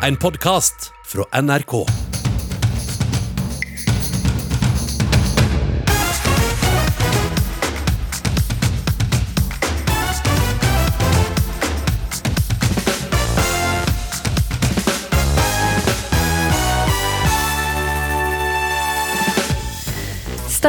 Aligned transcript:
En 0.00 0.16
podkast 0.16 0.92
fra 1.04 1.40
NRK. 1.42 2.07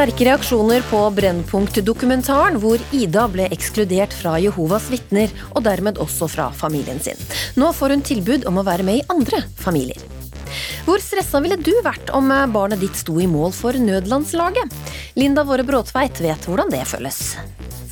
Sterke 0.00 0.24
reaksjoner 0.24 0.80
på 0.88 0.98
Brennpunkt-dokumentaren, 1.12 2.54
hvor 2.62 2.80
Ida 2.96 3.26
ble 3.28 3.50
ekskludert 3.52 4.14
fra 4.16 4.38
Jehovas 4.40 4.86
vitner, 4.88 5.28
og 5.52 5.66
dermed 5.66 5.98
også 6.00 6.24
fra 6.32 6.46
familien 6.56 6.96
sin. 7.04 7.20
Nå 7.60 7.68
får 7.76 7.92
hun 7.92 8.04
tilbud 8.08 8.46
om 8.48 8.56
å 8.56 8.64
være 8.64 8.86
med 8.88 9.02
i 9.02 9.04
andre 9.12 9.42
familier. 9.60 10.00
Hvor 10.86 11.04
stressa 11.04 11.42
ville 11.44 11.58
du 11.60 11.74
vært 11.84 12.08
om 12.16 12.32
barnet 12.32 12.80
ditt 12.80 12.96
sto 12.96 13.18
i 13.20 13.28
mål 13.28 13.52
for 13.52 13.76
nødlandslaget? 13.76 14.72
Linda 15.20 15.44
Våre 15.44 15.68
Bråtveit 15.68 16.22
vet 16.24 16.48
hvordan 16.48 16.72
det 16.72 16.80
føles. 16.88 17.20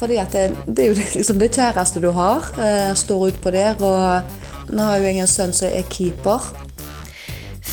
Fordi 0.01 0.17
at 0.25 0.33
det, 0.33 0.47
det 0.65 0.87
er 0.87 0.95
jo 0.95 1.11
liksom 1.19 1.45
det 1.45 1.51
kjæreste 1.59 2.01
du 2.01 2.09
har, 2.17 2.49
står 2.97 3.35
ut 3.35 3.43
på 3.45 3.53
der. 3.53 3.77
Og 3.85 4.73
nå 4.73 4.89
har 4.89 4.97
jo 4.97 5.13
jeg 5.13 5.21
en 5.27 5.29
sønn 5.37 5.53
som 5.61 5.69
er 5.69 5.85
keeper. 5.93 6.49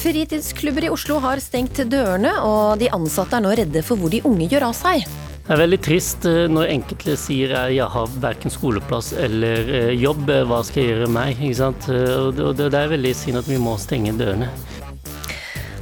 Fritidsklubber 0.05 0.85
i 0.85 0.89
Oslo 0.93 1.15
har 1.17 1.39
stengt 1.41 1.79
dørene, 1.89 2.29
og 2.45 2.77
de 2.77 2.91
ansatte 2.93 3.39
er 3.39 3.41
nå 3.41 3.53
redde 3.57 3.81
for 3.81 3.97
hvor 3.97 4.11
de 4.13 4.19
unge 4.29 4.45
gjør 4.51 4.67
av 4.67 4.75
seg. 4.77 5.07
Det 5.45 5.53
er 5.55 5.61
veldig 5.63 5.79
trist 5.81 6.27
eh, 6.29 6.43
når 6.49 6.69
enkelte 6.75 7.15
sier 7.17 7.55
at 7.57 7.71
jeg 7.73 7.87
har 7.89 8.13
verken 8.21 8.53
skoleplass 8.53 9.11
eller 9.17 9.65
eh, 9.65 9.91
jobb, 9.97 10.29
eh, 10.29 10.43
hva 10.45 10.59
skal 10.65 10.83
jeg 10.83 10.91
gjøre 10.91 11.09
meg? 11.09 11.41
Ikke 11.41 11.57
sant? 11.57 11.89
Og 11.89 12.37
det- 12.37 12.69
er 12.69 12.93
veldig 12.93 13.15
synd 13.17 13.41
at 13.41 13.49
vi 13.49 13.57
må 13.61 13.73
stenge 13.81 14.13
dørene. 14.17 14.51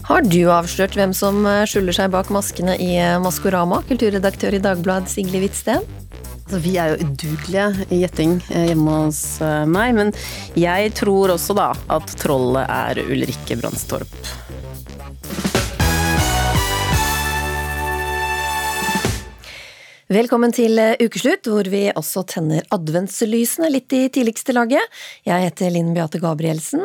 Har 0.07 0.23
du 0.23 0.39
avslørt 0.51 0.95
hvem 0.99 1.11
som 1.15 1.43
skjuler 1.67 1.95
seg 1.95 2.11
bak 2.11 2.31
maskene 2.31 2.75
i 2.79 2.95
Maskorama? 3.23 3.81
Kulturredaktør 3.87 4.55
i 4.55 4.63
Dagbladet 4.63 5.11
Sigli 5.11 5.43
Hvitsten. 5.43 5.83
Altså, 6.43 6.59
vi 6.59 6.73
er 6.75 6.91
jo 6.91 7.07
udugelige 7.07 7.85
i 7.87 8.01
gjetting 8.01 8.33
eh, 8.51 8.65
hjemme 8.73 8.97
hos 9.05 9.21
eh, 9.41 9.63
meg, 9.69 9.93
men 9.95 10.11
jeg 10.59 10.91
tror 10.99 11.31
også 11.31 11.55
da 11.55 11.69
at 11.95 12.15
trollet 12.19 12.67
er 12.67 12.99
Ulrikke 13.05 13.55
Brandstorp. 13.61 14.17
Velkommen 20.11 20.51
til 20.53 20.77
eh, 20.83 20.99
ukeslutt, 20.99 21.47
hvor 21.47 21.71
vi 21.71 21.87
også 21.95 22.25
tenner 22.35 22.67
adventslysene 22.75 23.71
litt 23.71 23.95
i 23.95 24.03
tidligste 24.11 24.53
laget. 24.59 25.01
Jeg 25.23 25.47
heter 25.47 25.71
Linn 25.71 25.95
Beate 25.95 26.19
Gabrielsen. 26.21 26.83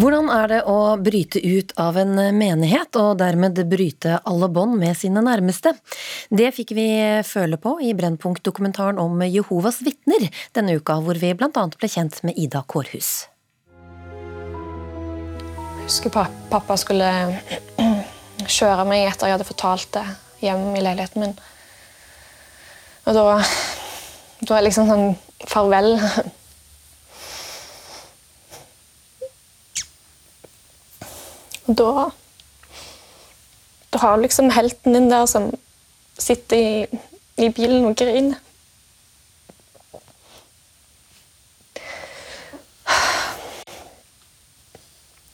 Hvordan 0.00 0.30
er 0.32 0.46
det 0.48 0.58
å 0.70 0.96
bryte 0.96 1.40
ut 1.44 1.72
av 1.80 1.96
en 2.00 2.14
menighet, 2.32 2.96
og 2.96 3.18
dermed 3.20 3.58
bryte 3.68 4.14
alle 4.24 4.48
bånd 4.48 4.78
med 4.80 4.96
sine 4.96 5.20
nærmeste? 5.20 5.74
Det 6.32 6.46
fikk 6.56 6.72
vi 6.78 6.86
føle 7.26 7.58
på 7.60 7.74
i 7.84 7.90
Brennpunkt-dokumentaren 7.98 9.00
om 9.02 9.20
Jehovas 9.26 9.82
vitner 9.84 10.24
denne 10.56 10.78
uka, 10.78 10.96
hvor 11.04 11.20
vi 11.20 11.34
annet 11.34 11.76
ble 11.76 11.90
kjent 11.92 12.22
med 12.24 12.38
Ida 12.40 12.62
Kårhus. 12.64 13.10
Jeg 15.76 15.84
husker 15.90 16.14
pa- 16.14 16.30
pappa 16.48 16.78
skulle 16.80 17.10
kjøre 18.56 18.88
meg 18.88 19.04
etter 19.10 19.28
jeg 19.28 19.36
hadde 19.36 19.50
fortalt 19.52 19.92
det 19.98 20.06
hjem 20.46 20.70
i 20.78 20.84
leiligheten 20.86 21.26
min. 21.26 21.36
Og 23.04 23.16
da, 23.18 23.40
da 24.48 24.56
er 24.56 24.70
liksom 24.70 24.88
sånn 24.88 25.10
farvel. 25.50 25.98
Da 31.78 32.10
Da 33.92 33.98
har 33.98 34.16
liksom 34.16 34.50
helten 34.50 34.94
din 34.94 35.10
der 35.10 35.26
som 35.26 35.50
sitter 36.18 36.56
i, 36.56 36.86
i 37.36 37.48
bilen 37.48 37.84
og 37.84 37.96
griner. 37.96 38.38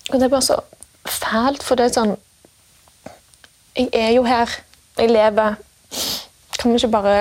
Og 0.09 0.21
det 0.21 0.23
er 0.23 0.29
bare 0.29 0.43
så 0.43 0.61
fælt, 1.07 1.63
for 1.63 1.75
det 1.75 1.85
er 1.85 1.95
sånn 1.97 2.15
Jeg 3.77 3.91
er 3.93 4.11
jo 4.17 4.23
her. 4.25 4.49
Jeg 4.97 5.11
lever. 5.11 5.59
Kan 6.59 6.73
vi 6.73 6.79
ikke 6.79 6.89
bare 6.89 7.17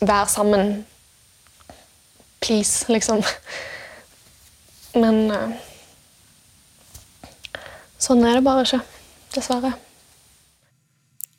være 0.00 0.28
sammen? 0.28 0.86
Please, 2.40 2.92
liksom. 2.92 3.20
Men 4.94 5.30
eh, 5.30 5.65
sånn 8.06 8.22
er 8.26 8.38
det 8.38 8.44
bare 8.46 8.64
ikke. 8.66 8.80
Dessverre. 9.34 9.72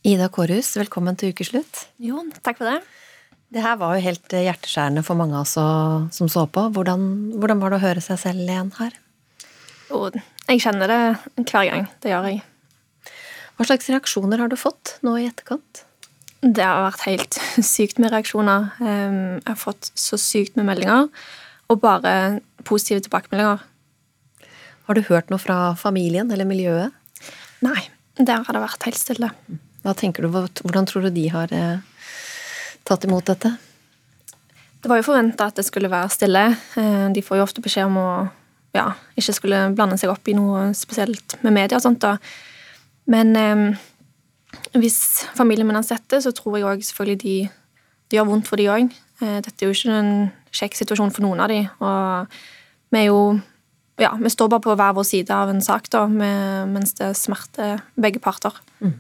Ida 0.07 0.27
Kårhus, 0.31 0.73
velkommen 0.79 1.17
til 1.19 1.33
ukeslutt. 1.33 1.87
Jo, 2.03 2.21
takk 2.43 2.59
for 2.59 2.69
det. 2.69 2.81
Det 3.53 3.63
her 3.63 3.77
var 3.79 3.95
jo 3.95 4.03
helt 4.03 4.33
hjerteskjærende 4.35 5.03
for 5.07 5.19
mange 5.19 5.35
av 5.39 5.45
oss 5.45 5.55
som 6.15 6.27
så 6.31 6.43
på. 6.51 6.65
Hvordan, 6.75 7.05
hvordan 7.39 7.61
var 7.63 7.71
det 7.71 7.79
å 7.79 7.85
høre 7.85 8.03
seg 8.03 8.19
selv 8.19 8.43
igjen 8.43 8.73
her? 8.79 8.95
Jo, 9.87 10.09
jeg 10.49 10.63
kjenner 10.63 10.91
det 10.91 11.01
hver 11.47 11.69
gang. 11.69 11.87
Det 12.03 12.11
gjør 12.11 12.27
jeg. 12.27 12.41
Hva 13.57 13.67
slags 13.69 13.87
reaksjoner 13.89 14.43
har 14.43 14.51
du 14.51 14.57
fått 14.59 14.97
nå 15.07 15.15
i 15.17 15.29
etterkant? 15.29 15.83
Det 16.43 16.61
har 16.63 16.83
vært 16.89 17.07
helt 17.07 17.39
sykt 17.73 18.01
med 18.03 18.11
reaksjoner. 18.13 18.67
Ehm, 18.83 19.39
Jeg 19.39 19.49
har 19.53 19.59
fått 19.63 19.91
så 19.97 20.19
sykt 20.21 20.59
med 20.59 20.67
meldinger, 20.67 21.07
og 21.71 21.81
bare 21.83 22.13
positive 22.67 23.01
tilbakemeldinger. 23.07 23.63
Har 24.87 24.95
du 24.95 25.03
hørt 25.09 25.31
noe 25.31 25.41
fra 25.41 25.75
familien 25.75 26.29
eller 26.31 26.47
miljøet? 26.47 26.93
Nei, 27.65 27.81
der 28.17 28.43
har 28.45 28.55
det 28.55 28.61
vært 28.63 28.85
helt 28.87 28.99
stille. 28.99 29.29
Hva 29.83 29.93
tenker 29.97 30.23
du, 30.23 30.29
Hvordan 30.31 30.87
tror 30.87 31.07
du 31.07 31.09
de 31.15 31.25
har 31.33 31.51
eh, 31.53 31.79
tatt 32.87 33.03
imot 33.07 33.27
dette? 33.27 33.51
Det 34.81 34.91
var 34.91 35.01
jo 35.01 35.07
forventa 35.09 35.49
at 35.49 35.57
det 35.59 35.65
skulle 35.67 35.91
være 35.91 36.13
stille. 36.13 36.43
Eh, 36.79 37.07
De 37.15 37.23
får 37.25 37.39
jo 37.39 37.45
ofte 37.47 37.63
beskjed 37.65 37.89
om 37.89 37.99
å 37.99 38.09
ja, 38.77 38.91
ikke 39.17 39.35
skulle 39.35 39.61
blande 39.75 39.97
seg 39.99 40.11
opp 40.13 40.27
i 40.29 40.35
noe 40.37 40.69
spesielt 40.77 41.37
med 41.43 41.55
media 41.55 41.79
og 41.79 41.83
sånt. 41.83 42.03
da. 42.03 42.15
Men 43.11 43.35
eh, 43.35 43.85
hvis 44.77 44.99
familien 45.35 45.67
min 45.67 45.79
har 45.79 45.87
sett 45.87 46.07
det, 46.13 46.21
så 46.23 46.31
tror 46.35 46.57
jeg 46.59 46.67
òg 46.67 46.83
selvfølgelig 46.87 47.21
de 47.23 47.37
Det 48.07 48.15
gjør 48.15 48.29
vondt 48.29 48.47
for 48.47 48.55
de 48.55 48.69
òg. 48.71 48.93
Dette 49.19 49.51
er 49.59 49.67
jo 49.67 49.75
ikke 49.75 49.91
en 49.99 50.11
kjekk 50.55 50.77
situasjon 50.79 51.11
for 51.11 51.25
noen 51.25 51.41
av 51.43 51.49
de. 51.51 51.57
Og 51.83 52.35
vi 52.93 53.01
er 53.01 53.09
jo 53.09 53.17
Ja, 53.97 54.11
vi 54.21 54.29
står 54.29 54.51
bare 54.53 54.61
på 54.61 54.75
hver 54.77 54.93
vår 54.93 55.05
side 55.09 55.33
av 55.33 55.49
en 55.49 55.63
sak, 55.65 55.89
da, 55.93 56.03
med, 56.09 56.69
mens 56.69 56.93
det 56.99 57.15
smerter 57.17 57.81
begge 57.97 58.21
parter. 58.21 58.53
Mm. 58.83 58.93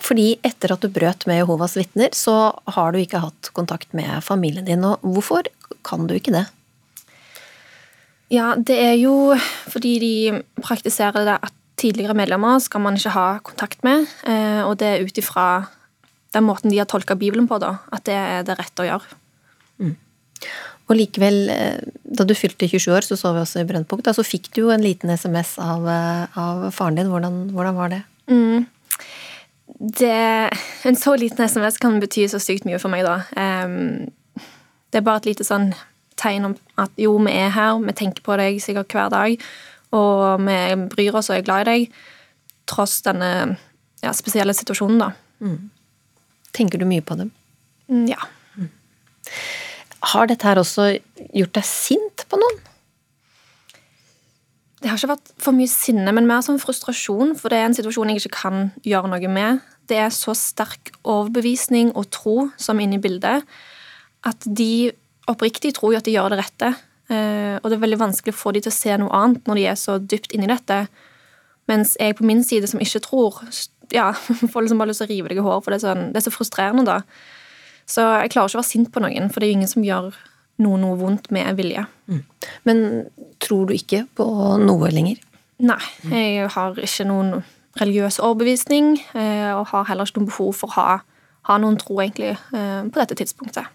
Fordi 0.00 0.32
etter 0.46 0.72
at 0.72 0.82
du 0.82 0.88
brøt 0.92 1.26
med 1.28 1.42
Jehovas 1.42 1.76
vitner, 1.76 2.14
så 2.16 2.54
har 2.72 2.92
du 2.92 3.00
ikke 3.00 3.20
hatt 3.20 3.50
kontakt 3.56 3.92
med 3.96 4.22
familien 4.24 4.64
din. 4.68 4.84
Og 4.86 5.02
hvorfor 5.04 5.48
kan 5.86 6.06
du 6.08 6.14
ikke 6.16 6.32
det? 6.34 6.46
Ja, 8.30 8.54
det 8.54 8.76
er 8.78 8.94
jo 9.00 9.34
fordi 9.68 9.96
de 10.00 10.14
praktiserer 10.62 11.26
det 11.26 11.36
at 11.42 11.54
tidligere 11.80 12.14
medlemmer 12.16 12.60
skal 12.62 12.84
man 12.84 12.96
ikke 12.98 13.14
ha 13.14 13.28
kontakt 13.44 13.82
med, 13.86 14.06
eh, 14.28 14.60
og 14.62 14.76
det 14.80 14.88
er 14.88 15.04
ut 15.04 15.18
ifra 15.18 15.66
den 16.34 16.44
måten 16.46 16.70
de 16.70 16.78
har 16.78 16.86
tolka 16.86 17.16
Bibelen 17.18 17.48
på, 17.50 17.58
da, 17.58 17.78
at 17.90 18.04
det 18.06 18.14
er 18.14 18.44
det 18.46 18.58
rette 18.60 18.84
å 18.84 18.86
gjøre. 18.86 19.16
Og 20.90 20.98
likevel, 20.98 21.44
eh, 21.54 21.78
da 22.02 22.26
du 22.26 22.34
fylte 22.34 22.66
27 22.66 22.90
år, 22.90 23.06
så 23.06 23.16
så 23.18 23.30
vi 23.34 23.42
også 23.44 23.62
i 23.62 23.68
Brennpunkt, 23.68 24.04
da, 24.08 24.14
så 24.16 24.26
fikk 24.26 24.50
du 24.56 24.64
jo 24.64 24.72
en 24.74 24.82
liten 24.82 25.10
SMS 25.14 25.54
av, 25.62 25.86
eh, 25.86 26.38
av 26.38 26.64
faren 26.74 26.98
din. 26.98 27.06
Hvordan, 27.12 27.50
hvordan 27.54 27.76
var 27.78 27.92
det? 27.94 28.02
Mm. 28.26 28.66
Det, 29.80 30.50
en 30.84 30.98
så 30.98 31.14
liten 31.16 31.46
SMS 31.46 31.78
kan 31.78 32.00
bety 32.02 32.26
så 32.28 32.40
sykt 32.42 32.66
mye 32.66 32.80
for 32.82 32.90
meg, 32.92 33.06
da. 33.06 33.22
Um, 33.38 34.10
det 34.90 34.98
er 34.98 35.06
bare 35.06 35.22
et 35.22 35.30
lite 35.30 35.46
sånn 35.46 35.70
tegn 36.20 36.50
om 36.50 36.56
at 36.76 36.90
jo, 37.00 37.14
vi 37.22 37.32
er 37.38 37.54
her, 37.54 37.78
vi 37.80 37.94
tenker 37.96 38.26
på 38.26 38.36
deg 38.36 38.58
sikkert 38.60 38.92
hver 38.92 39.08
dag, 39.14 39.46
og 39.96 40.42
vi 40.44 40.58
bryr 40.90 41.16
oss 41.16 41.30
og 41.30 41.38
er 41.38 41.46
glad 41.46 41.62
i 41.64 41.70
deg, 41.70 42.00
tross 42.68 42.98
denne 43.06 43.30
ja, 44.02 44.12
spesielle 44.12 44.52
situasjonen, 44.58 44.98
da. 45.00 45.12
Tenker 46.52 46.82
du 46.82 46.84
mye 46.90 47.00
på 47.06 47.16
dem? 47.22 47.30
Mm, 47.88 48.08
Ja. 48.10 48.20
Har 50.00 50.28
dette 50.30 50.46
her 50.48 50.60
også 50.60 50.94
gjort 51.36 51.56
deg 51.58 51.66
sint 51.68 52.24
på 52.30 52.38
noen? 52.40 52.60
Det 54.80 54.88
har 54.88 54.96
ikke 54.96 55.10
vært 55.12 55.32
for 55.44 55.52
mye 55.52 55.68
sinne, 55.68 56.12
men 56.16 56.28
mer 56.28 56.40
sånn 56.44 56.60
frustrasjon, 56.60 57.34
for 57.36 57.52
det 57.52 57.58
er 57.60 57.66
en 57.68 57.76
situasjon 57.76 58.12
jeg 58.14 58.22
ikke 58.22 58.38
kan 58.38 58.70
gjøre 58.86 59.10
noe 59.12 59.32
med. 59.32 59.60
Det 59.90 59.98
er 60.00 60.12
så 60.14 60.32
sterk 60.38 60.94
overbevisning 61.04 61.90
og 61.92 62.08
tro 62.14 62.36
som 62.56 62.80
er 62.80 62.86
inne 62.86 62.96
i 62.96 63.02
bildet, 63.04 63.44
at 64.24 64.46
de 64.46 64.90
oppriktig 65.28 65.74
tror 65.76 65.92
jo 65.92 66.00
at 66.00 66.08
de 66.08 66.14
gjør 66.14 66.32
det 66.32 66.40
rette. 66.40 66.70
Eh, 67.10 67.58
Og 67.60 67.68
det 67.68 67.76
er 67.76 67.84
veldig 67.84 68.00
vanskelig 68.00 68.32
å 68.32 68.40
få 68.40 68.54
de 68.56 68.62
til 68.64 68.72
å 68.72 68.78
se 68.78 68.96
noe 68.96 69.12
annet 69.12 69.44
når 69.48 69.60
de 69.60 69.66
er 69.68 69.76
så 69.76 69.98
dypt 70.00 70.32
inni 70.32 70.48
dette. 70.48 70.86
Mens 71.68 71.96
jeg 72.00 72.16
på 72.16 72.24
min 72.24 72.42
side, 72.42 72.70
som 72.70 72.80
ikke 72.80 73.02
tror, 73.04 73.42
ja, 73.92 74.12
får 74.52 74.64
liksom 74.64 74.80
bare 74.80 74.94
lyst 74.94 75.04
til 75.04 75.10
å 75.10 75.12
rive 75.12 75.28
deg 75.28 75.42
i 75.42 75.44
håret, 75.44 75.64
for 75.64 75.74
det 75.74 75.80
er, 75.82 75.84
sånn, 75.84 76.08
det 76.14 76.22
er 76.22 76.26
så 76.28 76.32
frustrerende, 76.32 76.86
da. 76.88 77.02
Så 77.90 78.04
jeg 78.22 78.30
klarer 78.34 78.50
ikke 78.52 78.60
å 78.60 78.62
være 78.62 78.70
sint 78.70 78.90
på 78.94 79.02
noen, 79.02 79.30
for 79.32 79.40
det 79.42 79.48
er 79.48 79.52
jo 79.52 79.58
ingen 79.60 79.72
som 79.72 79.86
gjør 79.86 80.12
noe 80.60 80.78
noe 80.78 80.98
vondt 81.00 81.30
med 81.34 81.56
vilje. 81.58 81.86
Men 82.68 82.82
tror 83.42 83.70
du 83.70 83.74
ikke 83.74 84.04
på 84.18 84.26
noe 84.60 84.90
lenger? 84.92 85.18
Nei, 85.60 85.80
jeg 86.12 86.50
har 86.54 86.78
ikke 86.80 87.06
noen 87.08 87.40
religiøs 87.80 88.18
overbevisning, 88.20 88.94
eh, 89.14 89.50
og 89.54 89.68
har 89.72 89.86
heller 89.88 90.08
ikke 90.08 90.20
noe 90.22 90.30
behov 90.30 90.54
for 90.58 90.70
å 90.72 90.76
ha, 90.76 90.94
ha 91.48 91.58
noen 91.62 91.78
tro, 91.80 91.98
egentlig, 92.02 92.32
eh, 92.56 92.80
på 92.88 93.00
dette 93.00 93.16
tidspunktet. 93.20 93.68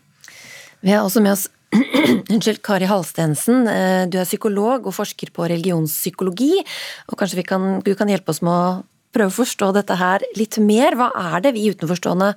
Vi 0.85 0.91
har 0.93 1.05
også 1.05 1.23
med 1.25 1.35
oss 1.35 1.47
Unnskyld, 2.31 2.61
Kari 2.63 2.87
Halstensen. 2.87 3.65
Eh, 3.67 4.05
Du 4.07 4.19
er 4.21 4.27
psykolog 4.27 4.85
og 4.87 4.95
forsker 4.95 5.31
på 5.35 5.47
religionspsykologi. 5.49 6.61
Og 7.09 7.17
kanskje 7.19 7.41
vi 7.41 7.47
kan, 7.47 7.65
du 7.83 7.93
kan 7.97 8.11
hjelpe 8.11 8.31
oss 8.31 8.43
med 8.45 8.53
å 8.53 8.83
prøve 9.15 9.31
å 9.31 9.39
forstå 9.39 9.71
dette 9.75 9.97
her 9.99 10.23
litt 10.37 10.59
mer. 10.61 10.95
Hva 10.99 11.09
er 11.33 11.43
det 11.43 11.55
vi 11.55 11.69
utenforstående 11.71 12.33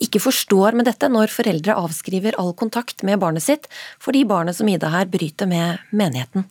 ikke 0.00 0.22
forstår 0.22 0.76
med 0.78 0.88
dette, 0.88 1.08
når 1.12 1.32
foreldre 1.32 1.76
avskriver 1.78 2.38
all 2.40 2.54
kontakt 2.58 3.04
med 3.06 3.20
barnet 3.22 3.44
sitt 3.44 3.68
fordi 4.00 4.24
barnet 4.28 4.56
som 4.56 4.68
Ida 4.70 4.90
her 4.92 5.10
bryter 5.10 5.50
med 5.50 5.84
menigheten? 5.92 6.46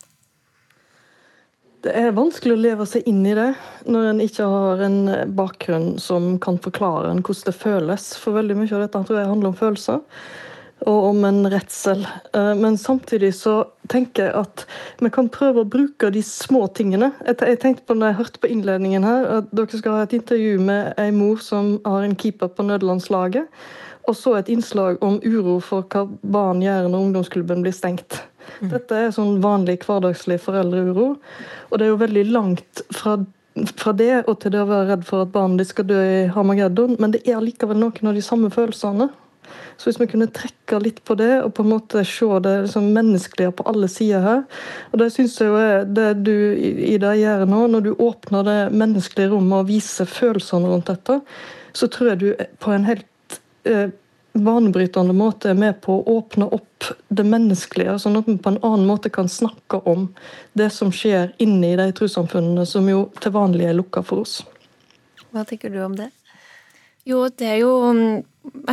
Det 1.80 1.94
er 1.96 2.12
vanskelig 2.12 2.52
å 2.52 2.60
leve 2.60 2.84
seg 2.84 3.06
inn 3.08 3.22
i 3.24 3.32
det 3.36 3.54
når 3.88 4.10
en 4.10 4.18
ikke 4.20 4.48
har 4.52 4.82
en 4.84 4.98
bakgrunn 5.32 5.94
som 6.02 6.34
kan 6.42 6.60
forklare 6.60 7.08
en 7.08 7.22
hvordan 7.24 7.46
det 7.48 7.56
føles. 7.56 8.10
For 8.20 8.36
veldig 8.36 8.58
mye 8.58 8.74
av 8.76 8.84
dette 8.84 9.00
tror 9.08 9.20
jeg 9.22 9.30
handler 9.30 9.52
om 9.52 9.56
følelser 9.56 10.02
og 10.88 11.10
om 11.10 11.24
en 11.28 11.44
redsel. 11.50 12.06
Eh, 12.34 12.54
Men 12.54 12.78
samtidig 12.78 13.34
så 13.34 13.64
tenker 13.88 14.28
jeg 14.28 14.34
at 14.38 14.64
vi 15.00 15.10
kan 15.12 15.28
prøve 15.28 15.64
å 15.64 15.68
bruke 15.68 16.10
de 16.12 16.22
små 16.22 16.66
tingene. 16.74 17.12
Jeg 17.26 17.60
tenkte 17.60 17.86
på 17.86 17.96
når 17.98 18.12
jeg 18.12 18.18
hørte 18.20 18.40
på 18.40 18.50
innledningen 18.50 19.04
her, 19.04 19.26
at 19.40 19.52
dere 19.52 19.80
skal 19.80 19.98
ha 19.98 20.02
et 20.06 20.16
intervju 20.16 20.58
med 20.60 20.94
ei 20.98 21.10
mor 21.10 21.42
som 21.44 21.78
har 21.84 22.06
en 22.06 22.16
keeper 22.16 22.48
på 22.48 22.66
nødlandslaget. 22.68 23.48
Og 24.08 24.16
så 24.16 24.34
et 24.38 24.48
innslag 24.48 25.02
om 25.04 25.20
uro 25.22 25.58
for 25.60 25.84
hva 25.92 26.06
barn 26.22 26.62
gjør 26.64 26.88
når 26.88 27.04
ungdomsklubben 27.06 27.62
blir 27.62 27.76
stengt. 27.76 28.22
Dette 28.60 28.96
er 28.96 29.12
sånn 29.14 29.38
vanlig 29.44 29.78
hverdagslig 29.84 30.40
foreldreuro. 30.42 31.12
Og 31.70 31.78
det 31.78 31.86
er 31.86 31.92
jo 31.92 32.00
veldig 32.00 32.24
langt 32.32 32.82
fra, 32.96 33.18
fra 33.76 33.92
det 33.92 34.24
og 34.26 34.40
til 34.40 34.54
det 34.54 34.62
å 34.64 34.70
være 34.70 34.88
redd 34.94 35.04
for 35.06 35.26
at 35.26 35.34
barnet 35.34 35.62
ditt 35.62 35.74
skal 35.74 35.86
dø 35.90 36.00
i 36.00 36.28
Hamageddon, 36.32 36.96
men 36.98 37.14
det 37.14 37.22
er 37.28 37.44
likevel 37.44 37.78
noen 37.78 38.10
av 38.10 38.16
de 38.16 38.24
samme 38.24 38.50
følelsene. 38.52 39.10
Så 39.80 39.88
hvis 39.88 40.00
vi 40.02 40.10
kunne 40.12 40.28
trekke 40.28 40.76
litt 40.84 40.98
på 41.08 41.14
det, 41.16 41.38
og 41.40 41.54
på 41.56 41.64
en 41.64 41.70
måte 41.72 42.02
se 42.04 42.26
det 42.44 42.52
liksom 42.66 42.90
menneskelige 42.92 43.54
på 43.56 43.64
alle 43.70 43.88
sider 43.88 44.20
her 44.20 44.42
Og 44.90 45.00
det 45.00 45.06
syns 45.14 45.38
jeg 45.40 45.48
jo 45.48 45.56
er 45.56 45.86
det 45.88 46.10
du 46.26 46.34
Ida 46.60 47.14
gjør 47.16 47.46
nå, 47.48 47.62
når 47.72 47.86
du 47.86 47.94
åpner 47.96 48.44
det 48.44 48.58
menneskelige 48.76 49.32
rommet 49.32 49.62
og 49.62 49.70
viser 49.70 50.10
følelsene 50.10 50.68
rundt 50.68 50.92
dette, 50.92 51.20
så 51.72 51.88
tror 51.88 52.12
jeg 52.12 52.20
du 52.20 52.28
på 52.60 52.74
en 52.74 52.84
helt 52.90 53.40
eh, 53.64 53.88
banebrytende 54.36 55.16
måte 55.16 55.54
er 55.54 55.58
med 55.58 55.80
på 55.80 55.96
å 55.96 56.18
åpne 56.18 56.50
opp 56.52 56.90
det 57.08 57.24
menneskelige, 57.26 57.96
sånn 58.02 58.20
at 58.20 58.28
vi 58.28 58.36
på 58.36 58.52
en 58.52 58.60
annen 58.60 58.86
måte 58.88 59.10
kan 59.12 59.32
snakke 59.32 59.80
om 59.88 60.10
det 60.52 60.68
som 60.76 60.92
skjer 60.92 61.32
inni 61.42 61.72
de 61.80 61.88
trossamfunnene 61.96 62.66
som 62.68 62.88
jo 62.88 63.06
til 63.20 63.34
vanlig 63.34 63.70
er 63.70 63.78
lukka 63.80 64.04
for 64.06 64.26
oss. 64.26 64.40
Hva 65.30 65.44
tenker 65.46 65.72
du 65.72 65.80
om 65.84 65.96
det? 65.96 66.10
Jo, 67.08 67.24
det 67.28 67.46
er 67.48 67.58
jo 67.62 67.72
mm, 67.96 68.22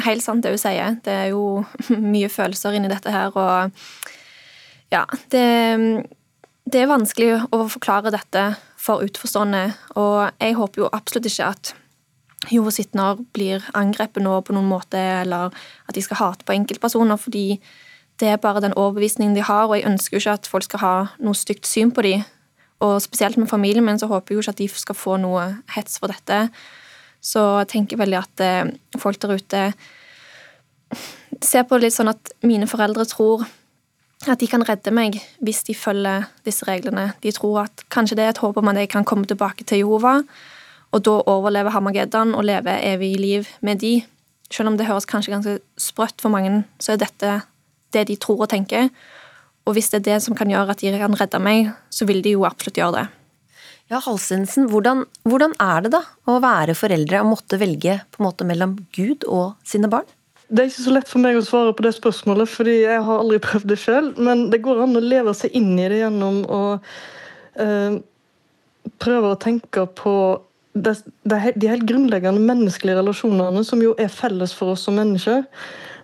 helt 0.06 0.24
sant 0.24 0.44
det 0.44 0.54
hun 0.54 0.62
sier. 0.62 1.00
Det 1.04 1.14
er 1.14 1.32
jo 1.32 1.64
mye 2.14 2.30
følelser 2.32 2.78
inni 2.78 2.92
dette 2.92 3.14
her, 3.14 3.34
og 3.36 3.72
ja, 4.94 5.04
det, 5.34 5.48
det 6.68 6.84
er 6.84 6.92
vanskelig 6.92 7.34
å 7.52 7.66
forklare 7.72 8.14
dette 8.16 8.50
for 8.80 9.04
utforstående, 9.04 9.66
og 10.00 10.30
jeg 10.40 10.56
håper 10.56 10.84
jo 10.84 10.94
absolutt 10.96 11.28
ikke 11.28 11.52
at 11.52 11.74
Jehovas 12.48 12.78
Sitner 12.78 13.18
blir 13.36 13.66
angrepet 13.76 14.24
nå 14.24 14.38
på 14.46 14.54
noen 14.56 14.70
måte, 14.70 15.00
eller 15.24 15.52
at 15.90 15.98
de 15.98 16.04
skal 16.06 16.22
hate 16.22 16.48
på 16.48 16.56
enkeltpersoner, 16.56 17.20
fordi 17.20 17.60
det 18.22 18.32
er 18.32 18.42
bare 18.42 18.62
den 18.64 18.76
overbevisningen 18.78 19.36
de 19.36 19.44
har, 19.46 19.68
og 19.68 19.76
jeg 19.76 19.90
ønsker 19.90 20.16
jo 20.16 20.22
ikke 20.22 20.36
at 20.40 20.50
folk 20.50 20.66
skal 20.66 20.84
ha 20.84 20.96
noe 21.20 21.38
stygt 21.38 21.68
syn 21.70 21.92
på 21.94 22.06
dem. 22.06 22.24
Og 22.86 23.02
spesielt 23.02 23.38
med 23.42 23.50
familien 23.50 23.86
min 23.86 24.00
så 24.00 24.10
håper 24.10 24.34
jeg 24.34 24.38
jo 24.38 24.46
ikke 24.46 24.56
at 24.56 24.62
de 24.62 24.68
skal 24.70 24.98
få 24.98 25.18
noe 25.22 25.48
hets 25.74 25.98
for 26.00 26.14
dette. 26.14 26.48
Så 27.28 27.44
jeg 27.62 27.72
tenker 27.74 28.00
veldig 28.00 28.20
at 28.22 28.44
eh, 28.44 28.74
folk 29.00 29.20
der 29.22 29.36
ute 29.36 29.64
ser 31.44 31.66
på 31.68 31.78
det 31.78 31.88
litt 31.88 31.98
sånn 31.98 32.14
at 32.14 32.32
mine 32.48 32.70
foreldre 32.70 33.04
tror 33.10 33.44
at 34.26 34.40
de 34.42 34.48
kan 34.50 34.64
redde 34.66 34.94
meg 34.96 35.20
hvis 35.44 35.66
de 35.68 35.76
følger 35.78 36.30
disse 36.48 36.66
reglene. 36.68 37.12
De 37.22 37.34
tror 37.36 37.66
at 37.68 37.84
kanskje 37.94 38.18
det 38.18 38.26
er 38.26 38.34
et 38.34 38.42
håp 38.42 38.58
om 38.58 38.72
at 38.72 38.80
jeg 38.80 38.92
kan 38.94 39.06
komme 39.08 39.28
tilbake 39.30 39.68
til 39.68 39.84
Jehova, 39.84 40.22
og 40.96 41.04
da 41.04 41.18
overleve 41.30 41.74
Hamageddon 41.76 42.34
og 42.34 42.48
leve 42.48 42.74
evig 42.88 43.14
liv 43.20 43.52
med 43.62 43.84
de. 43.84 44.00
Selv 44.50 44.72
om 44.72 44.78
det 44.80 44.88
høres 44.88 45.06
kanskje 45.06 45.36
ganske 45.36 45.58
sprøtt 45.78 46.24
for 46.24 46.34
mange, 46.34 46.64
så 46.80 46.96
er 46.96 47.04
dette 47.04 47.42
det 47.94 48.08
de 48.08 48.16
tror 48.16 48.48
og 48.48 48.50
tenker. 48.50 48.88
Og 49.68 49.76
hvis 49.76 49.92
det 49.92 50.00
er 50.00 50.08
det 50.08 50.22
som 50.24 50.36
kan 50.36 50.50
gjøre 50.50 50.72
at 50.72 50.82
de 50.82 50.96
kan 50.96 51.20
redde 51.20 51.44
meg, 51.44 51.74
så 51.92 52.08
vil 52.08 52.24
de 52.24 52.38
jo 52.38 52.48
absolutt 52.48 52.80
gjøre 52.80 53.02
det. 53.02 53.06
Ja, 53.88 54.02
Halsensen, 54.04 54.68
hvordan, 54.68 55.06
hvordan 55.24 55.54
er 55.64 55.86
det 55.86 55.94
da 55.94 56.02
å 56.28 56.42
være 56.44 56.76
foreldre 56.76 57.22
og 57.24 57.30
måtte 57.32 57.60
velge 57.62 58.02
på 58.12 58.20
en 58.20 58.28
måte 58.28 58.48
mellom 58.48 58.76
Gud 58.96 59.24
og 59.32 59.56
sine 59.68 59.88
barn? 59.92 60.08
Det 60.48 60.64
er 60.64 60.70
ikke 60.70 60.84
så 60.84 60.96
lett 60.96 61.10
for 61.12 61.24
meg 61.24 61.38
å 61.40 61.44
svare 61.44 61.74
på 61.76 61.84
det 61.84 61.94
spørsmålet, 61.96 62.52
fordi 62.52 62.76
jeg 62.82 63.06
har 63.08 63.22
aldri 63.24 63.40
prøvd 63.48 63.72
det 63.72 63.80
sjøl. 63.80 64.12
Men 64.20 64.50
det 64.52 64.60
går 64.66 64.84
an 64.84 65.00
å 65.00 65.04
leve 65.04 65.36
seg 65.36 65.56
inn 65.56 65.72
i 65.80 65.88
det 65.92 66.02
gjennom 66.02 66.42
å 66.52 66.62
eh, 67.64 67.98
prøve 69.04 69.32
å 69.32 69.40
tenke 69.40 69.88
på 69.96 70.16
det, 70.78 70.98
de 71.24 71.40
helt 71.72 71.88
grunnleggende 71.90 72.44
menneskelige 72.44 73.00
relasjonene 73.00 73.64
som 73.66 73.82
jo 73.82 73.96
er 74.00 74.12
felles 74.12 74.52
for 74.56 74.76
oss 74.76 74.84
som 74.88 75.00
mennesker. 75.00 75.46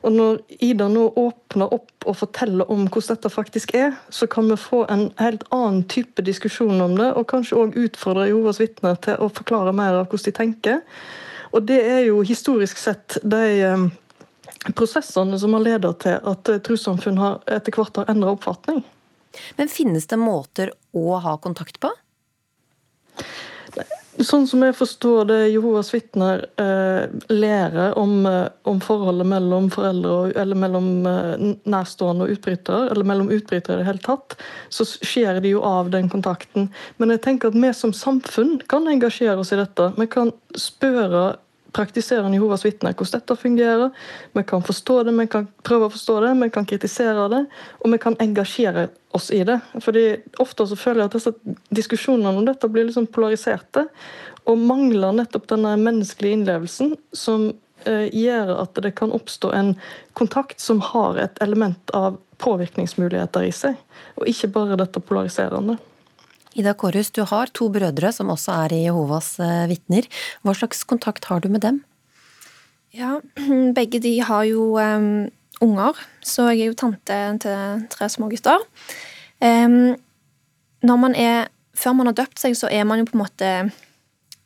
Og 0.04 0.12
når 0.12 0.40
Ida 0.64 0.90
nå 0.92 1.06
åpner 1.20 1.72
opp 1.72 2.08
og 2.08 2.18
forteller 2.20 2.70
om 2.72 2.86
hvordan 2.90 3.16
dette 3.16 3.32
faktisk 3.32 3.74
er, 3.80 3.96
så 4.12 4.28
kan 4.28 4.50
vi 4.52 4.60
få 4.60 4.84
en 4.92 5.08
helt 5.22 5.46
annen 5.56 5.86
type 5.92 6.26
diskusjon 6.28 6.82
om 6.84 6.98
det, 7.00 7.10
og 7.16 7.30
kanskje 7.32 7.60
òg 7.62 7.78
utfordre 7.86 8.28
Jehovas 8.28 8.60
vitner 8.60 9.00
til 9.04 9.20
å 9.24 9.32
forklare 9.32 9.76
mer 9.76 10.02
av 10.02 10.10
hvordan 10.10 10.28
de 10.28 10.36
tenker. 10.40 10.82
Og 11.54 11.64
det 11.70 11.80
er 11.88 12.02
jo 12.10 12.24
historisk 12.26 12.82
sett 12.82 13.20
de 13.24 13.44
eh, 13.64 13.88
prosessene 14.76 15.40
som 15.40 15.56
har 15.56 15.64
ledet 15.70 15.94
til 16.04 16.20
at 16.34 16.52
eh, 16.52 16.62
trossamfunn 16.66 17.22
etter 17.48 17.76
hvert 17.78 18.02
har 18.02 18.12
endra 18.12 18.36
oppfatning. 18.36 18.84
Men 19.58 19.72
finnes 19.72 20.10
det 20.10 20.20
måter 20.20 20.74
å 20.94 21.18
ha 21.24 21.38
kontakt 21.42 21.80
på? 21.82 21.94
Sånn 24.22 24.44
som 24.46 24.62
jeg 24.62 24.76
forstår 24.78 25.26
det 25.26 25.38
Jehovas 25.50 25.88
vitner 25.90 26.44
eh, 26.62 27.10
lærer 27.34 27.96
om, 27.98 28.12
eh, 28.30 28.46
om, 28.70 28.78
forholdet 28.84 29.26
mellom 29.26 29.72
foreldre 29.74 30.12
og, 30.12 30.34
eller 30.38 30.60
mellom 30.60 30.90
eh, 31.10 31.46
nærstående 31.66 32.28
og 32.28 32.36
utbrytere, 32.36 32.92
eller 32.94 33.10
mellom 33.10 33.32
utbrytere 33.34 33.80
i 33.80 33.82
det 33.82 33.88
hele 33.88 34.04
tatt, 34.06 34.36
så 34.70 34.86
skjer 34.86 35.42
det 35.42 35.56
jo 35.56 35.64
av 35.66 35.90
den 35.96 36.12
kontakten. 36.14 36.70
Men 37.02 37.16
jeg 37.16 37.24
tenker 37.26 37.50
at 37.50 37.58
vi 37.58 37.74
som 37.74 37.96
samfunn 37.98 38.60
kan 38.70 38.86
engasjere 38.92 39.40
oss 39.42 39.54
i 39.56 39.60
dette. 39.60 39.90
Vi 39.98 40.10
kan 40.14 40.30
spørre 40.62 41.32
praktiserende 41.74 42.38
Jehovas 42.38 42.66
vitner 42.66 42.94
hvordan 42.94 43.20
dette 43.20 43.36
fungerer. 43.40 43.90
Vi 44.34 44.44
kan 44.48 44.64
forstå 44.64 45.00
det, 45.04 45.16
vi 45.18 45.28
kan 45.32 45.48
prøve 45.66 45.90
å 45.90 45.94
forstå 45.94 46.20
det, 46.24 46.34
vi 46.42 46.50
kan 46.54 46.68
kritisere 46.70 47.28
det, 47.34 47.42
og 47.82 47.94
vi 47.94 48.00
kan 48.02 48.18
engasjere 48.24 48.88
oss 49.18 49.32
i 49.34 49.44
det. 49.48 49.60
Fordi 49.82 50.06
Ofte 50.44 50.68
så 50.70 50.78
føler 50.80 51.04
jeg 51.04 51.12
at 51.12 51.18
disse 51.18 51.34
diskusjonene 51.74 52.38
om 52.38 52.48
dette 52.48 52.70
blir 52.70 52.88
liksom 52.90 53.10
polariserte, 53.14 53.88
og 54.50 54.60
mangler 54.60 55.16
nettopp 55.16 55.48
denne 55.54 55.76
menneskelige 55.80 56.40
innlevelsen 56.40 56.98
som 57.16 57.48
eh, 57.88 58.10
gjør 58.12 58.58
at 58.66 58.82
det 58.84 58.94
kan 59.00 59.14
oppstå 59.16 59.54
en 59.56 59.74
kontakt 60.20 60.60
som 60.62 60.82
har 60.84 61.22
et 61.22 61.42
element 61.44 61.96
av 61.96 62.20
påvirkningsmuligheter 62.44 63.48
i 63.48 63.54
seg, 63.56 63.80
og 64.20 64.28
ikke 64.30 64.52
bare 64.58 64.80
dette 64.82 65.02
polariserende. 65.04 65.78
Ida 66.54 66.74
Kårhus, 66.78 67.10
du 67.12 67.24
har 67.26 67.50
to 67.50 67.68
brødre 67.74 68.12
som 68.14 68.30
også 68.30 68.54
er 68.66 68.76
i 68.76 68.84
Jehovas 68.86 69.36
eh, 69.42 69.66
vitner. 69.72 70.06
Hva 70.46 70.54
slags 70.58 70.84
kontakt 70.86 71.26
har 71.32 71.42
du 71.42 71.50
med 71.50 71.64
dem? 71.66 71.82
Ja, 72.94 73.18
begge 73.78 74.02
de 74.04 74.20
har 74.22 74.46
jo 74.46 74.76
um, 74.78 75.32
unger, 75.66 75.98
så 76.22 76.52
jeg 76.52 76.68
er 76.68 76.72
jo 76.72 76.78
tante 76.78 77.20
til 77.42 77.88
tre 77.94 78.10
smågutter. 78.10 78.62
Um, 79.42 79.96
når 80.86 81.04
man 81.08 81.16
er 81.16 81.50
Før 81.74 81.96
man 81.98 82.06
har 82.06 82.14
døpt 82.14 82.38
seg, 82.38 82.54
så 82.54 82.70
er 82.70 82.84
man 82.86 83.00
jo 83.02 83.08
på 83.10 83.16
en 83.18 83.24
måte 83.24 83.48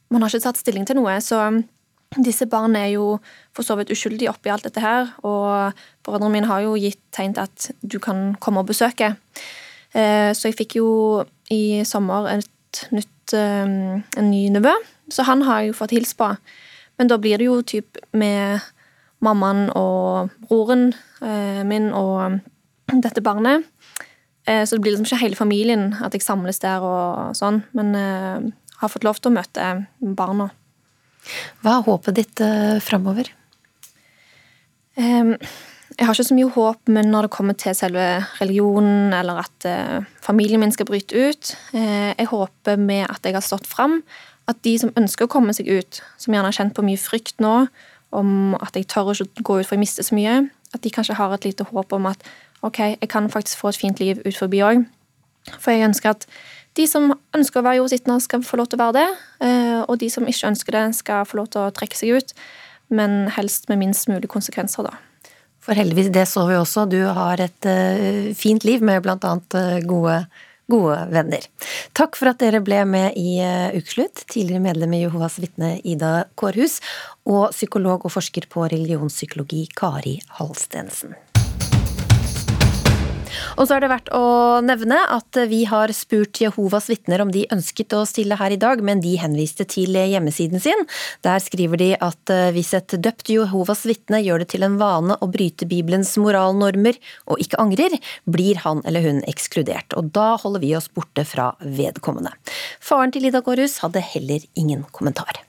Man 0.08 0.24
har 0.24 0.32
ikke 0.32 0.46
tatt 0.46 0.62
stilling 0.62 0.86
til 0.88 0.96
noe, 0.96 1.18
så 1.20 1.42
disse 2.24 2.48
barna 2.48 2.86
er 2.86 2.94
jo 2.94 3.18
for 3.52 3.68
så 3.68 3.76
vidt 3.76 3.92
uskyldige 3.92 4.32
oppi 4.32 4.48
alt 4.48 4.64
dette 4.64 4.80
her, 4.80 5.10
og 5.28 5.76
brødrene 6.08 6.32
mine 6.32 6.48
har 6.48 6.64
jo 6.64 6.78
gitt 6.80 7.02
tegn 7.12 7.36
til 7.36 7.44
at 7.44 7.68
du 7.84 8.00
kan 8.00 8.38
komme 8.40 8.64
og 8.64 8.70
besøke. 8.72 9.12
Uh, 9.92 10.32
så 10.32 10.48
jeg 10.48 10.56
fikk 10.56 10.78
jo 10.80 10.88
i 11.54 11.84
sommer 11.88 12.30
et 12.32 12.82
nytt, 12.94 13.34
um, 13.34 14.04
en 14.18 14.30
ny 14.32 14.48
nevø, 14.54 14.74
så 15.14 15.26
han 15.28 15.46
har 15.48 15.62
jeg 15.62 15.72
jo 15.72 15.78
fått 15.80 15.96
hilse 15.96 16.18
på. 16.20 16.32
Men 16.98 17.12
da 17.12 17.20
blir 17.22 17.40
det 17.40 17.48
jo 17.48 17.62
typ 17.62 18.00
med 18.18 18.66
mammaen 19.24 19.68
og 19.78 20.34
broren 20.50 20.92
eh, 21.22 21.64
min 21.66 21.92
og 21.96 22.40
dette 22.90 23.22
barnet. 23.22 23.66
Eh, 24.46 24.64
så 24.66 24.76
det 24.76 24.84
blir 24.84 24.96
liksom 24.96 25.08
ikke 25.08 25.22
hele 25.22 25.40
familien 25.40 25.92
at 26.02 26.18
jeg 26.18 26.26
samles 26.26 26.62
der 26.64 26.84
og 26.86 27.38
sånn. 27.38 27.62
Men 27.78 27.94
jeg 27.94 28.54
har 28.82 28.94
fått 28.94 29.06
lov 29.06 29.22
til 29.22 29.32
å 29.32 29.38
møte 29.38 29.70
barna. 30.18 30.50
Hva 31.64 31.78
er 31.78 31.88
håpet 31.88 32.18
ditt 32.18 32.44
eh, 32.44 32.78
framover? 32.84 33.30
Eh, 34.98 35.34
jeg 35.98 36.06
har 36.06 36.14
ikke 36.14 36.28
så 36.30 36.38
mye 36.38 36.54
håp 36.54 36.92
men 36.94 37.10
når 37.10 37.26
det 37.26 37.34
kommer 37.34 37.58
til 37.58 37.76
selve 37.76 38.06
religionen, 38.38 39.14
eller 39.18 39.42
at 39.42 39.66
eh, 39.66 40.06
familien 40.22 40.62
min 40.62 40.74
skal 40.74 40.86
bryte 40.86 41.18
ut. 41.18 41.54
Eh, 41.74 42.14
jeg 42.14 42.30
håper 42.30 42.78
med 42.78 43.08
at 43.10 43.26
jeg 43.26 43.34
har 43.34 43.46
stått 43.46 43.68
fram, 43.68 44.04
at 44.48 44.62
de 44.64 44.76
som 44.80 44.94
ønsker 44.96 45.26
å 45.26 45.32
komme 45.32 45.56
seg 45.58 45.68
ut, 45.68 46.02
som 46.22 46.36
gjerne 46.36 46.52
har 46.52 46.56
kjent 46.56 46.76
på 46.78 46.86
mye 46.86 47.02
frykt 47.02 47.42
nå, 47.44 47.56
om 48.16 48.54
at 48.62 48.78
jeg 48.78 48.88
tør 48.88 49.10
ikke 49.12 49.44
gå 49.44 49.58
ut 49.60 49.68
for 49.68 49.76
jeg 49.76 49.84
mister 49.84 50.06
så 50.06 50.16
mye, 50.16 50.38
at 50.76 50.84
de 50.84 50.92
kanskje 50.94 51.18
har 51.18 51.34
et 51.34 51.50
lite 51.50 51.66
håp 51.68 51.96
om 51.98 52.06
at 52.12 52.22
ok, 52.66 52.80
jeg 53.02 53.10
kan 53.10 53.28
faktisk 53.32 53.60
få 53.60 53.74
et 53.74 53.82
fint 53.82 54.00
liv 54.00 54.22
ut 54.22 54.38
forbi 54.38 54.62
òg. 54.64 54.86
For 55.58 55.74
jeg 55.74 55.90
ønsker 55.90 56.14
at 56.14 56.30
de 56.78 56.86
som 56.86 57.10
ønsker 57.36 57.62
å 57.62 57.66
være 57.66 57.82
jordsittende, 57.82 58.22
skal 58.22 58.46
få 58.46 58.60
lov 58.60 58.70
til 58.70 58.78
å 58.78 58.86
være 58.86 58.98
det. 59.00 59.08
Eh, 59.48 59.82
og 59.82 59.98
de 60.02 60.12
som 60.14 60.28
ikke 60.30 60.52
ønsker 60.52 60.78
det, 60.78 60.86
skal 61.00 61.26
få 61.26 61.42
lov 61.42 61.50
til 61.54 61.66
å 61.66 61.74
trekke 61.74 61.98
seg 61.98 62.20
ut. 62.20 62.34
Men 62.94 63.32
helst 63.34 63.66
med 63.72 63.82
minst 63.82 64.06
mulig 64.12 64.30
konsekvenser, 64.32 64.86
da. 64.86 65.00
For 65.68 65.76
heldigvis, 65.76 66.14
det 66.16 66.24
så 66.32 66.46
vi 66.48 66.56
også. 66.56 66.86
Du 66.88 67.02
har 67.12 67.42
et 67.44 67.68
uh, 67.68 68.30
fint 68.40 68.64
liv 68.64 68.84
med 68.88 69.04
annet 69.04 69.58
uh, 69.60 69.76
gode, 69.84 70.16
gode, 70.72 70.96
venner. 71.12 71.44
Takk 71.98 72.16
for 72.16 72.32
at 72.32 72.40
dere 72.40 72.64
ble 72.64 72.86
med 72.88 73.20
i 73.20 73.36
uh, 73.44 73.76
Ukeslutt. 73.76 74.24
Tidligere 74.32 74.64
medlem 74.64 74.96
i 74.96 75.04
Jehovas 75.04 75.36
vitne 75.44 75.76
Ida 75.84 76.24
Kårhus 76.40 76.80
og 77.28 77.52
psykolog 77.52 78.08
og 78.08 78.16
forsker 78.16 78.48
på 78.48 78.64
religionspsykologi 78.72 79.66
Kari 79.76 80.22
Halstensen. 80.40 81.18
Og 83.58 83.66
så 83.66 83.74
er 83.74 83.82
det 83.84 83.90
verdt 83.90 84.10
å 84.14 84.62
nevne 84.62 85.00
at 85.10 85.38
vi 85.50 85.64
har 85.66 85.90
spurt 85.96 86.38
Jehovas 86.44 86.92
vitner 86.92 87.24
om 87.24 87.32
de 87.34 87.48
ønsket 87.54 87.96
å 87.98 88.04
stille 88.06 88.38
her 88.38 88.54
i 88.54 88.60
dag, 88.62 88.84
men 88.86 89.02
de 89.02 89.16
henviste 89.18 89.66
til 89.70 89.98
hjemmesiden 89.98 90.62
sin. 90.62 90.86
Der 91.26 91.42
skriver 91.42 91.82
de 91.82 91.90
at 91.98 92.34
eh, 92.34 92.52
hvis 92.54 92.76
et 92.78 92.94
døpt 93.02 93.32
Jehovas 93.34 93.82
vitne 93.90 94.22
gjør 94.22 94.44
det 94.44 94.52
til 94.54 94.68
en 94.68 94.78
vane 94.78 95.18
å 95.18 95.30
bryte 95.34 95.66
Bibelens 95.70 96.14
moralnormer 96.22 97.00
og 97.26 97.42
ikke 97.42 97.58
angrer, 97.64 97.98
blir 98.30 98.62
han 98.62 98.84
eller 98.86 99.06
hun 99.08 99.24
ekskludert. 99.26 99.98
Og 99.98 100.14
da 100.14 100.36
holder 100.38 100.62
vi 100.62 100.76
oss 100.78 100.92
borte 100.94 101.26
fra 101.26 101.50
vedkommende. 101.66 102.36
Faren 102.78 103.16
til 103.16 103.26
Ida 103.26 103.42
Gårhus 103.42 103.80
hadde 103.82 104.06
heller 104.06 104.46
ingen 104.54 104.86
kommentar. 104.94 105.42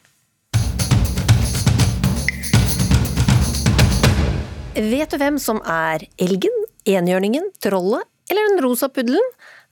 Vet 4.78 5.10
du 5.10 5.18
hvem 5.18 5.36
som 5.42 5.58
er 5.66 6.04
elgen, 6.22 6.54
enhjørningen, 6.94 7.52
trollet 7.62 8.06
eller 8.28 8.50
den 8.50 8.64
rosa 8.64 8.88
puddelen? 8.92 9.24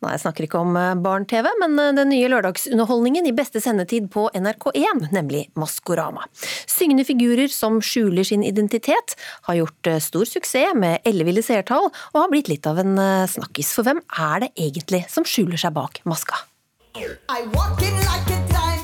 Nei, 0.04 0.12
jeg 0.12 0.22
snakker 0.26 0.44
ikke 0.44 0.60
om 0.60 0.74
eh, 0.76 0.92
barn-TV, 1.00 1.46
men 1.62 1.78
eh, 1.80 1.94
den 1.96 2.10
nye 2.12 2.28
lørdagsunderholdningen 2.28 3.28
i 3.28 3.32
beste 3.36 3.62
sendetid 3.64 4.10
på 4.12 4.26
NRK1, 4.36 5.06
nemlig 5.16 5.46
Maskorama. 5.56 6.26
Syngende 6.68 7.06
figurer 7.08 7.48
som 7.52 7.80
skjuler 7.84 8.26
sin 8.28 8.44
identitet, 8.44 9.16
har 9.48 9.60
gjort 9.62 9.92
eh, 9.92 10.00
stor 10.04 10.28
suksess 10.28 10.76
med 10.76 11.00
elleville 11.08 11.44
seertall, 11.44 11.88
og 12.12 12.20
har 12.20 12.32
blitt 12.32 12.52
litt 12.52 12.68
av 12.68 12.80
en 12.82 12.96
snakkis. 13.32 13.72
For 13.76 13.88
hvem 13.88 14.04
er 14.04 14.44
det 14.44 14.52
egentlig 14.68 15.06
som 15.12 15.24
skjuler 15.28 15.60
seg 15.60 15.76
bak 15.76 16.04
maska? 16.08 16.44
I 16.96 17.44
walk 17.52 17.82
in 17.82 17.96
like 17.96 18.32
a 18.32 18.75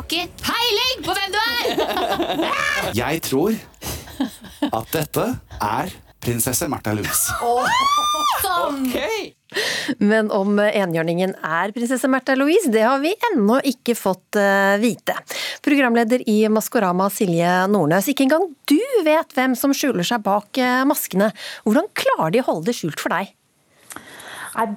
har 0.00 0.06
ikke 0.08 0.28
peiling 0.40 1.02
på 1.04 1.14
hvem 1.16 1.34
du 1.34 1.40
er! 1.40 2.92
jeg 3.02 3.20
tror 3.26 3.56
at 4.70 4.94
dette 4.94 5.26
er 5.60 5.92
prinsesse 6.20 6.68
Märtha 6.68 6.94
Louise. 6.96 7.34
Oh, 7.44 7.68
sånn. 8.42 8.86
okay. 8.88 9.30
Men 9.98 10.28
om 10.32 10.60
enhjørningen 10.62 11.32
er 11.44 11.72
prinsesse 11.76 12.08
Märtha 12.12 12.36
Louise, 12.38 12.70
det 12.72 12.84
har 12.86 13.00
vi 13.02 13.12
ennå 13.32 13.58
ikke 13.72 13.96
fått 13.98 14.38
uh, 14.40 14.76
vite. 14.80 15.16
Programleder 15.64 16.24
i 16.28 16.42
Maskorama, 16.52 17.08
Silje 17.12 17.50
Nordnes. 17.72 18.08
Ikke 18.12 18.28
engang 18.28 18.48
du 18.70 18.80
vet 19.06 19.36
hvem 19.36 19.56
som 19.58 19.74
skjuler 19.76 20.06
seg 20.06 20.24
bak 20.24 20.60
uh, 20.60 20.82
maskene. 20.88 21.32
Hvordan 21.66 21.88
klarer 21.96 22.36
de 22.36 22.44
å 22.44 22.48
holde 22.52 22.70
det 22.70 22.78
skjult 22.80 23.00
for 23.02 23.16
deg? 23.16 23.32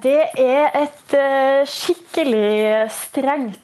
Det 0.04 0.20
er 0.40 0.80
et 0.84 1.14
uh, 1.18 1.60
skikkelig 1.68 2.88
strengt 2.94 3.60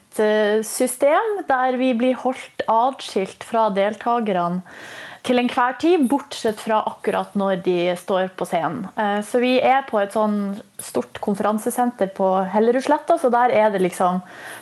system 0.67 1.45
der 1.47 1.77
vi 1.79 1.93
blir 1.95 2.17
holdt 2.19 2.65
atskilt 2.67 3.45
fra 3.47 3.69
deltakerne 3.71 4.59
til 5.25 5.37
enhver 5.37 5.75
tid, 5.81 6.07
bortsett 6.09 6.61
fra 6.61 6.81
akkurat 6.89 7.35
når 7.37 7.61
de 7.65 7.75
står 7.99 8.31
på 8.37 8.47
scenen. 8.49 8.87
Eh, 8.97 9.19
så 9.25 9.41
vi 9.41 9.53
er 9.59 9.83
på 9.89 9.99
et 10.01 10.15
sånn 10.15 10.55
stort 10.81 11.21
konferansesenter 11.21 12.09
på 12.17 12.29
Hellerudsletta, 12.53 13.19
så 13.21 13.29
der 13.33 13.53
er 13.53 13.69
det 13.73 13.83
liksom 13.83 14.21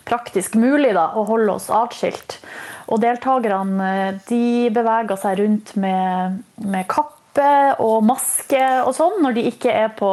praktisk 0.09 0.57
mulig 0.59 0.91
da, 0.97 1.09
å 1.15 1.23
holde 1.29 1.55
oss 1.55 1.69
atskilt. 1.71 2.39
Og 2.89 2.99
deltakerne 3.03 3.93
eh, 3.93 4.19
de 4.27 4.43
beveger 4.75 5.21
seg 5.21 5.39
rundt 5.39 5.73
med, 5.79 6.41
med 6.65 6.89
kappe 6.91 7.15
og 7.79 8.03
maske 8.03 8.59
og 8.83 8.91
sånn 8.97 9.21
når 9.23 9.37
de 9.37 9.45
ikke 9.47 9.71
er 9.71 9.93
på, 9.95 10.11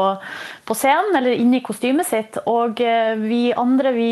på 0.68 0.74
scenen 0.78 1.16
eller 1.18 1.34
inne 1.34 1.58
i 1.58 1.64
kostymet 1.64 2.06
sitt. 2.06 2.38
Og 2.46 2.78
vi 3.24 3.48
andre, 3.56 3.90
vi 3.96 4.10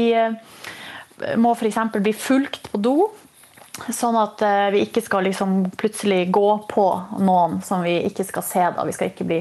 må 1.41 1.55
f.eks. 1.55 1.81
bli 1.99 2.15
fulgt 2.17 2.71
på 2.73 2.81
do. 2.83 2.97
Sånn 3.91 4.15
at 4.21 4.43
eh, 4.47 4.69
vi 4.75 4.85
ikke 4.87 5.03
skal 5.03 5.27
liksom 5.27 5.65
plutselig 5.81 6.29
gå 6.35 6.49
på 6.71 6.87
noen 7.19 7.59
som 7.67 7.83
vi 7.87 7.97
ikke 8.07 8.27
skal 8.29 8.47
se. 8.47 8.65
Da. 8.77 8.87
Vi 8.87 8.95
skal 8.95 9.11
ikke 9.11 9.27
bli 9.29 9.41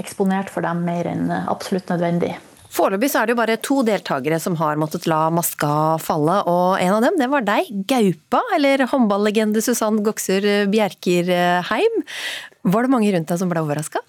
eksponert 0.00 0.52
for 0.52 0.64
dem 0.64 0.84
mer 0.84 1.08
enn 1.08 1.30
absolutt 1.32 1.88
nødvendig. 1.92 2.34
Foreløpig 2.70 3.10
er 3.18 3.26
det 3.26 3.34
jo 3.34 3.38
bare 3.40 3.56
to 3.58 3.80
deltakere 3.82 4.38
som 4.38 4.54
har 4.60 4.78
måttet 4.78 5.08
la 5.10 5.24
maska 5.34 5.98
falle, 5.98 6.36
og 6.46 6.78
en 6.78 6.94
av 6.94 7.02
dem 7.02 7.16
det 7.18 7.26
var 7.32 7.42
deg, 7.42 7.66
Gaupa, 7.90 8.44
eller 8.54 8.84
håndballegende 8.92 9.62
Susann 9.64 9.98
Goksur-Bjerkerheim. 10.06 11.98
Var 12.70 12.86
det 12.86 12.92
mange 12.92 13.10
rundt 13.10 13.32
deg 13.32 13.40
som 13.42 13.50
ble 13.50 13.64
overraska? 13.64 14.04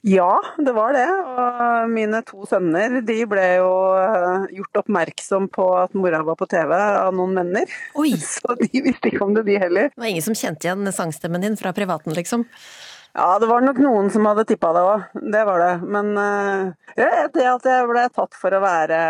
Ja, 0.00 0.40
det 0.56 0.72
var 0.72 0.94
det. 0.96 1.04
Og 1.04 1.90
mine 1.92 2.22
to 2.24 2.46
sønner 2.48 3.00
de 3.04 3.16
ble 3.28 3.46
jo 3.58 3.72
eh, 4.00 4.46
gjort 4.56 4.80
oppmerksom 4.80 5.50
på 5.52 5.66
at 5.76 5.96
mora 5.98 6.22
var 6.24 6.38
på 6.40 6.48
TV 6.48 6.72
av 6.72 7.12
noen 7.16 7.36
venner. 7.42 7.74
Oi. 8.00 8.14
Så 8.32 8.56
de 8.62 8.70
visste 8.72 9.12
ikke 9.12 9.26
om 9.26 9.36
det, 9.36 9.44
de 9.50 9.58
heller. 9.60 9.90
Det 9.92 10.00
var 10.00 10.08
ingen 10.08 10.24
som 10.24 10.36
kjente 10.38 10.68
igjen 10.68 10.88
sangstemmen 10.96 11.44
din 11.44 11.58
fra 11.60 11.74
privaten, 11.76 12.16
liksom? 12.16 12.46
Ja, 13.16 13.38
det 13.42 13.48
var 13.50 13.64
nok 13.64 13.80
noen 13.82 14.10
som 14.14 14.26
hadde 14.28 14.44
tippa 14.46 14.70
det 14.76 14.82
òg. 14.86 15.06
Det 15.34 15.40
var 15.48 15.62
det. 15.62 15.70
Men 15.82 16.12
ja, 16.94 17.08
det 17.34 17.46
at 17.50 17.66
jeg 17.66 17.88
ble 17.90 18.04
tatt 18.14 18.36
for 18.38 18.54
å 18.54 18.60
være 18.62 19.00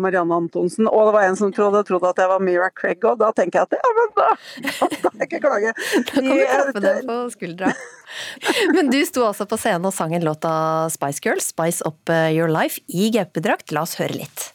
Marianne 0.00 0.36
Antonsen, 0.42 0.88
og 0.90 1.08
det 1.08 1.14
var 1.16 1.28
en 1.28 1.38
som 1.40 1.54
trodde, 1.54 1.80
trodde 1.88 2.12
at 2.12 2.20
jeg 2.20 2.30
var 2.30 2.44
Mira 2.44 2.68
Craig, 2.68 3.00
og 3.08 3.16
da 3.22 3.30
tenker 3.36 3.62
jeg 3.62 3.70
at 3.70 3.78
ja, 3.80 3.94
men 3.96 4.12
da, 4.18 4.28
da 4.66 4.90
kan 4.92 5.24
jeg 5.24 5.30
ikke 5.30 5.42
klage. 5.46 5.74
Da 6.10 6.20
kan 6.20 6.28
du 6.28 6.36
klappe 6.44 6.84
dem 6.84 7.02
på 7.08 7.18
skuldra. 7.32 7.72
Men 8.76 8.90
du 8.90 8.98
sto 9.06 9.24
altså 9.26 9.46
på 9.48 9.58
scenen 9.60 9.86
og 9.88 9.94
sang 9.94 10.14
en 10.16 10.24
låt 10.26 10.46
av 10.48 10.90
Spice 10.94 11.22
Girls, 11.24 11.50
'Spice 11.50 11.84
Up 11.86 12.10
eh, 12.10 12.30
Your 12.34 12.50
Life', 12.50 12.82
i 12.88 13.10
gaupedrakt. 13.14 13.70
La 13.74 13.84
oss 13.86 13.98
høre 14.00 14.16
litt. 14.22 14.50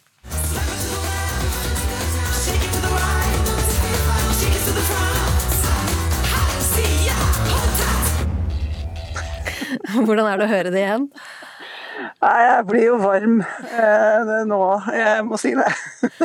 Hvordan 10.05 10.29
er 10.29 10.39
det 10.39 10.47
å 10.47 10.51
høre 10.51 10.71
det 10.73 10.81
igjen? 10.83 11.09
Nei, 11.95 12.37
jeg 12.43 12.63
blir 12.67 12.85
jo 12.89 12.95
varm 12.99 13.37
eh, 13.41 14.31
nå, 14.49 14.61
jeg 14.91 15.25
må 15.27 15.39
si 15.39 15.53
det. 15.55 15.69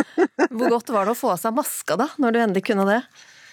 Hvor 0.56 0.76
godt 0.76 0.90
var 0.94 1.06
det 1.06 1.14
å 1.14 1.18
få 1.18 1.34
av 1.34 1.42
seg 1.42 1.54
maska 1.54 1.98
da, 2.00 2.08
når 2.18 2.34
du 2.34 2.40
endelig 2.42 2.64
kunne 2.70 2.86
det? 2.88 3.00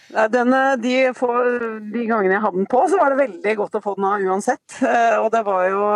Den, 0.07 0.53
de, 0.81 0.93
for, 1.17 1.47
de, 1.91 2.03
gangene 2.07 2.37
jeg 2.37 2.43
hadde 2.45 2.61
den 2.61 2.69
på, 2.71 2.83
så 2.87 2.99
var 2.99 3.11
det 3.11 3.19
veldig 3.19 3.55
godt 3.59 3.75
å 3.75 3.81
få 3.83 3.95
den 3.97 4.07
av 4.07 4.23
uansett. 4.23 4.77
Eh, 4.87 5.17
og 5.19 5.27
det 5.33 5.41
var 5.43 5.65
jo 5.67 5.87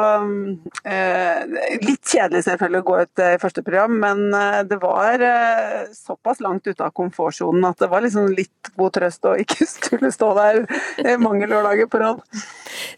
eh, 0.83 1.77
litt 1.79 2.11
kjedelig 2.11 2.43
selvfølgelig 2.47 2.81
å 2.81 2.87
gå 2.89 2.97
ut 3.05 3.23
i 3.23 3.29
første 3.41 3.63
program, 3.63 3.95
men 4.03 4.25
eh, 4.35 4.59
det 4.67 4.81
var 4.81 5.23
eh, 5.23 5.87
såpass 5.95 6.43
langt 6.43 6.67
ute 6.67 6.83
av 6.83 6.91
komfortsonen 6.97 7.69
at 7.69 7.79
det 7.79 7.91
var 7.91 8.03
liksom 8.03 8.27
litt 8.35 8.73
god 8.75 8.97
trøst 8.97 9.29
å 9.29 9.37
ikke 9.39 9.67
skulle 9.75 10.11
stå 10.11 10.33
der 10.37 10.65
mange 11.21 11.47
lørdager 11.47 11.87
på 11.91 12.03
rad. 12.03 12.19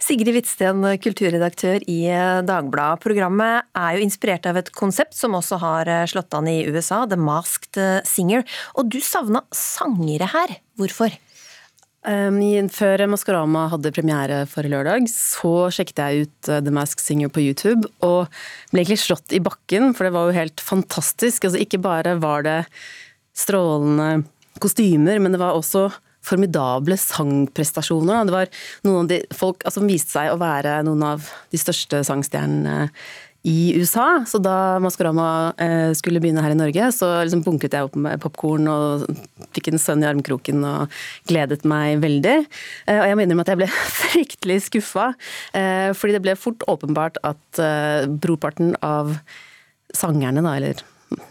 Sigrid 0.02 0.34
Hvitsten, 0.36 0.84
kulturredaktør 1.04 1.86
i 1.90 2.00
eh, 2.10 2.42
Dagbladet. 2.48 3.04
Programmet 3.04 3.70
er 3.78 3.98
jo 3.98 4.06
inspirert 4.06 4.48
av 4.50 4.60
et 4.60 4.74
konsept 4.76 5.18
som 5.18 5.38
også 5.38 5.62
har 5.62 5.90
eh, 5.92 6.06
slått 6.10 6.34
an 6.38 6.50
i 6.50 6.64
USA, 6.68 7.04
The 7.10 7.20
Masked 7.20 7.80
Singer. 8.08 8.46
Og 8.78 8.90
du 8.92 9.00
savna 9.04 9.44
sangere 9.54 10.30
her. 10.34 10.58
Hvorfor? 10.80 11.14
Um, 12.04 12.42
før 12.68 13.06
Maskorama 13.08 13.70
hadde 13.72 13.94
premiere 13.96 14.42
forrige 14.52 14.74
lørdag, 14.74 15.06
så 15.08 15.70
sjekket 15.72 16.02
jeg 16.02 16.26
ut 16.26 16.50
uh, 16.52 16.60
The 16.60 16.74
Mask 16.76 17.00
Singer 17.00 17.32
på 17.32 17.46
YouTube, 17.46 17.88
og 18.04 18.28
ble 18.74 18.82
egentlig 18.82 19.00
slått 19.06 19.32
i 19.32 19.40
bakken, 19.44 19.94
for 19.96 20.08
det 20.08 20.16
var 20.16 20.28
jo 20.28 20.36
helt 20.36 20.64
fantastisk. 20.64 21.48
Altså, 21.48 21.62
ikke 21.64 21.80
bare 21.84 22.18
var 22.20 22.44
det 22.44 22.58
strålende 23.38 24.26
kostymer, 24.60 25.22
men 25.24 25.32
det 25.32 25.40
var 25.40 25.56
også 25.56 25.88
formidable 26.24 26.98
sangprestasjoner. 27.00 28.28
Det 28.28 28.36
var 28.36 28.52
noen 28.88 29.06
av 29.06 29.12
de 29.12 29.22
folk 29.36 29.64
altså, 29.64 29.80
som 29.80 29.90
viste 29.92 30.16
seg 30.16 30.32
å 30.32 30.40
være 30.42 30.82
noen 30.88 31.08
av 31.08 31.32
de 31.52 31.60
største 31.60 32.04
sangstjernene 32.08 32.90
i 33.44 33.74
USA. 33.76 34.24
Så 34.28 34.40
da 34.40 34.80
Maskorama 34.80 35.54
eh, 35.60 35.92
skulle 35.98 36.22
begynne 36.24 36.44
her 36.44 36.54
i 36.54 36.58
Norge, 36.58 36.90
så 36.96 37.10
liksom 37.22 37.44
bunket 37.44 37.76
jeg 37.76 37.90
opp 37.90 37.98
med 38.00 38.22
popkorn 38.24 38.70
og 38.72 39.04
fikk 39.56 39.72
en 39.72 39.82
sønn 39.82 40.04
i 40.04 40.08
armkroken 40.08 40.64
og 40.68 40.94
gledet 41.30 41.62
meg 41.68 42.00
veldig. 42.04 42.38
Eh, 42.88 43.00
og 43.02 43.08
jeg 43.10 43.20
må 43.20 43.26
innrømme 43.26 43.46
at 43.46 43.54
jeg 43.54 43.62
ble 43.64 43.70
fryktelig 44.02 44.60
skuffa, 44.70 45.12
eh, 45.60 45.92
fordi 45.98 46.16
det 46.16 46.24
ble 46.24 46.38
fort 46.40 46.64
åpenbart 46.72 47.20
at 47.28 47.64
brorparten 48.24 48.78
av 48.84 49.12
sangerne, 49.94 50.42
da, 50.42 50.56
eller 50.58 50.80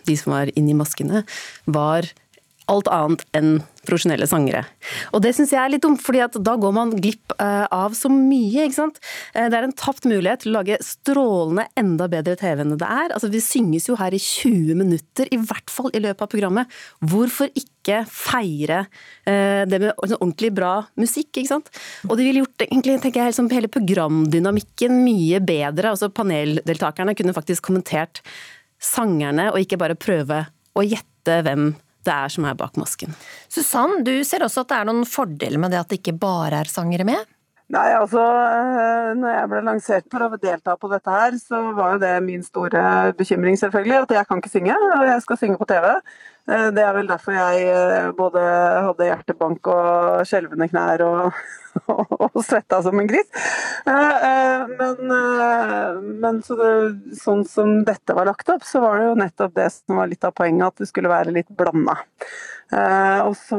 de 0.06 0.16
som 0.18 0.34
var 0.36 0.52
inni 0.58 0.76
maskene, 0.78 1.24
var 1.66 2.06
alt 2.72 2.88
annet 2.92 3.22
enn 3.36 3.60
profesjonelle 3.82 4.28
sangere. 4.30 4.62
Og 5.10 5.22
det 5.24 5.32
syns 5.34 5.52
jeg 5.54 5.58
er 5.58 5.72
litt 5.72 5.82
dumt, 5.82 6.00
fordi 6.02 6.22
da 6.38 6.54
går 6.60 6.74
man 6.76 6.92
glipp 6.94 7.34
eh, 7.42 7.64
av 7.74 7.96
så 7.98 8.10
mye, 8.12 8.68
ikke 8.68 8.76
sant. 8.76 9.00
Eh, 9.34 9.48
det 9.50 9.58
er 9.58 9.66
en 9.66 9.74
tapt 9.74 10.06
mulighet 10.08 10.44
til 10.44 10.52
å 10.52 10.60
lage 10.60 10.78
strålende 10.86 11.66
enda 11.78 12.06
bedre 12.12 12.36
TV 12.38 12.62
enn 12.62 12.76
det 12.78 12.86
er. 12.88 13.10
Altså, 13.16 13.30
vi 13.32 13.42
synges 13.42 13.90
jo 13.90 13.98
her 13.98 14.14
i 14.14 14.22
20 14.22 14.78
minutter, 14.78 15.30
i 15.34 15.40
hvert 15.42 15.72
fall 15.72 15.90
i 15.92 16.02
løpet 16.04 16.24
av 16.24 16.30
programmet. 16.32 16.78
Hvorfor 17.02 17.50
ikke 17.58 18.04
feire 18.06 18.84
eh, 19.26 19.66
det 19.66 19.82
med 19.82 19.98
ordentlig 19.98 20.52
bra 20.54 20.74
musikk, 21.00 21.32
ikke 21.34 21.50
sant. 21.50 21.70
Og 22.06 22.16
det 22.16 22.28
ville 22.28 22.44
gjort 22.44 22.68
egentlig, 22.68 23.00
tenker 23.02 23.24
jeg, 23.24 23.34
liksom, 23.34 23.50
hele 23.52 23.72
programdynamikken 23.72 25.02
mye 25.02 25.42
bedre. 25.42 25.96
Altså 25.96 26.12
paneldeltakerne 26.14 27.18
kunne 27.18 27.34
faktisk 27.34 27.66
kommentert 27.66 28.22
sangerne, 28.82 29.50
og 29.50 29.62
ikke 29.62 29.78
bare 29.80 29.98
prøve 29.98 30.44
å 30.78 30.84
gjette 30.86 31.42
hvem 31.46 31.72
det 32.06 32.14
er 32.14 32.32
som 32.34 32.46
er 32.48 32.58
bak 32.58 32.78
masken. 32.80 33.14
Susann, 33.52 34.02
du 34.06 34.14
ser 34.26 34.44
også 34.46 34.64
at 34.64 34.72
det 34.72 34.80
er 34.80 34.90
noen 34.90 35.06
fordeler 35.08 35.62
med 35.62 35.74
det 35.74 35.82
at 35.82 35.92
det 35.92 36.00
ikke 36.00 36.18
bare 36.22 36.62
er 36.62 36.70
sangere 36.70 37.06
med? 37.08 37.22
Nei, 37.72 37.86
altså 37.96 38.20
eh, 38.20 39.12
når 39.16 39.30
jeg 39.32 39.48
ble 39.48 39.60
lansert 39.64 40.08
for 40.12 40.26
å 40.26 40.36
delta 40.40 40.74
på 40.76 40.90
dette 40.92 41.14
her, 41.14 41.38
så 41.40 41.60
var 41.72 41.94
jo 41.94 42.02
det 42.02 42.10
min 42.24 42.44
store 42.44 42.82
bekymring, 43.16 43.56
selvfølgelig. 43.56 44.02
At 44.02 44.12
jeg 44.18 44.28
kan 44.28 44.42
ikke 44.42 44.52
synge, 44.52 44.76
og 44.76 45.06
jeg 45.08 45.22
skal 45.24 45.40
synge 45.40 45.56
på 45.60 45.68
TV. 45.70 45.88
Eh, 46.52 46.66
det 46.76 46.84
er 46.84 46.92
vel 46.98 47.08
derfor 47.08 47.38
jeg 47.38 47.64
eh, 47.72 48.10
både 48.18 48.44
hadde 48.90 49.08
hjertebank 49.08 49.72
og 49.72 50.20
skjelvende 50.28 50.68
knær 50.68 51.06
og, 51.06 51.40
og, 52.26 52.38
svetta 52.44 52.82
som 52.84 53.00
en 53.00 53.08
gris. 53.08 53.48
Men, 53.88 55.16
men 56.20 56.44
så 56.44 56.60
det, 56.60 56.72
sånn 57.22 57.46
som 57.48 57.78
dette 57.88 58.20
var 58.20 58.28
lagt 58.28 58.52
opp, 58.52 58.68
så 58.68 58.84
var 58.84 59.00
det 59.00 59.08
jo 59.08 59.20
nettopp 59.24 59.56
det 59.56 59.72
som 59.78 59.96
var 60.02 60.12
litt 60.12 60.28
av 60.28 60.36
poenget, 60.36 60.68
at 60.68 60.84
det 60.84 60.92
skulle 60.92 61.12
være 61.12 61.32
litt 61.40 61.48
blanda. 61.56 62.02
Og 62.72 63.34
så 63.36 63.58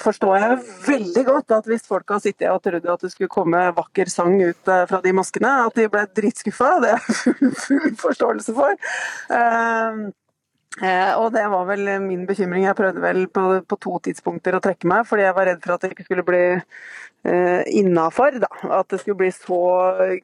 forstår 0.00 0.36
jeg 0.40 0.58
veldig 0.86 1.24
godt 1.26 1.52
at 1.58 1.66
hvis 1.68 1.84
folk 1.84 2.14
har 2.14 2.22
sittet 2.24 2.48
og 2.48 2.62
trodd 2.64 2.86
at 2.88 3.02
det 3.04 3.10
skulle 3.12 3.32
komme 3.32 3.66
vakker 3.76 4.08
sang 4.08 4.38
ut 4.40 4.70
fra 4.88 5.00
de 5.04 5.12
maskene, 5.12 5.50
at 5.66 5.76
de 5.76 5.88
ble 5.92 6.06
dritskuffa. 6.16 6.70
Det 6.80 6.94
er 6.94 7.02
full, 7.66 7.90
forståelse 8.00 8.56
for. 8.56 8.80
Eh, 10.76 11.12
og 11.16 11.30
det 11.32 11.46
var 11.48 11.64
vel 11.70 11.88
min 12.04 12.26
bekymring. 12.28 12.66
Jeg 12.66 12.76
prøvde 12.76 13.00
vel 13.00 13.22
på, 13.32 13.44
på, 13.64 13.78
to 13.80 13.96
tidspunkter 14.04 14.58
å 14.58 14.60
trekke 14.60 14.88
meg, 14.90 15.06
fordi 15.08 15.24
jeg 15.24 15.36
var 15.38 15.48
redd 15.48 15.62
for 15.64 15.74
at 15.74 15.84
det 15.84 15.94
ikke 15.94 16.04
skulle 16.04 16.24
bli 16.26 16.42
eh, 16.52 17.62
innafor. 17.80 18.36
At 18.68 18.90
det 18.92 19.00
skulle 19.00 19.22
bli 19.22 19.30
så 19.32 19.60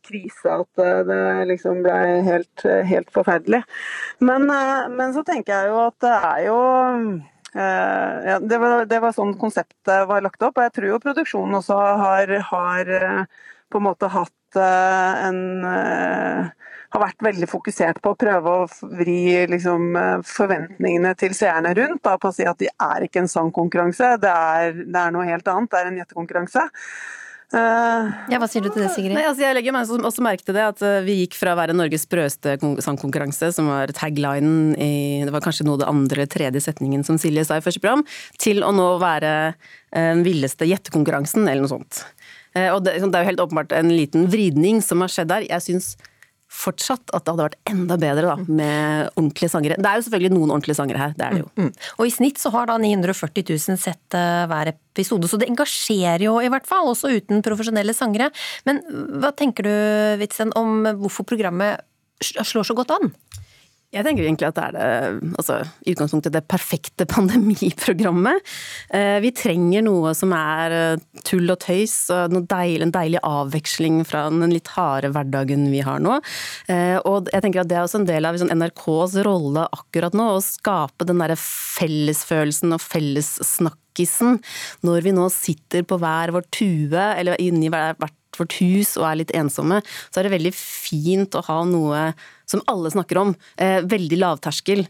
krise 0.04 0.58
at 0.58 0.84
eh, 0.84 1.00
det 1.08 1.22
liksom 1.54 1.80
ble 1.86 1.96
helt, 2.28 2.66
helt 2.90 3.12
forferdelig. 3.16 3.62
Men, 4.20 4.44
eh, 4.52 4.90
men, 4.92 5.16
så 5.16 5.24
tenker 5.24 5.56
jeg 5.56 5.72
jo 5.72 5.80
at 5.86 5.96
det 6.04 6.14
er 6.18 6.44
jo 6.50 6.58
eh, 6.82 7.31
ja, 7.54 8.38
det, 8.40 8.58
var, 8.58 8.86
det, 8.88 9.00
var, 9.04 9.12
sånn 9.16 9.34
konseptet 9.40 10.06
var 10.08 10.24
lagt 10.24 10.42
opp. 10.42 10.56
Og 10.56 10.66
jeg 10.68 10.74
tror 10.78 10.88
jo 10.88 11.02
produksjonen 11.02 11.58
også 11.60 11.78
har, 12.02 12.36
har 12.52 12.92
eh, 12.98 13.42
på 13.72 13.80
en 13.80 13.88
måte 13.90 14.12
hatt 14.12 14.32
en 14.62 15.38
har 16.92 17.00
vært 17.00 17.24
veldig 17.24 17.48
fokusert 17.48 18.00
på 18.04 18.12
å 18.12 18.18
prøve 18.18 18.52
å 18.52 18.66
vri 18.98 19.46
liksom, 19.48 19.96
eh, 19.96 20.18
forventningene 20.28 21.14
til 21.18 21.34
seerne 21.36 21.72
rundt. 21.78 22.02
Da, 22.04 22.18
på 22.20 22.28
å 22.28 22.36
si 22.36 22.44
at 22.48 22.60
de 22.60 22.68
er 22.68 23.06
ikke 23.06 23.22
en 23.22 23.32
sangkonkurranse, 23.32 24.16
det 24.20 24.36
det 24.92 25.00
er 25.00 25.12
noe 25.14 25.28
helt 25.28 25.48
annet. 25.48 25.70
Det 25.70 25.80
er 25.80 25.90
en 25.90 25.98
gjettekonkurranse. 26.00 26.68
Ja, 27.52 28.38
Hva 28.40 28.48
sier 28.48 28.64
du 28.64 28.70
til 28.70 28.80
det, 28.84 28.90
Sigrid? 28.94 29.12
Nei, 29.12 29.26
altså 29.28 29.44
jeg 29.44 29.56
legger 29.58 29.74
meg 29.76 29.90
også 29.92 30.24
merke 30.24 30.46
til 30.46 30.56
det 30.56 30.64
at 30.64 30.84
eh, 30.86 31.02
vi 31.04 31.18
gikk 31.20 31.36
fra 31.36 31.52
å 31.52 31.58
være 31.58 31.76
Norges 31.76 32.06
sprøeste 32.06 32.54
sangkonkurranse, 32.84 33.50
som 33.52 33.68
var 33.68 33.92
taglinen 33.96 34.72
i 34.80 35.20
Det 35.26 35.34
var 35.34 35.44
kanskje 35.44 35.66
noe 35.68 35.80
det 35.80 35.90
andre, 35.90 36.26
tredje 36.30 36.64
setningen 36.64 37.04
som 37.04 37.20
Silje 37.20 37.44
sa 37.48 37.60
i 37.60 37.64
første 37.64 37.82
program, 37.82 38.06
til 38.40 38.64
å 38.64 38.72
nå 38.72 38.88
være 39.02 39.34
den 39.92 40.22
villeste 40.24 40.64
gjettekonkurransen, 40.64 41.44
eller 41.44 41.66
noe 41.66 41.74
sånt. 41.74 41.98
Og 42.56 42.78
det, 42.84 42.94
det, 43.02 43.10
er 43.12 43.26
jo 43.26 43.28
helt 43.28 43.42
åpenbart 43.44 43.74
en 43.76 43.92
liten 43.92 44.24
vridning 44.32 44.80
som 44.84 45.04
har 45.04 45.12
skjedd 45.12 45.28
der. 45.28 45.44
Jeg 45.50 45.64
syns 45.66 45.90
fortsatt 46.52 47.12
at 47.16 47.24
det 47.24 47.32
hadde 47.32 47.46
vært 47.46 47.70
enda 47.70 47.96
bedre 48.00 48.28
da, 48.28 48.36
med 48.46 49.12
ordentlige 49.16 49.52
sangere. 49.52 49.78
Det 49.80 49.88
er 49.88 49.98
jo 49.98 50.06
selvfølgelig 50.06 50.34
noen 50.34 50.52
ordentlige 50.52 50.78
sangere 50.78 51.00
her, 51.00 51.14
det 51.16 51.26
er 51.26 51.36
det 51.36 51.42
jo. 51.42 51.48
Mm, 51.56 51.68
mm. 51.68 51.86
Og 51.96 52.08
i 52.08 52.14
snitt 52.14 52.42
så 52.42 52.52
har 52.54 52.68
da 52.70 52.78
940 52.82 53.46
000 53.48 53.80
sett 53.80 54.18
uh, 54.18 54.44
hver 54.50 54.72
episode, 54.74 55.30
så 55.30 55.40
det 55.40 55.48
engasjerer 55.50 56.26
jo 56.26 56.36
i 56.42 56.50
hvert 56.52 56.68
fall, 56.68 56.90
også 56.92 57.14
uten 57.16 57.44
profesjonelle 57.46 57.96
sangere. 57.96 58.30
Men 58.68 58.82
hva 59.22 59.32
tenker 59.36 59.66
du, 59.66 59.72
Witzen, 60.20 60.52
om 60.58 60.84
hvorfor 61.00 61.26
programmet 61.28 61.82
slår 62.22 62.68
så 62.68 62.76
godt 62.78 62.94
an? 62.94 63.10
Jeg 63.92 64.06
tenker 64.06 64.24
egentlig 64.24 64.48
at 64.48 64.56
det 64.56 64.62
er 64.70 64.76
det, 64.76 65.32
altså, 65.36 65.58
i 65.84 65.92
utgangspunktet 65.92 66.32
det 66.32 66.44
perfekte 66.48 67.06
pandemiprogrammet. 67.12 68.52
Eh, 68.88 69.18
vi 69.24 69.32
trenger 69.36 69.84
noe 69.84 70.14
som 70.16 70.32
er 70.36 70.76
eh, 70.76 71.02
tull 71.28 71.52
og 71.52 71.60
tøys, 71.60 71.96
og 72.14 72.38
deilig, 72.48 72.86
en 72.86 72.94
deilig 72.94 73.20
avveksling 73.28 74.00
fra 74.08 74.24
den 74.32 74.54
litt 74.54 74.72
harde 74.78 75.12
hverdagen 75.12 75.68
vi 75.74 75.84
har 75.84 76.00
nå. 76.00 76.16
Eh, 76.72 76.96
og 77.04 77.28
jeg 77.34 77.44
tenker 77.44 77.62
at 77.62 77.72
det 77.72 77.78
er 77.78 77.84
også 77.84 78.00
en 78.00 78.08
del 78.08 78.28
av 78.28 78.38
liksom, 78.38 78.54
NRKs 78.56 79.18
rolle 79.28 79.68
akkurat 79.76 80.16
nå, 80.16 80.30
å 80.38 80.44
skape 80.44 81.08
den 81.08 81.20
derre 81.20 81.36
fellesfølelsen 81.42 82.72
og 82.72 82.80
fellessnakkisen 82.86 84.40
når 84.88 85.04
vi 85.04 85.12
nå 85.12 85.28
sitter 85.34 85.84
på 85.84 86.00
hver 86.00 86.32
vår 86.32 86.48
tue, 86.48 86.96
eller 87.12 87.36
inni 87.44 87.68
hvert 87.68 88.16
vårt 88.38 88.56
hus 88.60 88.96
og 88.96 89.06
er 89.08 89.20
litt 89.20 89.34
ensomme, 89.36 89.82
så 90.10 90.20
er 90.20 90.28
det 90.28 90.36
veldig 90.36 90.54
fint 90.56 91.36
å 91.36 91.44
ha 91.48 91.58
noe 91.68 92.12
som 92.52 92.62
alle 92.70 92.92
snakker 92.92 93.20
om. 93.20 93.34
Eh, 93.56 93.80
veldig 93.88 94.18
lavterskel. 94.20 94.84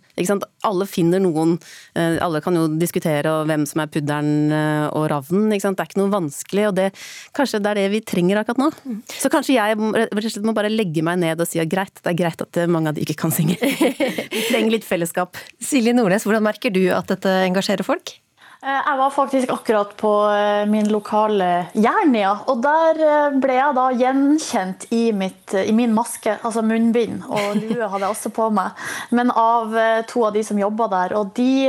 Alle 0.67 0.87
finner 0.87 1.23
noen 1.23 1.57
eh, 1.99 2.19
Alle 2.23 2.43
kan 2.45 2.57
jo 2.59 2.67
diskutere 2.79 3.33
hvem 3.49 3.67
som 3.69 3.83
er 3.85 3.91
pudderen 3.93 4.53
eh, 4.55 4.87
og 4.91 5.09
ravnen. 5.13 5.51
Det 5.53 5.61
er 5.63 5.87
ikke 5.87 6.01
noe 6.01 6.13
vanskelig, 6.13 6.69
og 6.71 6.77
det, 6.79 6.91
kanskje 7.37 7.63
det 7.63 7.73
er 7.73 7.83
det 7.83 7.89
vi 7.95 8.03
trenger 8.13 8.43
akkurat 8.43 8.63
nå. 8.63 8.71
Så 9.11 9.31
kanskje 9.33 9.59
jeg 9.59 9.79
må 9.79 10.57
bare 10.57 10.73
legge 10.73 11.05
meg 11.07 11.21
ned 11.23 11.43
og 11.43 11.49
si 11.49 11.63
at 11.63 11.71
greit, 11.71 11.95
det 12.03 12.15
er 12.15 12.19
greit 12.19 12.45
at 12.45 12.63
mange 12.71 12.93
av 12.93 12.99
de 12.99 13.07
ikke 13.07 13.19
kan 13.25 13.35
synge. 13.35 13.59
vi 14.35 14.45
trenger 14.49 14.77
litt 14.77 14.89
fellesskap. 14.89 15.39
Silje 15.63 15.95
Nordnes, 15.97 16.27
hvordan 16.29 16.45
merker 16.45 16.75
du 16.75 16.85
at 16.95 17.11
dette 17.13 17.41
engasjerer 17.47 17.87
folk? 17.87 18.17
Eh, 18.63 18.83
jeg 18.87 18.99
var 18.99 19.11
faktisk 19.11 19.51
akkurat 19.51 19.97
på 19.97 20.11
eh, 20.31 20.67
min 20.71 20.87
lokale 20.87 21.67
Jernia, 21.75 22.37
og 22.47 22.61
der 22.63 23.01
eh, 23.03 23.39
ble 23.43 23.57
jeg 23.57 23.75
da 23.75 23.87
gjenkjent 23.99 24.85
i, 24.95 25.01
mitt, 25.19 25.55
i, 25.59 25.73
min 25.75 25.91
maske, 25.97 26.37
altså 26.47 26.63
munnbind, 26.63 27.25
og 27.27 27.57
lue 27.59 27.89
hadde 27.91 28.05
jeg 28.05 28.15
også 28.15 28.31
på 28.37 28.47
meg, 28.55 28.85
men 29.11 29.33
av 29.35 29.75
to 30.07 30.23
av 30.29 30.37
de 30.37 30.45
som 30.47 30.61
jobba 30.63 30.87
der. 30.93 31.15
Og, 31.19 31.33
de, 31.35 31.67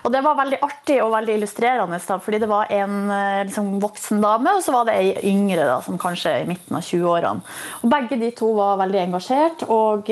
og, 0.00 0.08
det 0.14 0.22
var 0.24 0.38
veldig 0.38 0.60
artig 0.64 0.96
og 1.04 1.12
veldig 1.12 1.36
illustrerende, 1.36 1.98
da, 2.08 2.16
fordi 2.24 2.40
det 2.40 2.48
var 2.48 2.72
en 2.72 2.96
liksom, 3.44 3.68
voksen 3.82 4.24
dame, 4.24 4.54
og 4.56 4.64
så 4.64 4.72
var 4.78 4.88
det 4.88 4.94
ei 5.02 5.34
yngre 5.34 5.68
da, 5.68 5.76
som 5.84 6.00
kanskje 6.00 6.38
i 6.38 6.48
midten 6.48 6.80
av 6.80 6.88
20-årene. 6.88 7.44
Og 7.82 7.92
Begge 7.92 8.16
de 8.24 8.32
to 8.32 8.54
var 8.56 8.80
veldig 8.80 9.02
engasjert. 9.02 9.66
og 9.68 10.08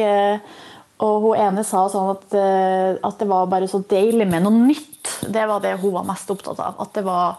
og 1.03 1.25
hun 1.25 1.41
ene 1.41 1.65
sa 1.67 1.87
sånn 1.91 2.13
at, 2.13 2.35
at, 2.37 3.17
det 3.19 3.27
var 3.27 3.49
bare 3.51 3.67
så 3.71 3.81
deilig 3.91 4.27
med 4.29 4.45
noe 4.45 4.55
nytt 4.69 4.93
det 5.29 5.47
var 5.47 5.61
det 5.61 5.77
hun 5.81 5.95
var 5.95 6.07
mest 6.07 6.31
opptatt 6.31 6.61
av. 6.63 6.79
At 6.83 6.93
det 6.97 7.05
var 7.07 7.39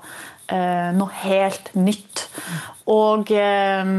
eh, 0.52 0.90
noe 0.96 1.12
helt 1.24 1.72
nytt. 1.76 2.26
Og, 2.92 3.32
eh, 3.32 3.92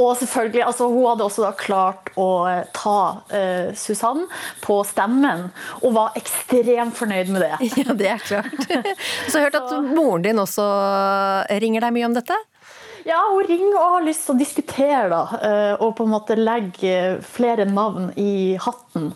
og 0.00 0.10
selvfølgelig, 0.20 0.64
altså, 0.66 0.88
Hun 0.88 1.06
hadde 1.08 1.24
også 1.24 1.44
da 1.46 1.52
klart 1.56 2.12
å 2.20 2.28
eh, 2.50 2.62
ta 2.76 3.00
eh, 3.36 3.72
Susann 3.76 4.26
på 4.64 4.80
stemmen, 4.88 5.48
og 5.80 5.96
var 5.96 6.16
ekstremt 6.20 6.96
fornøyd 6.98 7.32
med 7.32 7.46
det. 7.46 7.54
Ja, 7.80 7.96
det 7.96 8.12
er 8.16 8.24
klart. 8.24 8.56
Så 9.28 9.38
jeg 9.38 9.46
har 9.46 9.50
hørt 9.50 9.60
at 9.62 9.92
moren 9.94 10.26
din 10.26 10.42
også 10.42 10.66
ringer 11.62 11.86
deg 11.86 11.96
mye 11.96 12.10
om 12.10 12.16
dette? 12.16 12.36
Ja, 13.06 13.20
hun 13.32 13.46
ringer 13.48 13.76
og 13.80 13.94
har 13.96 14.04
lyst 14.06 14.26
til 14.26 14.34
å 14.34 14.38
diskutere, 14.40 15.08
da. 15.12 15.20
eh, 15.40 15.74
Og 15.80 15.94
på 15.96 16.04
en 16.04 16.12
måte 16.12 16.36
legge 16.36 17.20
flere 17.24 17.64
navn 17.68 18.10
i 18.20 18.56
hatten. 18.60 19.12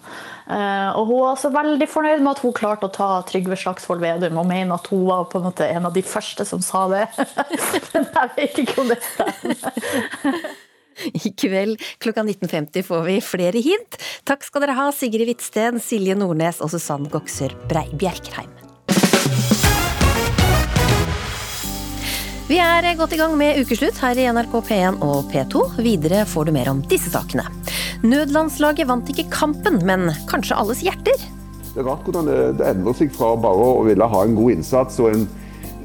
Eh, 0.48 0.90
Og 0.96 1.06
hun 1.10 1.18
er 1.20 1.30
også 1.34 1.52
veldig 1.52 1.88
fornøyd 1.88 2.20
med 2.24 2.32
at 2.36 2.42
hun 2.44 2.52
klarte 2.56 2.88
å 2.88 2.92
ta 2.92 3.22
Trygve 3.28 3.56
Slagsvold 3.56 4.00
Vedum, 4.00 4.38
og 4.38 4.46
mener 4.46 4.74
at 4.74 4.86
hun 4.88 5.04
var 5.06 5.24
på 5.28 5.38
en 5.38 5.48
måte 5.50 5.68
en 5.68 5.86
av 5.86 5.92
de 5.92 6.02
første 6.02 6.46
som 6.48 6.60
sa 6.64 6.86
det. 6.88 7.06
Men 7.92 8.08
jeg 8.14 8.30
vet 8.36 8.58
ikke 8.64 8.80
om 8.80 8.88
det 8.88 9.00
stemmer. 9.02 10.44
I 11.10 11.30
kveld 11.34 11.80
klokka 11.98 12.22
19.50 12.22 12.84
får 12.86 13.00
vi 13.08 13.16
flere 13.20 13.60
hint. 13.60 13.98
Takk 14.24 14.44
skal 14.46 14.62
dere 14.62 14.76
ha, 14.78 14.90
Sigrid 14.94 15.26
Hvitsten, 15.28 15.80
Silje 15.82 16.14
Nordnes 16.16 16.62
og 16.62 16.70
Susann 16.70 17.08
Goksør 17.10 17.52
Bjerkreim. 17.68 18.63
Vi 22.44 22.58
er 22.60 22.84
godt 22.98 23.14
i 23.16 23.16
gang 23.16 23.32
med 23.40 23.56
ukeslutt 23.56 23.96
her 24.04 24.18
i 24.20 24.24
NRK 24.28 24.58
P1 24.68 24.98
og 25.00 25.30
P2. 25.32 25.62
Videre 25.80 26.26
får 26.28 26.44
du 26.44 26.50
mer 26.52 26.68
om 26.74 26.82
disse 26.90 27.08
sakene. 27.08 27.46
Nødlandslaget 28.04 28.84
vant 28.90 29.08
ikke 29.08 29.30
kampen, 29.32 29.78
men 29.88 30.10
kanskje 30.28 30.58
alles 30.60 30.82
hjerter? 30.84 31.24
Det 31.70 31.80
er 31.80 31.88
rart 31.88 32.04
hvordan 32.04 32.28
det, 32.28 32.66
endrer 32.68 32.98
seg 32.98 33.14
fra 33.16 33.30
bare 33.40 33.70
å 33.78 33.86
ville 33.86 34.10
ha 34.12 34.20
en 34.26 34.36
god 34.36 34.58
innsats 34.58 35.00
og 35.00 35.14
en, 35.14 35.24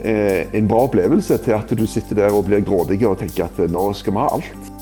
eh, 0.04 0.52
en 0.52 0.68
bra 0.68 0.84
opplevelse, 0.90 1.40
til 1.46 1.56
at 1.56 1.72
du 1.72 1.86
sitter 1.88 2.26
der 2.26 2.36
og 2.36 2.44
blir 2.52 2.60
grådig 2.68 3.00
og 3.08 3.22
tenker 3.24 3.48
at 3.48 3.64
nå 3.72 3.86
skal 3.96 4.18
vi 4.18 4.26
ha 4.26 4.28
alt. 4.36 4.79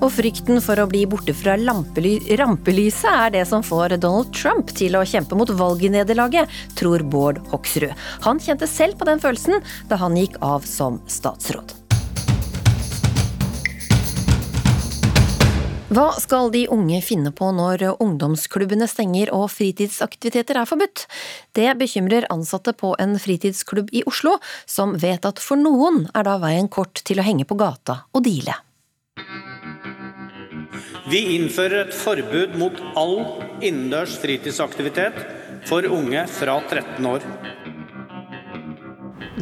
Og 0.00 0.08
frykten 0.16 0.62
for 0.64 0.80
å 0.80 0.86
bli 0.88 1.02
borte 1.08 1.34
fra 1.36 1.58
rampelyset 1.60 3.10
er 3.10 3.34
det 3.34 3.42
som 3.50 3.64
får 3.64 3.98
Donald 4.00 4.32
Trump 4.36 4.72
til 4.76 4.96
å 4.96 5.04
kjempe 5.04 5.36
mot 5.36 5.50
valgnederlaget, 5.52 6.48
tror 6.78 7.04
Bård 7.04 7.42
Hoksrud. 7.52 7.92
Han 8.24 8.40
kjente 8.40 8.68
selv 8.70 8.96
på 8.96 9.08
den 9.08 9.20
følelsen 9.20 9.60
da 9.90 10.00
han 10.00 10.16
gikk 10.16 10.40
av 10.40 10.64
som 10.64 11.02
statsråd. 11.04 11.76
Hva 15.90 16.12
skal 16.22 16.52
de 16.54 16.68
unge 16.70 17.00
finne 17.02 17.32
på 17.34 17.48
når 17.50 17.82
ungdomsklubbene 17.90 18.86
stenger 18.86 19.32
og 19.34 19.48
fritidsaktiviteter 19.50 20.60
er 20.62 20.70
forbudt? 20.70 21.02
Det 21.58 21.66
bekymrer 21.82 22.28
ansatte 22.30 22.76
på 22.78 22.94
en 23.02 23.18
fritidsklubb 23.18 23.90
i 23.90 24.04
Oslo, 24.06 24.36
som 24.70 24.94
vet 25.02 25.26
at 25.26 25.42
for 25.42 25.58
noen 25.58 26.04
er 26.14 26.30
da 26.30 26.38
veien 26.40 26.70
kort 26.70 27.02
til 27.02 27.18
å 27.18 27.26
henge 27.26 27.44
på 27.44 27.58
gata 27.58 28.04
og 28.14 28.22
deale. 28.22 28.60
Vi 31.10 31.20
innfører 31.34 31.88
et 31.88 31.94
forbud 31.96 32.52
mot 32.60 32.76
all 32.98 33.16
innendørs 33.66 34.12
fritidsaktivitet 34.22 35.16
for 35.66 35.82
unge 35.90 36.22
fra 36.30 36.54
13 36.62 37.08
år. 37.10 37.24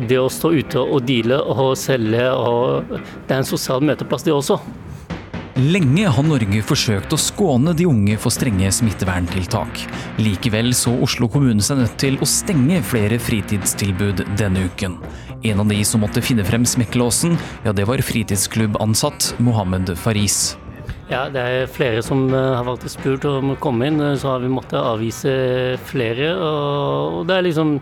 Det 0.09 0.16
å 0.16 0.31
stå 0.33 0.52
ute 0.54 0.81
og 0.81 1.02
deale 1.04 1.37
og 1.52 1.74
selge, 1.76 2.24
og 2.33 2.88
det 2.88 3.35
er 3.35 3.40
en 3.42 3.48
sosial 3.48 3.85
møteplass 3.85 4.24
det 4.24 4.33
også. 4.33 4.57
Lenge 5.59 6.07
har 6.14 6.24
Norge 6.24 6.62
forsøkt 6.62 7.12
å 7.12 7.18
skåne 7.18 7.74
de 7.76 7.85
unge 7.90 8.14
for 8.22 8.33
strenge 8.33 8.70
smitteverntiltak. 8.72 9.83
Likevel 10.22 10.70
så 10.78 10.94
Oslo 11.04 11.28
kommune 11.33 11.64
seg 11.66 11.83
nødt 11.83 11.98
til 12.00 12.16
å 12.22 12.28
stenge 12.31 12.78
flere 12.87 13.18
fritidstilbud 13.20 14.22
denne 14.38 14.68
uken. 14.70 14.96
En 15.42 15.61
av 15.64 15.68
de 15.74 15.83
som 15.85 16.00
måtte 16.07 16.22
finne 16.24 16.46
frem 16.46 16.64
smekkelåsen, 16.64 17.37
ja 17.66 17.74
det 17.76 17.85
var 17.90 18.07
fritidsklubbansatt 18.07 19.35
Mohammed 19.42 19.92
Faris. 19.98 20.54
Ja, 21.09 21.23
det 21.33 21.40
er 21.40 21.71
flere 21.73 22.03
som 22.05 22.27
eh, 22.29 22.51
har 22.53 22.66
faktisk 22.66 22.99
spurt 22.99 23.25
om 23.29 23.55
å 23.55 23.61
komme 23.62 23.88
inn, 23.88 24.03
så 24.21 24.35
har 24.35 24.44
vi 24.44 24.53
måttet 24.53 24.77
avvise 24.77 25.33
flere. 25.88 26.35
Og 26.37 27.25
det 27.29 27.38
er 27.38 27.49
liksom 27.49 27.79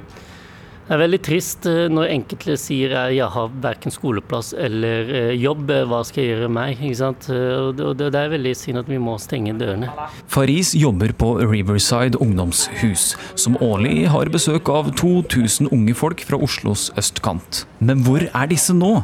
det 0.86 0.94
er 0.94 1.00
veldig 1.00 1.18
trist 1.26 1.66
eh, 1.66 1.88
når 1.90 2.12
enkelte 2.14 2.54
sier 2.62 2.94
jeg 3.10 3.26
har 3.34 3.56
verken 3.64 3.90
skoleplass 3.90 4.52
eller 4.54 5.10
eh, 5.10 5.32
jobb, 5.34 5.74
hva 5.90 6.04
skal 6.06 6.22
jeg 6.22 6.36
gjøre 6.36 6.52
meg? 6.54 6.78
Ikke 6.78 7.00
sant? 7.00 7.26
Og 7.26 7.98
det 7.98 8.12
er 8.14 8.30
veldig 8.36 8.54
synd 8.54 8.84
at 8.84 8.94
vi 8.94 9.00
må 9.02 9.16
stenge 9.18 9.56
dørene. 9.58 9.90
Faris 10.30 10.76
jobber 10.78 11.10
på 11.18 11.34
Riverside 11.42 12.22
ungdomshus, 12.22 13.16
som 13.34 13.58
årlig 13.58 14.06
har 14.14 14.30
besøk 14.30 14.70
av 14.70 14.94
2000 14.94 15.74
unge 15.74 15.98
folk 15.98 16.22
fra 16.30 16.38
Oslos 16.38 16.92
østkant. 16.94 17.64
Men 17.82 18.06
hvor 18.06 18.22
er 18.30 18.54
disse 18.54 18.76
nå? 18.76 19.00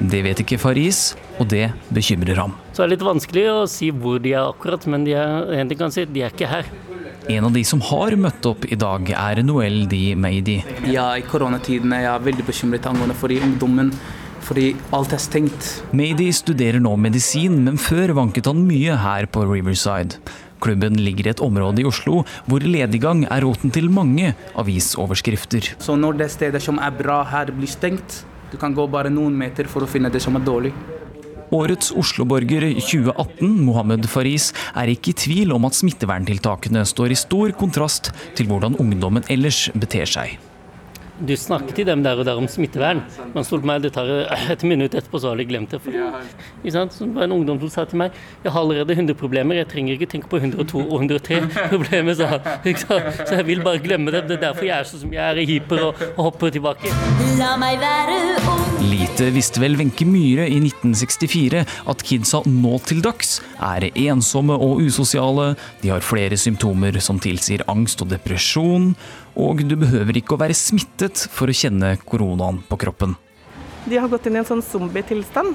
Det 0.00 0.24
vet 0.24 0.40
ikke 0.40 0.56
Faris, 0.62 1.10
og 1.38 1.48
det 1.50 1.70
bekymrer 1.94 2.38
ham. 2.42 2.54
Så 2.72 2.82
det 2.82 2.88
er 2.88 2.94
litt 2.96 3.06
vanskelig 3.06 3.46
å 3.52 3.58
si 3.70 3.90
hvor 3.94 4.20
de 4.22 4.34
er 4.34 4.44
akkurat, 4.44 4.84
men 4.90 5.06
de 5.06 5.16
er, 5.18 5.50
en 5.60 5.70
ting 5.70 5.80
kan 5.80 5.94
si, 5.94 6.06
de 6.06 6.26
er 6.26 6.34
ikke 6.34 6.50
her. 6.50 6.68
En 7.28 7.44
av 7.44 7.52
de 7.52 7.60
som 7.66 7.80
har 7.84 8.14
møtt 8.16 8.46
opp 8.48 8.64
i 8.72 8.78
dag, 8.78 9.10
er 9.12 9.42
Noel 9.44 9.82
Di 9.90 10.14
Meidi. 10.16 10.62
Ja, 10.88 11.10
i 11.18 11.26
koronatiden 11.26 11.92
er 11.92 12.06
jeg 12.06 12.24
veldig 12.30 12.46
bekymret 12.48 12.88
angående 12.88 13.16
for 13.18 13.32
ungdommen. 13.34 13.92
Fordi 14.48 14.70
alt 14.96 15.12
er 15.12 15.20
stengt. 15.20 15.66
Meidi 15.92 16.30
studerer 16.32 16.80
nå 16.80 16.94
medisin, 16.96 17.58
men 17.66 17.76
før 17.76 18.14
vanket 18.16 18.48
han 18.48 18.62
mye 18.64 18.96
her 18.96 19.28
på 19.28 19.42
Riverside. 19.44 20.16
Klubben 20.64 20.96
ligger 20.98 21.28
i 21.28 21.32
et 21.34 21.42
område 21.44 21.82
i 21.82 21.86
Oslo 21.86 22.24
hvor 22.48 22.64
lediggang 22.64 23.26
er 23.28 23.44
roten 23.44 23.70
til 23.74 23.90
mange 23.92 24.32
avisoverskrifter. 24.58 25.74
Så 25.78 25.98
når 26.00 26.22
det 26.22 26.30
stedet 26.34 26.62
som 26.64 26.80
er 26.82 26.96
bra 26.96 27.20
her 27.28 27.52
blir 27.54 27.70
stengt, 27.70 28.22
du 28.48 28.56
kan 28.56 28.72
gå 28.74 28.88
bare 28.88 29.12
noen 29.12 29.36
meter 29.36 29.68
for 29.68 29.84
å 29.84 29.90
finne 29.90 30.10
det 30.10 30.24
som 30.24 30.38
er 30.38 30.46
dårlig. 30.48 30.72
Årets 31.54 31.92
Oslo-borger 31.96 32.66
2018, 32.76 33.54
Mohammed 33.64 34.08
Faris, 34.10 34.50
er 34.76 34.92
ikke 34.92 35.12
i 35.14 35.18
tvil 35.24 35.54
om 35.56 35.68
at 35.68 35.78
smitteverntiltakene 35.78 36.84
står 36.88 37.14
i 37.14 37.18
stor 37.18 37.54
kontrast 37.58 38.12
til 38.38 38.50
hvordan 38.50 38.76
ungdommen 38.82 39.26
ellers 39.32 39.66
beter 39.76 40.08
seg. 40.08 40.47
Du 41.18 41.32
snakket 41.36 41.74
til 41.80 41.86
dem 41.88 42.02
der 42.04 42.20
og 42.20 42.26
der 42.28 42.38
om 42.38 42.46
smittevern. 42.50 43.00
Man 43.34 43.46
stolte 43.46 43.66
meg, 43.66 43.82
det 43.82 43.90
tar 43.96 44.06
et 44.52 44.62
minutt 44.62 44.94
etterpå, 44.94 45.18
så 45.18 45.32
har 45.32 45.40
de 45.40 45.46
glemt 45.48 45.72
det. 45.74 45.80
For, 45.82 45.94
ikke 46.62 46.74
sant? 46.74 46.94
Så 46.94 47.08
det 47.08 47.16
var 47.16 47.26
en 47.26 47.34
ungdom 47.40 47.58
som 47.64 47.72
sa 47.72 47.86
til 47.90 47.98
meg 47.98 48.14
jeg 48.44 48.52
har 48.54 48.60
allerede 48.60 48.94
100 48.94 49.18
problemer, 49.18 49.58
jeg 49.58 49.68
trenger 49.72 49.96
ikke 49.96 50.10
tenke 50.12 50.30
på 50.30 50.38
102 50.38 50.84
og 50.84 50.94
103 51.00 51.40
problemer. 51.72 52.14
sa 52.14 52.30
han. 52.36 52.46
Ikke 52.68 52.84
sant? 52.84 53.10
Så 53.26 53.38
jeg 53.40 53.46
vil 53.48 53.62
bare 53.64 53.82
glemme 53.82 54.14
det. 54.14 54.24
Det 54.28 54.38
er 54.38 54.44
derfor 54.48 54.68
jeg 54.68 54.76
er 54.78 54.88
sånn 54.88 55.02
som 55.02 55.12
jeg 55.14 55.24
er, 55.24 55.42
hyper 55.48 55.84
og, 55.88 56.02
og 56.14 56.22
hopper 56.28 56.54
tilbake. 56.54 56.92
La 57.40 57.54
meg 57.60 57.80
være 57.82 58.18
ung. 58.46 58.68
Lite 58.88 59.28
visste 59.34 59.60
vel 59.60 59.74
Wenche 59.78 60.06
Myhre 60.06 60.46
i 60.48 60.58
1964 60.62 61.64
at 61.90 62.02
kidsa 62.06 62.40
nå 62.46 62.78
til 62.86 63.02
dags 63.04 63.38
er 63.58 63.88
ensomme 63.90 64.54
og 64.54 64.82
usosiale, 64.86 65.50
de 65.82 65.90
har 65.90 66.04
flere 66.06 66.38
symptomer 66.38 66.96
som 67.02 67.18
tilsier 67.22 67.64
angst 67.68 68.04
og 68.04 68.12
depresjon, 68.12 68.92
og 69.38 69.62
du 69.62 69.76
behøver 69.78 70.18
ikke 70.20 70.34
å 70.36 70.40
være 70.40 70.56
smittet 70.58 71.26
for 71.30 71.50
å 71.50 71.56
kjenne 71.56 71.94
koronaen 72.04 72.60
på 72.68 72.78
kroppen. 72.80 73.14
De 73.88 73.96
har 73.96 74.10
gått 74.10 74.26
inn 74.28 74.36
i 74.36 74.42
en 74.42 74.48
sånn 74.48 74.64
zombietilstand. 74.64 75.54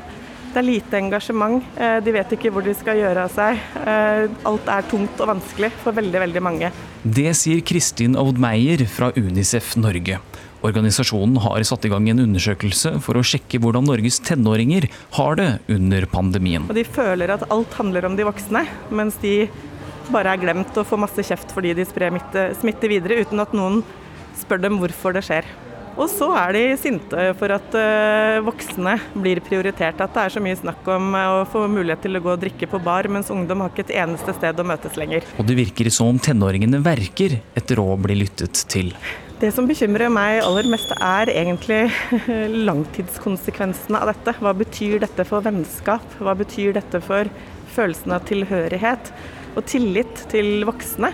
Det 0.53 0.61
er 0.61 0.67
lite 0.67 0.97
engasjement. 0.99 1.63
Eh, 1.81 1.99
De 2.05 2.13
vet 2.13 2.35
ikke 2.35 2.51
hvor 2.53 2.63
de 2.65 2.75
skal 2.77 2.99
gjøre 3.01 3.25
av 3.25 3.33
seg. 3.33 3.59
Eh, 3.83 4.29
Alt 4.45 4.69
er 4.69 4.85
tungt 4.89 5.19
og 5.19 5.31
vanskelig 5.33 5.71
for 5.81 5.97
veldig, 5.97 6.19
veldig 6.27 6.43
mange. 6.45 6.69
Det 7.03 7.31
sier 7.35 7.63
Kristin 7.65 8.15
Audmeier 8.15 8.85
fra 8.87 9.09
Unicef 9.17 9.73
Norge. 9.81 10.19
Organisasjonen 10.63 11.41
har 11.43 11.65
satt 11.67 11.83
i 11.83 11.91
gang 11.91 12.05
en 12.07 12.21
undersøkelse 12.23 12.93
for 13.03 13.19
å 13.19 13.25
sjekke 13.25 13.59
hvordan 13.59 13.83
Norges 13.89 14.21
tenåringer 14.23 14.87
har 15.17 15.35
det 15.35 15.49
under 15.73 16.05
pandemien. 16.07 16.69
Og 16.69 16.77
de 16.77 16.85
føler 16.87 17.33
at 17.33 17.43
alt 17.51 17.73
handler 17.75 18.07
om 18.07 18.15
de 18.15 18.23
voksne, 18.29 18.63
mens 18.93 19.17
de 19.25 19.49
bare 20.11 20.33
er 20.33 20.41
glemt 20.41 20.79
og 20.79 20.87
får 20.89 21.03
masse 21.05 21.27
kjeft 21.27 21.53
fordi 21.55 21.75
de 21.77 21.85
sprer 21.87 22.11
smitte, 22.11 22.47
smitte 22.59 22.89
videre 22.91 23.21
uten 23.23 23.43
at 23.43 23.53
noen 23.55 23.81
spør 24.39 24.65
dem 24.65 24.79
hvorfor 24.81 25.15
det 25.15 25.23
skjer. 25.27 25.47
Og 25.93 26.07
så 26.09 26.25
er 26.33 26.55
de 26.55 26.61
sinte 26.81 27.25
for 27.37 27.53
at 27.53 27.75
eh, 27.77 28.39
voksne 28.41 28.95
blir 29.13 29.41
prioritert. 29.45 29.99
At 30.01 30.15
det 30.15 30.23
er 30.23 30.33
så 30.33 30.41
mye 30.41 30.57
snakk 30.57 30.87
om 30.89 31.11
eh, 31.13 31.33
å 31.35 31.43
få 31.49 31.67
mulighet 31.69 32.01
til 32.07 32.17
å 32.17 32.23
gå 32.23 32.31
og 32.33 32.41
drikke 32.41 32.69
på 32.71 32.79
bar, 32.81 33.05
mens 33.13 33.29
ungdom 33.33 33.61
har 33.61 33.69
ikke 33.69 33.85
et 33.85 33.93
eneste 34.01 34.33
sted 34.39 34.57
å 34.57 34.65
møtes 34.65 34.97
lenger. 34.97 35.27
Og 35.37 35.45
det 35.45 35.57
virker 35.59 35.91
som 35.93 36.09
om 36.15 36.21
tenåringene 36.21 36.81
verker 36.83 37.37
etter 37.53 37.81
å 37.83 37.93
bli 38.01 38.17
lyttet 38.23 38.65
til. 38.73 38.89
Det 39.43 39.51
som 39.53 39.67
bekymrer 39.69 40.09
meg 40.13 40.39
aller 40.41 40.65
mest 40.71 40.95
er 40.95 41.29
egentlig 41.29 41.83
langtidskonsekvensene 42.69 44.01
av 44.01 44.13
dette. 44.13 44.33
Hva 44.41 44.55
betyr 44.57 45.03
dette 45.03 45.27
for 45.29 45.45
vennskap? 45.45 46.17
Hva 46.17 46.33
betyr 46.39 46.73
dette 46.79 47.03
for 47.05 47.29
følelsen 47.75 48.17
av 48.17 48.25
tilhørighet? 48.29 49.13
Og 49.53 49.65
tillit 49.69 50.25
til 50.31 50.63
voksne, 50.67 51.13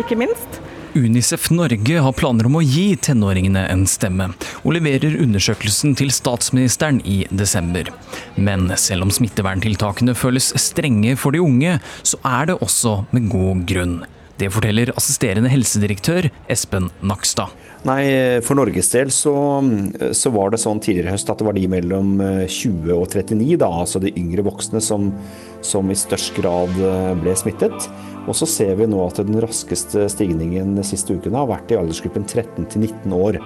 ikke 0.00 0.18
minst. 0.18 0.60
Unicef 0.94 1.50
Norge 1.54 2.00
har 2.02 2.14
planer 2.18 2.48
om 2.48 2.56
å 2.58 2.64
gi 2.66 2.96
tenåringene 2.98 3.62
en 3.70 3.84
stemme, 3.86 4.26
og 4.64 4.74
leverer 4.74 5.20
undersøkelsen 5.22 5.94
til 5.98 6.10
statsministeren 6.14 6.98
i 7.06 7.20
desember. 7.30 7.92
Men 8.34 8.66
selv 8.74 9.06
om 9.06 9.12
smitteverntiltakene 9.14 10.16
føles 10.18 10.50
strenge 10.58 11.14
for 11.20 11.36
de 11.36 11.44
unge, 11.44 11.76
så 12.02 12.18
er 12.26 12.50
det 12.50 12.58
også 12.58 13.04
med 13.14 13.30
god 13.30 13.62
grunn. 13.70 14.00
Det 14.40 14.50
forteller 14.50 14.90
assisterende 14.96 15.50
helsedirektør 15.52 16.30
Espen 16.50 16.88
Nakstad. 17.06 17.54
Nei, 17.88 18.40
For 18.44 18.58
Norges 18.58 18.90
del 18.92 19.08
så, 19.14 19.32
så, 20.12 20.32
var 20.34 20.52
det 20.52 20.60
sånn 20.60 20.82
tidligere 20.84 21.08
i 21.08 21.14
høst 21.14 21.30
at 21.32 21.40
det 21.40 21.46
var 21.46 21.56
de 21.56 21.64
mellom 21.72 22.18
20 22.20 22.92
og 22.92 23.06
39, 23.08 23.56
da, 23.62 23.70
altså 23.72 24.02
de 24.02 24.12
yngre 24.20 24.44
voksne, 24.44 24.82
som, 24.84 25.08
som 25.64 25.88
i 25.88 25.96
størst 25.96 26.36
grad 26.36 26.76
ble 27.22 27.36
smittet. 27.40 27.88
Og 28.26 28.36
så 28.36 28.48
ser 28.48 28.76
vi 28.76 28.90
nå 28.90 29.00
at 29.06 29.22
den 29.24 29.40
raskeste 29.40 30.04
stigningen 30.12 30.76
de 30.76 30.84
siste 30.84 31.16
ukene 31.16 31.40
har 31.40 31.48
vært 31.54 31.72
i 31.72 31.80
aldersgruppen 31.80 32.28
13 32.28 32.68
til 32.68 32.84
19 32.84 33.16
år. 33.16 33.40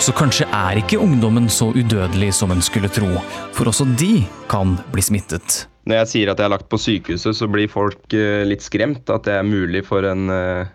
Så 0.00 0.14
kanskje 0.16 0.46
er 0.48 0.78
ikke 0.80 0.96
ungdommen 0.96 1.50
så 1.52 1.66
udødelig 1.76 2.30
som 2.32 2.54
en 2.54 2.62
skulle 2.64 2.88
tro, 2.88 3.08
for 3.52 3.68
også 3.68 3.84
de 4.00 4.22
kan 4.48 4.72
bli 4.94 5.04
smittet. 5.04 5.66
Når 5.84 5.98
jeg 5.98 6.08
sier 6.08 6.30
at 6.32 6.40
jeg 6.40 6.48
er 6.48 6.54
lagt 6.54 6.70
på 6.72 6.80
sykehuset, 6.80 7.36
så 7.36 7.48
blir 7.52 7.68
folk 7.68 8.16
eh, 8.16 8.40
litt 8.48 8.64
skremt 8.64 9.12
at 9.12 9.28
det 9.28 9.34
er 9.36 9.44
mulig 9.44 9.82
for 9.84 10.08
en 10.08 10.32
eh, 10.32 10.70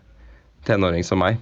tenåring 0.70 1.02
som 1.08 1.24
meg. 1.26 1.42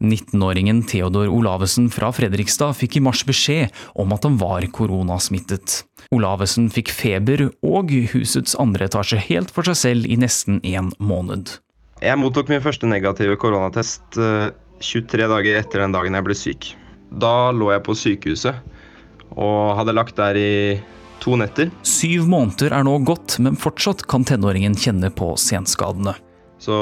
19-åringen 0.00 0.80
Theodor 0.88 1.28
Olavesen 1.28 1.90
fra 1.92 2.08
Fredrikstad 2.16 2.72
fikk 2.78 2.96
i 2.96 3.04
mars 3.04 3.20
beskjed 3.28 3.68
om 4.00 4.16
at 4.16 4.24
han 4.24 4.40
var 4.40 4.64
koronasmittet. 4.72 5.82
Olavesen 6.16 6.72
fikk 6.72 6.88
feber 6.88 7.50
og 7.60 7.92
husets 8.14 8.56
andre 8.56 8.88
etasje 8.88 9.20
helt 9.28 9.52
for 9.52 9.68
seg 9.68 9.76
selv 9.76 10.08
i 10.08 10.16
nesten 10.16 10.64
en 10.64 10.88
måned. 10.96 11.58
Jeg 12.00 12.16
mottok 12.16 12.48
min 12.48 12.64
første 12.64 12.88
negative 12.88 13.36
koronatest 13.36 14.16
eh, 14.16 14.54
23 14.80 15.28
dager 15.36 15.60
etter 15.60 15.84
den 15.84 15.92
dagen 15.92 16.16
jeg 16.16 16.24
ble 16.30 16.44
syk. 16.48 16.76
Da 17.10 17.50
lå 17.50 17.72
jeg 17.74 17.84
på 17.86 17.96
sykehuset 17.98 18.60
og 19.30 19.76
hadde 19.78 19.94
lagt 19.94 20.16
der 20.18 20.38
i 20.38 20.54
to 21.22 21.36
netter. 21.38 21.70
Syv 21.86 22.26
måneder 22.30 22.74
er 22.74 22.86
nå 22.86 22.96
gått, 23.06 23.38
men 23.42 23.58
fortsatt 23.58 24.06
kan 24.10 24.24
tenåringen 24.26 24.76
kjenne 24.78 25.10
på 25.14 25.32
senskadene. 25.40 26.16
Så 26.60 26.76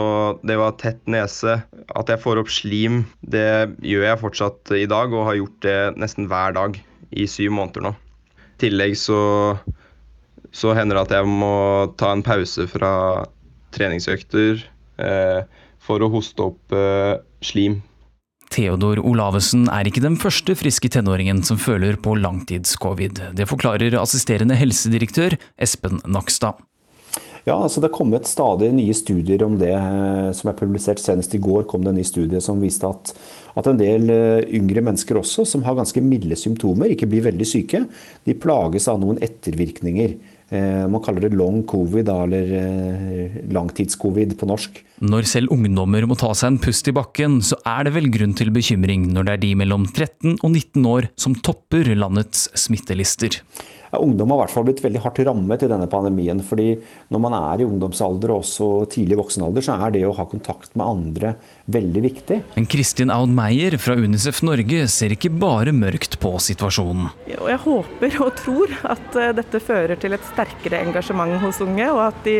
det 0.46 0.56
var 0.58 0.74
tett 0.80 1.00
nese. 1.10 1.60
At 1.94 2.10
jeg 2.10 2.20
får 2.22 2.40
opp 2.42 2.50
slim, 2.50 3.04
det 3.22 3.78
gjør 3.86 4.08
jeg 4.08 4.22
fortsatt 4.22 4.72
i 4.74 4.86
dag, 4.90 5.14
og 5.14 5.28
har 5.28 5.38
gjort 5.38 5.58
det 5.66 5.78
nesten 6.02 6.26
hver 6.30 6.56
dag 6.56 6.78
i 7.14 7.26
syv 7.30 7.54
måneder 7.58 7.88
nå. 7.88 7.94
I 8.58 8.62
tillegg 8.64 8.96
så, 8.98 9.20
så 10.50 10.74
hender 10.74 10.98
det 10.98 11.04
at 11.06 11.16
jeg 11.20 11.30
må 11.30 11.54
ta 12.00 12.10
en 12.14 12.26
pause 12.26 12.66
fra 12.70 12.92
treningsøkter 13.76 14.64
eh, 14.98 15.44
for 15.78 16.02
å 16.02 16.10
hoste 16.10 16.48
opp 16.50 16.74
eh, 16.74 17.20
slim. 17.44 17.78
Theodor 18.58 18.98
Olavesen 19.06 19.68
er 19.70 19.86
ikke 19.86 20.02
den 20.02 20.16
første 20.18 20.56
friske 20.58 20.90
tenåringen 20.90 21.44
som 21.46 21.60
føler 21.62 21.94
på 22.02 22.16
langtids-covid. 22.18 23.20
Det 23.38 23.46
forklarer 23.46 23.94
assisterende 24.00 24.56
helsedirektør 24.58 25.36
Espen 25.62 26.00
Nakstad. 26.02 26.58
Ja, 27.46 27.54
altså 27.54 27.80
Det 27.80 27.88
er 27.88 27.94
kommet 27.94 28.26
stadig 28.28 28.72
nye 28.74 28.94
studier 28.96 29.44
om 29.46 29.54
det 29.60 29.70
eh, 29.72 30.30
som 30.36 30.50
er 30.50 30.56
publisert. 30.58 30.98
Senest 31.00 31.36
i 31.38 31.40
går 31.40 31.68
kom 31.70 31.86
det 31.86 31.94
en 31.94 32.00
ny 32.00 32.04
studie 32.04 32.42
som 32.44 32.58
viste 32.60 32.90
at, 32.90 33.14
at 33.56 33.70
en 33.70 33.78
del 33.78 34.10
eh, 34.12 34.48
yngre 34.58 34.82
mennesker 34.84 35.20
også, 35.22 35.46
som 35.48 35.62
har 35.64 35.78
ganske 35.78 36.02
milde 36.04 36.36
symptomer, 36.36 36.90
ikke 36.92 37.08
blir 37.08 37.24
veldig 37.30 37.48
syke. 37.48 37.84
De 38.26 38.36
plages 38.36 38.90
av 38.90 38.98
noen 39.00 39.22
ettervirkninger. 39.24 40.18
Eh, 40.48 40.84
man 40.88 41.02
kaller 41.04 41.26
det 41.26 41.36
long 41.36 41.60
covid, 41.68 42.08
eller 42.08 42.52
eh, 42.56 43.38
langtidscovid 43.52 44.32
på 44.40 44.48
norsk. 44.48 44.80
Når 45.04 45.28
selv 45.28 45.52
ungdommer 45.52 46.06
må 46.08 46.16
ta 46.18 46.30
seg 46.32 46.54
en 46.54 46.60
pust 46.62 46.88
i 46.88 46.94
bakken, 46.96 47.38
så 47.44 47.58
er 47.68 47.84
det 47.84 47.92
vel 47.98 48.08
grunn 48.12 48.32
til 48.38 48.52
bekymring 48.54 49.10
når 49.12 49.28
det 49.28 49.34
er 49.34 49.42
de 49.44 49.50
mellom 49.60 49.84
13 49.90 50.38
og 50.38 50.48
19 50.48 50.88
år 50.88 51.10
som 51.20 51.36
topper 51.36 51.92
landets 51.92 52.48
smittelister. 52.56 53.42
Ja, 53.92 54.00
ungdom 54.02 54.32
har 54.32 54.40
i 54.40 54.44
hvert 54.44 54.54
fall 54.54 54.66
blitt 54.68 54.82
veldig 54.84 55.02
hardt 55.04 55.20
rammet 55.26 55.64
i 55.64 55.70
denne 55.70 55.88
pandemien. 55.90 56.42
fordi 56.44 56.78
når 57.08 57.20
man 57.24 57.36
er 57.38 57.60
i 57.62 57.66
ungdomsalder 57.68 58.32
og 58.32 58.42
også 58.42 58.68
tidlig 58.92 59.18
voksenalder, 59.20 59.64
så 59.64 59.78
er 59.86 59.94
det 59.94 60.04
å 60.06 60.14
ha 60.16 60.26
kontakt 60.28 60.74
med 60.76 60.86
andre 60.86 61.34
veldig 61.66 62.02
viktig. 62.04 62.40
Men 62.56 62.68
Kristin 62.70 63.12
Aud 63.14 63.32
Meyer 63.32 63.78
fra 63.80 63.96
Unicef 63.98 64.42
Norge 64.46 64.86
ser 64.92 65.14
ikke 65.16 65.32
bare 65.32 65.72
mørkt 65.72 66.18
på 66.22 66.34
situasjonen. 66.42 67.10
Jeg 67.28 67.60
håper 67.64 68.20
og 68.24 68.34
tror 68.38 68.76
at 68.92 69.18
eh, 69.18 69.32
dette 69.36 69.62
fører 69.62 70.00
til 70.00 70.16
et 70.16 70.28
sterkere 70.32 70.82
engasjement 70.86 71.38
hos 71.42 71.62
unge, 71.64 71.88
og 71.92 72.04
at 72.10 72.22
de 72.26 72.38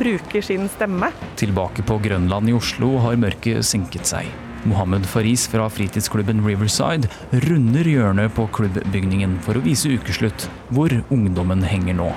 bruker 0.00 0.44
sin 0.44 0.68
stemme. 0.76 1.10
Tilbake 1.40 1.84
på 1.86 1.98
Grønland 2.04 2.50
i 2.50 2.56
Oslo 2.56 2.96
har 3.04 3.18
mørket 3.20 3.66
senket 3.66 4.08
seg. 4.08 4.49
Mohammed 4.68 5.06
Faris 5.06 5.46
fra 5.48 5.68
fritidsklubben 5.72 6.42
Riverside 6.44 7.08
runder 7.46 7.86
hjørnet 7.88 8.34
på 8.36 8.44
klubbbygningen 8.52 9.38
for 9.44 9.56
å 9.56 9.64
vise 9.64 9.92
ukeslutt 9.96 10.48
hvor 10.74 10.92
ungdommen 11.08 11.64
henger 11.64 11.96
nå. 11.96 12.10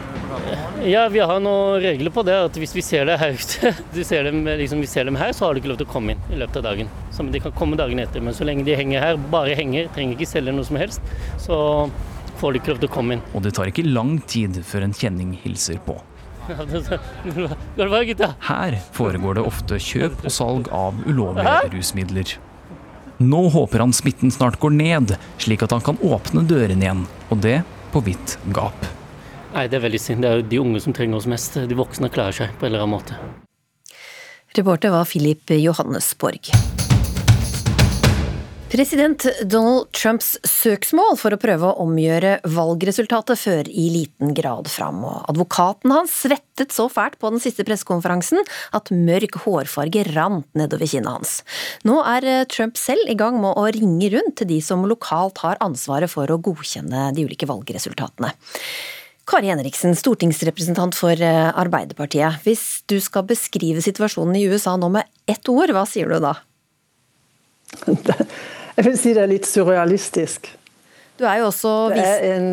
Ja, 0.83 1.05
vi 1.07 1.21
har 1.23 1.39
noen 1.39 1.79
regler 1.83 2.11
på 2.11 2.25
det. 2.27 2.35
at 2.49 2.57
Hvis 2.59 2.75
vi 2.75 2.83
ser, 2.83 3.07
det 3.07 3.17
her, 3.21 3.37
ser 4.11 4.27
dem, 4.27 4.43
liksom, 4.45 4.83
vi 4.83 4.89
ser 4.91 5.07
dem 5.07 5.15
her, 5.19 5.31
så 5.31 5.47
har 5.47 5.53
de 5.55 5.63
ikke 5.63 5.71
lov 5.71 5.79
til 5.79 5.87
å 5.87 5.93
komme 5.93 6.15
inn 6.15 6.23
i 6.33 6.39
løpet 6.41 6.59
av 6.59 6.67
dagen. 6.67 6.91
Så 7.15 7.23
de 7.23 7.43
kan 7.43 7.55
komme 7.55 7.79
dagen 7.79 8.01
etter. 8.03 8.23
Men 8.23 8.35
så 8.35 8.47
lenge 8.47 8.67
de 8.67 8.75
henger 8.75 9.05
her, 9.05 9.21
bare 9.31 9.55
henger, 9.55 9.87
trenger 9.95 10.17
ikke 10.17 10.33
selge 10.35 10.55
noe 10.55 10.67
som 10.67 10.81
helst, 10.81 11.13
så 11.41 11.57
får 12.41 12.51
de 12.51 12.59
ikke 12.59 12.73
lov 12.73 12.83
til 12.83 12.91
å 12.91 12.95
komme 12.97 13.17
inn. 13.17 13.27
Og 13.31 13.45
det 13.45 13.55
tar 13.55 13.71
ikke 13.71 13.87
lang 13.87 14.17
tid 14.27 14.59
før 14.67 14.89
en 14.89 14.97
kjenning 14.97 15.37
hilser 15.45 15.79
på. 15.87 15.95
Her 18.47 18.75
foregår 18.95 19.37
det 19.37 19.45
ofte 19.47 19.79
kjøp 19.79 20.25
og 20.25 20.33
salg 20.33 20.71
av 20.75 20.97
ulovlige 21.07 21.69
rusmidler. 21.75 22.33
Nå 23.23 23.43
håper 23.53 23.79
han 23.79 23.93
smitten 23.95 24.33
snart 24.33 24.59
går 24.59 24.73
ned, 24.75 25.15
slik 25.39 25.63
at 25.63 25.71
han 25.71 25.83
kan 25.85 25.99
åpne 26.03 26.43
dørene 26.49 26.83
igjen, 26.83 27.05
og 27.31 27.39
det 27.45 27.61
på 27.93 28.01
vidt 28.03 28.37
gap. 28.55 28.87
Nei, 29.53 29.67
det 29.69 29.77
er 29.77 29.85
veldig 29.85 30.01
synd. 30.01 30.25
Det 30.25 30.29
er 30.29 30.39
jo 30.41 30.47
de 30.49 30.61
unge 30.63 30.81
som 30.81 30.95
trenger 30.97 31.19
oss 31.19 31.29
mest. 31.29 31.59
De 31.69 31.77
voksne 31.77 32.09
klarer 32.11 32.35
seg 32.35 32.55
på 32.57 32.65
en 32.65 32.73
eller 32.73 32.87
annen 32.87 32.97
måte. 32.97 33.19
Reporter 34.57 34.93
var 34.93 35.05
Philip 35.09 35.53
Johannesborg. 35.61 36.49
President 38.73 39.21
Donald 39.45 39.91
Trumps 39.93 40.31
søksmål 40.49 41.13
for 41.21 41.35
å 41.35 41.37
prøve 41.37 41.67
å 41.67 41.83
omgjøre 41.83 42.39
valgresultatet 42.55 43.37
fører 43.37 43.67
i 43.69 43.83
liten 43.93 44.31
grad 44.33 44.65
fram, 44.71 45.03
og 45.05 45.27
advokaten 45.29 45.91
hans 45.93 46.15
svettet 46.23 46.73
så 46.73 46.87
fælt 46.89 47.19
på 47.21 47.29
den 47.29 47.43
siste 47.43 47.61
pressekonferansen 47.67 48.41
at 48.73 48.89
mørk 48.89 49.37
hårfarge 49.43 50.07
rant 50.15 50.47
nedover 50.57 50.89
kinnet 50.89 51.11
hans. 51.11 51.33
Nå 51.85 51.99
er 52.15 52.25
eh, 52.25 52.47
Trump 52.49 52.79
selv 52.81 53.05
i 53.13 53.17
gang 53.19 53.37
med 53.43 53.53
å 53.61 53.67
ringe 53.75 54.09
rundt 54.15 54.39
til 54.41 54.49
de 54.49 54.57
som 54.65 54.81
lokalt 54.89 55.43
har 55.45 55.61
ansvaret 55.61 56.09
for 56.09 56.33
å 56.33 56.39
godkjenne 56.41 57.11
de 57.13 57.27
ulike 57.27 57.45
valgresultatene. 57.51 58.33
Kari 59.29 59.53
Henriksen, 59.53 59.93
stortingsrepresentant 59.93 60.97
for 60.97 61.13
eh, 61.13 61.51
Arbeiderpartiet. 61.53 62.41
Hvis 62.47 62.81
du 62.89 62.97
skal 62.97 63.29
beskrive 63.29 63.85
situasjonen 63.85 64.41
i 64.41 64.47
USA 64.49 64.73
nå 64.81 64.89
med 64.97 65.13
ett 65.29 65.45
ord, 65.53 65.77
hva 65.77 65.85
sier 65.85 66.09
du 66.09 66.17
da? 66.25 66.33
Jeg 68.77 68.87
vil 68.87 68.95
si 68.97 69.11
det 69.13 69.23
er 69.23 69.29
litt 69.31 69.49
surrealistisk. 69.49 70.49
Du 71.19 71.27
er 71.29 71.43
jo 71.43 71.49
også 71.51 71.73
vis... 71.93 72.01
er 72.01 72.31
en 72.33 72.47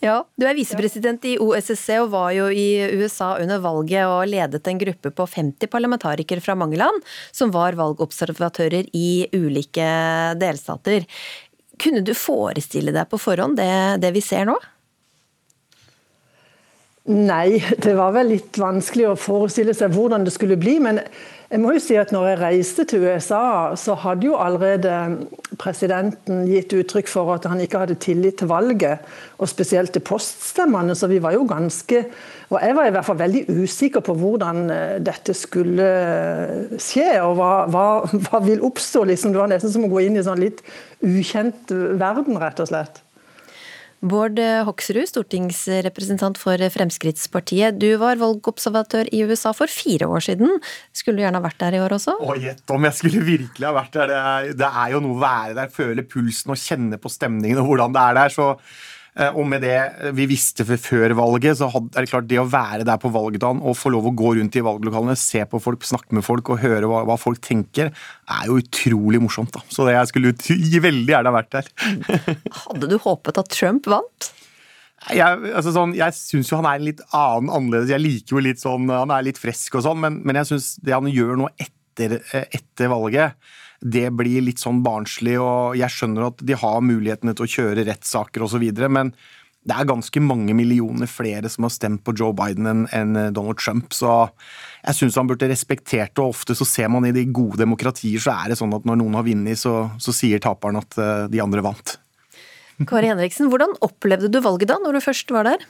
ja, 0.00 0.22
Du 0.40 0.46
er 0.48 0.56
visepresident 0.56 1.24
i 1.28 1.34
OSSE 1.36 1.98
og 2.00 2.08
var 2.14 2.30
jo 2.32 2.46
i 2.48 2.80
USA 2.96 3.34
under 3.42 3.60
valget 3.60 4.08
og 4.08 4.24
ledet 4.32 4.64
en 4.70 4.80
gruppe 4.80 5.12
på 5.12 5.26
50 5.28 5.68
parlamentarikere 5.68 6.40
fra 6.40 6.56
mange 6.56 6.80
land 6.80 7.04
som 7.36 7.52
var 7.52 7.76
valgobservatører 7.76 8.88
i 8.96 9.28
ulike 9.36 9.90
delstater. 10.40 11.04
Kunne 11.80 12.00
du 12.04 12.14
forestille 12.16 12.96
deg 12.96 13.12
på 13.12 13.20
forhånd 13.20 13.60
det, 13.60 14.00
det 14.00 14.14
vi 14.16 14.24
ser 14.24 14.48
nå? 14.48 14.56
Nei, 17.10 17.58
det 17.82 17.96
var 17.98 18.12
vel 18.14 18.28
litt 18.36 18.58
vanskelig 18.60 19.08
å 19.10 19.18
forestille 19.18 19.74
seg 19.74 19.90
hvordan 19.96 20.22
det 20.22 20.30
skulle 20.34 20.58
bli. 20.60 20.76
Men 20.82 21.00
jeg 21.50 21.58
må 21.58 21.72
jo 21.74 21.80
si 21.82 21.96
at 21.98 22.12
når 22.14 22.28
jeg 22.28 22.38
reiste 22.38 22.84
til 22.86 23.08
USA, 23.08 23.72
så 23.74 23.96
hadde 23.98 24.28
jo 24.28 24.36
allerede 24.38 24.92
presidenten 25.58 26.44
gitt 26.46 26.70
uttrykk 26.76 27.10
for 27.10 27.32
at 27.34 27.48
han 27.50 27.58
ikke 27.64 27.82
hadde 27.82 27.98
tillit 27.98 28.38
til 28.38 28.52
valget, 28.52 29.02
og 29.42 29.50
spesielt 29.50 29.90
til 29.96 30.04
poststemmene. 30.06 30.94
Så 30.94 31.10
vi 31.10 31.18
var 31.22 31.34
jo 31.34 31.48
ganske 31.50 32.04
Og 32.50 32.58
jeg 32.58 32.74
var 32.74 32.86
i 32.86 32.90
hvert 32.90 33.06
fall 33.06 33.18
veldig 33.18 33.44
usikker 33.62 34.02
på 34.02 34.14
hvordan 34.18 34.70
eh, 34.74 34.96
dette 35.06 35.34
skulle 35.38 35.84
eh, 35.86 36.72
skje, 36.82 37.12
og 37.22 37.36
hva, 37.38 37.50
hva, 37.70 37.84
hva 38.10 38.40
vil 38.42 38.64
oppstå. 38.66 39.04
Liksom. 39.06 39.30
Det 39.30 39.38
var 39.38 39.52
nesten 39.52 39.70
som 39.70 39.86
å 39.86 39.90
gå 39.92 40.02
inn 40.02 40.18
i 40.18 40.24
sånn 40.26 40.42
litt 40.42 40.58
ukjent 40.98 41.70
verden, 41.70 42.38
rett 42.42 42.58
og 42.58 42.70
slett. 42.72 42.98
Bård 44.00 44.38
Hoksrud, 44.64 45.04
stortingsrepresentant 45.10 46.38
for 46.40 46.62
Fremskrittspartiet. 46.72 47.76
Du 47.76 47.88
var 48.00 48.20
valgobservatør 48.20 49.10
i 49.12 49.20
USA 49.28 49.52
for 49.56 49.68
fire 49.68 50.08
år 50.08 50.24
siden. 50.24 50.56
Skulle 50.96 51.20
du 51.20 51.26
gjerne 51.26 51.40
ha 51.42 51.44
vært 51.44 51.60
der 51.60 51.76
i 51.76 51.82
år 51.84 51.96
også? 51.98 52.16
Å, 52.16 52.38
gjett 52.40 52.72
om 52.72 52.88
jeg 52.88 52.96
skulle 52.96 53.26
virkelig 53.26 53.68
ha 53.68 53.74
vært 53.76 53.98
der. 53.98 54.08
Det 54.12 54.22
er, 54.22 54.48
det 54.62 54.70
er 54.84 54.94
jo 54.94 55.02
noe 55.04 55.18
å 55.18 55.20
være 55.20 55.58
der, 55.58 55.74
føle 55.74 56.06
pulsen 56.08 56.54
og 56.56 56.62
kjenne 56.62 57.00
på 57.00 57.12
stemningen 57.12 57.60
og 57.60 57.68
hvordan 57.68 57.96
det 57.96 58.06
er 58.06 58.18
der. 58.22 58.34
så 58.38 58.48
og 59.34 59.42
med 59.50 59.64
det 59.64 59.76
vi 60.14 60.26
visste 60.30 60.64
før 60.64 61.14
valget, 61.18 61.58
så 61.58 61.66
er 61.72 61.98
det 61.98 62.10
klart 62.10 62.28
det 62.30 62.38
å 62.40 62.46
være 62.48 62.86
der 62.86 63.00
på 63.02 63.10
valgdagen 63.12 63.62
og 63.66 63.78
få 63.78 63.90
lov 63.92 64.06
å 64.06 64.14
gå 64.16 64.34
rundt 64.38 64.58
i 64.58 64.62
valglokalene, 64.64 65.16
se 65.18 65.42
på 65.50 65.60
folk, 65.62 65.82
snakke 65.86 66.14
med 66.16 66.24
folk 66.26 66.52
og 66.54 66.62
høre 66.62 66.88
hva, 66.90 67.02
hva 67.08 67.16
folk 67.20 67.42
tenker, 67.44 67.90
er 67.90 68.44
jo 68.46 68.60
utrolig 68.62 69.20
morsomt. 69.22 69.52
da. 69.56 69.64
Så 69.68 69.88
det 69.88 69.96
jeg 69.96 70.12
skulle 70.12 70.34
veldig 70.86 71.14
gjerne 71.16 71.34
vært 71.34 71.56
der. 71.56 71.72
Hadde 72.64 72.90
du 72.90 73.00
håpet 73.02 73.42
at 73.42 73.50
Trump 73.52 73.90
vant? 73.90 74.30
Jeg, 75.08 75.52
altså 75.56 75.72
sånn, 75.72 75.94
jeg 75.96 76.12
syns 76.12 76.50
jo 76.52 76.58
han 76.60 76.68
er 76.68 76.82
litt 76.84 77.00
annen, 77.16 77.48
annerledes. 77.48 77.90
Jeg 77.94 78.04
liker 78.04 78.36
jo 78.36 78.44
litt 78.44 78.60
sånn, 78.60 78.90
Han 78.92 79.12
er 79.14 79.24
litt 79.24 79.40
frisk 79.40 79.78
og 79.78 79.86
sånn, 79.86 80.00
men, 80.02 80.20
men 80.28 80.38
jeg 80.42 80.52
syns 80.52 80.74
det 80.84 80.92
han 80.92 81.08
gjør 81.08 81.40
nå 81.40 81.48
etter, 81.56 82.20
etter 82.52 82.92
valget 82.92 83.50
det 83.80 84.08
blir 84.12 84.44
litt 84.44 84.60
sånn 84.60 84.82
barnslig. 84.84 85.38
og 85.40 85.76
Jeg 85.78 85.92
skjønner 85.94 86.30
at 86.30 86.42
de 86.44 86.56
har 86.58 86.80
mulighetene 86.84 87.34
til 87.36 87.46
å 87.46 87.52
kjøre 87.58 87.86
rettssaker 87.88 88.44
osv., 88.44 88.66
men 88.88 89.14
det 89.60 89.76
er 89.76 89.88
ganske 89.88 90.20
mange 90.24 90.54
millioner 90.56 91.08
flere 91.10 91.48
som 91.52 91.66
har 91.66 91.72
stemt 91.74 92.00
på 92.04 92.14
Joe 92.16 92.32
Biden 92.36 92.86
enn 92.88 93.18
Donald 93.36 93.58
Trump. 93.60 93.92
Så 93.92 94.08
jeg 94.80 94.96
syns 94.96 95.18
han 95.20 95.28
burde 95.28 95.50
respektert 95.50 96.14
det. 96.14 96.22
og 96.22 96.32
Ofte 96.32 96.56
så 96.56 96.64
ser 96.64 96.88
man 96.92 97.04
i 97.04 97.12
de 97.12 97.26
gode 97.28 97.60
demokratier 97.60 98.22
så 98.22 98.38
er 98.38 98.52
det 98.52 98.60
sånn 98.60 98.72
at 98.76 98.88
når 98.88 99.02
noen 99.02 99.18
har 99.18 99.26
vunnet, 99.26 99.60
så, 99.60 99.90
så 100.00 100.16
sier 100.16 100.40
taperen 100.40 100.80
at 100.80 100.96
eh, 100.96 101.26
de 101.32 101.42
andre 101.44 101.64
vant. 101.66 101.98
Kari 102.88 103.10
Henriksen, 103.12 103.50
hvordan 103.52 103.76
opplevde 103.84 104.32
du 104.32 104.40
valget 104.40 104.72
da, 104.72 104.78
når 104.80 104.96
du 104.96 105.04
først 105.04 105.36
var 105.36 105.44
der? 105.50 105.68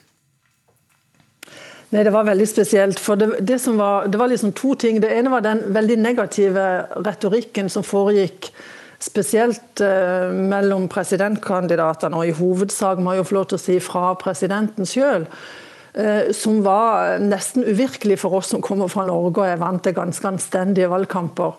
Nei, 1.91 2.05
Det 2.05 2.13
var 2.15 2.25
veldig 2.25 2.49
spesielt. 2.49 3.01
for 3.01 3.17
Det, 3.17 3.41
det, 3.41 3.59
var, 3.67 4.07
det 4.07 4.19
var 4.19 4.29
liksom 4.29 4.53
to 4.53 4.75
ting. 4.75 5.01
Det 5.03 5.11
ene 5.11 5.31
var 5.31 5.41
den 5.41 5.63
veldig 5.75 5.97
negative 5.99 6.67
retorikken 7.07 7.69
som 7.69 7.83
foregikk. 7.83 8.53
Spesielt 9.01 9.81
eh, 9.81 10.31
mellom 10.31 10.87
presidentkandidatene, 10.89 12.17
og 12.17 12.29
i 12.29 12.37
hovedsak 12.37 13.01
må 13.01 13.15
jeg 13.15 13.23
jo 13.23 13.29
få 13.31 13.35
lov 13.35 13.47
til 13.49 13.59
å 13.59 13.63
si 13.63 13.79
fra 13.81 14.15
presidenten 14.15 14.87
sjøl. 14.87 15.27
Uh, 15.91 16.31
som 16.31 16.61
var 16.63 17.17
nesten 17.19 17.65
uvirkelig 17.67 18.21
for 18.23 18.37
oss 18.39 18.53
som 18.53 18.61
kommer 18.63 18.87
fra 18.87 19.09
Norge 19.09 19.41
og 19.41 19.49
er 19.49 19.57
vant 19.59 19.83
til 19.83 19.97
ganske 19.97 20.29
anstendige 20.29 20.87
valgkamper. 20.87 21.57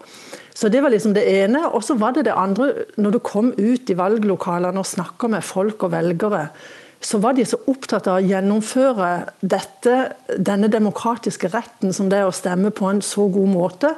Så 0.56 0.70
Det 0.72 0.80
var 0.80 0.94
liksom 0.94 1.12
det 1.14 1.26
ene. 1.28 1.66
Og 1.68 1.84
så 1.84 1.98
var 2.00 2.16
det 2.16 2.30
det 2.30 2.38
andre, 2.40 2.86
når 2.96 3.12
du 3.12 3.20
kom 3.20 3.52
ut 3.58 3.90
i 3.90 3.98
valglokalene 3.98 4.80
og 4.80 4.88
snakka 4.88 5.28
med 5.28 5.44
folk 5.44 5.84
og 5.84 5.92
velgere 5.92 6.46
så 7.02 7.18
var 7.18 7.34
de 7.34 7.46
så 7.46 7.58
opptatt 7.72 8.08
av 8.08 8.20
å 8.20 8.26
gjennomføre 8.26 9.12
dette, 9.42 9.96
denne 10.38 10.70
demokratiske 10.72 11.50
retten 11.50 11.94
som 11.96 12.12
det 12.12 12.22
er 12.22 12.30
å 12.30 12.36
stemme 12.36 12.70
på 12.74 12.90
en 12.90 13.02
så 13.06 13.26
god 13.32 13.50
måte. 13.50 13.96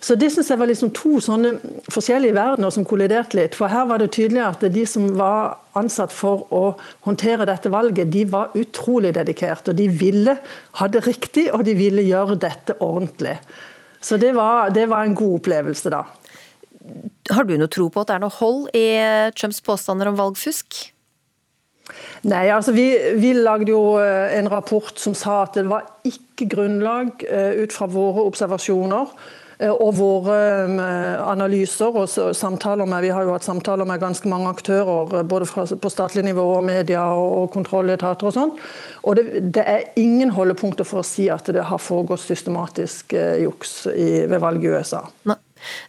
Så 0.00 0.14
Det 0.14 0.30
synes 0.30 0.48
jeg 0.50 0.58
var 0.58 0.70
liksom 0.70 0.90
to 0.94 1.18
sånne 1.20 1.56
forskjellige 1.90 2.36
verdener 2.36 2.70
som 2.70 2.84
kolliderte 2.86 3.36
litt. 3.36 3.56
For 3.58 3.68
Her 3.68 3.88
var 3.90 3.98
det 3.98 4.12
tydelig 4.14 4.44
at 4.44 4.62
de 4.72 4.84
som 4.86 5.08
var 5.18 5.58
ansatt 5.78 6.12
for 6.14 6.46
å 6.54 6.76
håndtere 7.06 7.48
dette 7.48 7.70
valget, 7.70 8.10
de 8.10 8.24
var 8.24 8.54
utrolig 8.54 9.12
dedikerte. 9.14 9.70
og 9.70 9.76
De 9.76 9.88
ville 9.88 10.36
ha 10.78 10.88
det 10.88 11.04
riktig, 11.06 11.48
og 11.52 11.64
de 11.64 11.74
ville 11.74 12.06
gjøre 12.06 12.38
dette 12.38 12.78
ordentlig. 12.80 13.38
Så 14.00 14.16
det 14.16 14.34
var, 14.36 14.70
det 14.70 14.86
var 14.88 15.02
en 15.04 15.14
god 15.18 15.40
opplevelse, 15.40 15.90
da. 15.90 16.04
Har 17.34 17.44
du 17.44 17.56
noe 17.58 17.68
tro 17.68 17.88
på 17.90 18.00
at 18.00 18.08
det 18.08 18.14
er 18.14 18.22
noe 18.22 18.38
hold 18.38 18.68
i 18.78 18.86
Trumps 19.34 19.60
påstander 19.60 20.08
om 20.08 20.16
valgfusk? 20.16 20.92
Nei, 22.28 22.48
altså 22.50 22.74
vi, 22.74 22.90
vi, 23.18 23.32
lagde 23.36 23.72
jo 23.72 23.98
eh, 24.02 24.38
en 24.38 24.50
rapport 24.50 24.94
som 24.98 25.14
sa 25.16 25.42
at 25.44 25.58
det 25.58 25.68
var 25.70 25.86
ikke 26.08 26.48
grunnlag 26.50 27.26
eh, 27.28 27.62
ut 27.62 27.74
fra 27.74 27.86
våre 27.90 28.24
observasjoner 28.26 29.12
eh, 29.60 29.70
og 29.70 29.94
våre 30.00 30.38
analyser 31.22 31.94
og 32.02 32.10
samtaler 32.36 32.90
med 32.90 33.06
Vi 33.06 33.14
har 33.14 33.26
jo 33.26 33.34
hatt 33.36 33.46
samtaler 33.46 33.86
med 33.88 34.02
ganske 34.02 34.28
mange 34.30 34.50
aktører, 34.50 35.22
både 35.22 35.48
på 35.78 35.92
statlig 35.94 36.26
nivå, 36.26 36.44
og 36.58 36.66
media 36.66 37.06
og 37.14 37.50
kontrolletater 37.54 38.30
og 38.30 38.36
sånn. 38.36 38.54
Og 39.04 39.18
det, 39.18 39.26
det, 39.54 39.64
er 39.64 39.90
ingen 40.00 40.34
holdepunkter 40.34 40.88
for 40.88 41.02
å 41.02 41.06
si 41.06 41.30
at 41.32 41.50
det 41.54 41.68
har 41.70 41.82
foregått 41.82 42.26
systematisk 42.26 43.14
juks 43.44 43.84
i, 43.94 44.24
ved 44.26 44.40
valget 44.42 44.70
i 44.70 44.74
USA. 44.74 45.04
Nei. 45.30 45.38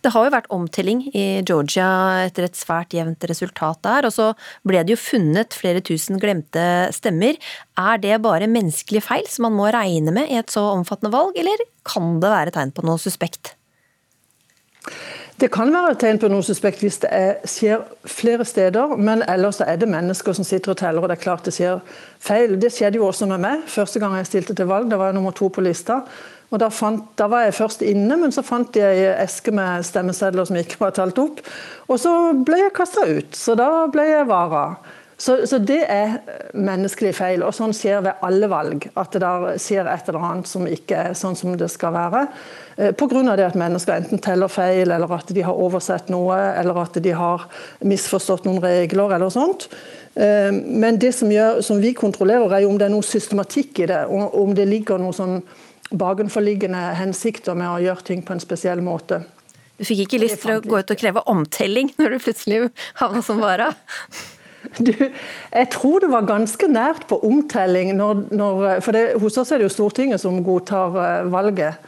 Det 0.04 0.14
har 0.14 0.26
jo 0.28 0.34
vært 0.34 0.50
omtelling 0.56 1.04
i 1.12 1.26
Georgia 1.48 1.90
etter 2.26 2.48
et 2.48 2.58
svært 2.58 2.96
jevnt 2.96 3.28
resultat 3.30 3.82
der, 3.86 4.08
og 4.08 4.16
så 4.16 4.32
ble 4.68 4.84
det 4.84 4.96
jo 4.96 5.02
funnet 5.02 5.58
flere 5.58 5.84
tusen 5.86 6.20
glemte 6.22 6.64
stemmer. 6.96 7.38
Er 7.80 8.02
det 8.02 8.22
bare 8.26 8.50
menneskelige 8.50 9.06
feil 9.06 9.30
som 9.30 9.48
man 9.48 9.58
må 9.60 9.70
regne 9.74 10.16
med 10.16 10.32
i 10.32 10.40
et 10.40 10.52
så 10.54 10.66
omfattende 10.74 11.14
valg, 11.16 11.38
eller 11.40 11.68
kan 11.88 12.18
det 12.24 12.34
være 12.34 12.56
tegn 12.56 12.76
på 12.76 12.86
noe 12.88 13.02
suspekt? 13.02 13.59
Det 15.40 15.48
kan 15.52 15.70
være 15.72 15.94
et 15.94 16.00
tegn 16.02 16.18
på 16.20 16.28
noe 16.32 16.44
suspekt 16.44 16.82
hvis 16.84 16.98
det 17.04 17.10
er, 17.16 17.36
skjer 17.48 17.84
flere 18.10 18.44
steder, 18.48 18.96
men 19.00 19.22
ellers 19.30 19.62
er 19.64 19.78
det 19.80 19.88
mennesker 19.88 20.36
som 20.36 20.44
sitter 20.44 20.74
og 20.74 20.80
teller, 20.82 21.06
og 21.06 21.12
det 21.12 21.16
er 21.16 21.22
klart 21.22 21.46
det 21.48 21.54
skjer 21.56 21.80
feil. 22.20 22.58
Det 22.60 22.72
skjedde 22.76 23.00
jo 23.00 23.06
også 23.08 23.28
med 23.30 23.40
meg 23.46 23.64
første 23.72 24.02
gang 24.02 24.18
jeg 24.18 24.28
stilte 24.28 24.58
til 24.58 24.68
valg, 24.68 24.90
da 24.92 25.00
var 25.00 25.14
jeg 25.14 25.20
nummer 25.20 25.36
to 25.38 25.48
på 25.48 25.64
lista. 25.64 26.02
Og 26.50 26.60
da, 26.60 26.68
fant, 26.74 27.06
da, 27.20 27.30
var 27.30 27.46
jeg 27.46 27.56
først 27.60 27.86
inne, 27.86 28.18
men 28.20 28.34
så 28.36 28.44
fant 28.44 28.76
jeg 28.76 29.00
ei 29.00 29.12
eske 29.22 29.54
med 29.56 29.86
stemmesedler 29.86 30.50
som 30.50 30.58
ikke 30.60 30.80
var 30.82 30.96
talt 30.98 31.22
opp. 31.22 31.44
Og 31.88 32.02
så 32.02 32.14
ble 32.34 32.64
jeg 32.64 32.76
kasta 32.76 33.06
ut, 33.06 33.38
så 33.38 33.56
da 33.60 33.70
ble 33.94 34.08
jeg 34.10 34.28
vara. 34.28 34.64
Så, 35.20 35.34
så, 35.48 35.58
det 35.60 35.82
er 35.92 36.14
menneskelig 36.56 37.12
feil, 37.18 37.42
og 37.44 37.52
sånn 37.52 37.74
skjer 37.76 38.00
ved 38.06 38.22
alle 38.24 38.48
valg. 38.48 38.86
At 38.96 39.12
det 39.12 39.20
der 39.20 39.58
skjer 39.60 39.90
et 39.92 40.08
eller 40.08 40.24
annet 40.24 40.48
som 40.48 40.64
ikke 40.64 41.02
er 41.10 41.18
sånn 41.20 41.36
som 41.36 41.58
det 41.60 41.68
skal 41.74 41.92
være. 41.92 42.22
Eh, 42.78 42.94
Pga. 42.96 43.36
det 43.36 43.50
at 43.50 43.58
mennesker 43.60 43.98
enten 43.98 44.24
teller 44.24 44.48
feil, 44.48 44.94
eller 44.96 45.12
at 45.18 45.34
de 45.36 45.44
har 45.44 45.60
oversett 45.60 46.08
noe, 46.08 46.38
eller 46.62 46.80
at 46.86 47.02
de 47.04 47.12
har 47.12 47.50
misforstått 47.84 48.48
noen 48.48 48.64
regler, 48.64 49.18
eller 49.18 49.34
sånt. 49.36 49.68
Eh, 50.16 50.56
men 50.56 51.02
det 51.04 51.12
som, 51.20 51.32
gjør, 51.32 51.60
som 51.68 51.84
vi 51.84 51.92
kontrollerer, 52.00 52.56
er 52.56 52.64
jo 52.64 52.72
om 52.72 52.80
det 52.80 52.88
er 52.88 52.96
noe 52.96 53.04
systematikk 53.04 53.84
i 53.84 53.92
det, 53.92 54.06
om 54.08 54.56
det 54.56 54.70
ligger 54.72 55.04
noe 55.04 55.16
sånn 55.16 55.42
bakenforliggende 55.92 56.94
hensikter 56.96 57.60
med 57.60 57.74
å 57.74 57.84
gjøre 57.84 58.08
ting 58.08 58.24
på 58.24 58.38
en 58.38 58.44
spesiell 58.44 58.80
måte. 58.86 59.26
Du 59.76 59.84
fikk 59.84 60.08
ikke 60.08 60.24
lyst 60.24 60.44
til 60.44 60.58
å 60.58 60.64
gå 60.64 60.80
ut 60.80 60.92
og 60.92 61.00
kreve 61.00 61.28
omtelling 61.32 61.92
når 62.00 62.16
du 62.16 62.22
plutselig 62.24 62.66
havna 63.00 63.24
som 63.26 63.44
vara? 63.44 63.74
Du, 64.88 64.92
jeg 64.92 65.68
tror 65.72 66.04
det 66.04 66.12
var 66.12 66.28
ganske 66.28 66.68
nært 66.68 67.06
på 67.10 67.20
omtelling. 67.26 67.94
Når, 67.98 68.26
når, 68.36 68.66
for 68.86 68.96
det, 68.96 69.06
Hos 69.22 69.38
oss 69.40 69.52
er 69.52 69.62
det 69.62 69.70
jo 69.70 69.76
Stortinget 69.78 70.22
som 70.22 70.44
godtar 70.44 70.96
uh, 70.96 71.32
valget. 71.32 71.80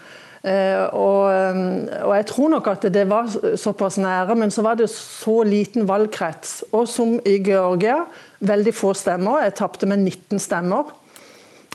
Eh, 0.42 0.88
og, 0.98 1.30
um, 1.30 1.84
og, 2.02 2.16
jeg 2.18 2.26
tror 2.32 2.48
nok 2.50 2.70
at 2.72 2.88
det 2.94 3.04
var 3.10 3.30
såpass 3.62 4.00
nære, 4.02 4.36
men 4.36 4.50
så 4.52 4.64
var 4.66 4.80
det 4.80 4.90
så 4.90 5.44
liten 5.46 5.86
valgkrets. 5.90 6.64
Og 6.74 6.88
som 6.90 7.20
i 7.26 7.38
Georgia, 7.46 8.00
veldig 8.40 8.74
få 8.74 8.96
stemmer. 8.98 9.44
Jeg 9.46 9.60
tapte 9.60 9.90
med 9.90 10.02
19 10.02 10.42
stemmer. 10.42 10.90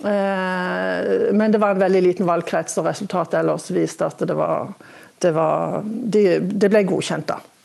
Eh, 0.04 1.32
men 1.32 1.52
det 1.52 1.60
var 1.62 1.76
en 1.76 1.80
veldig 1.80 2.02
liten 2.04 2.28
valgkrets, 2.28 2.76
og 2.80 2.90
resultatet 2.90 3.38
ellers 3.40 3.70
viste 3.72 4.08
at 4.08 4.26
det 4.28 4.36
var, 4.36 4.74
det, 5.22 5.32
var, 5.36 5.84
det, 5.86 6.26
det 6.58 6.72
ble 6.72 6.82
godkjent. 6.90 7.30
da. 7.30 7.55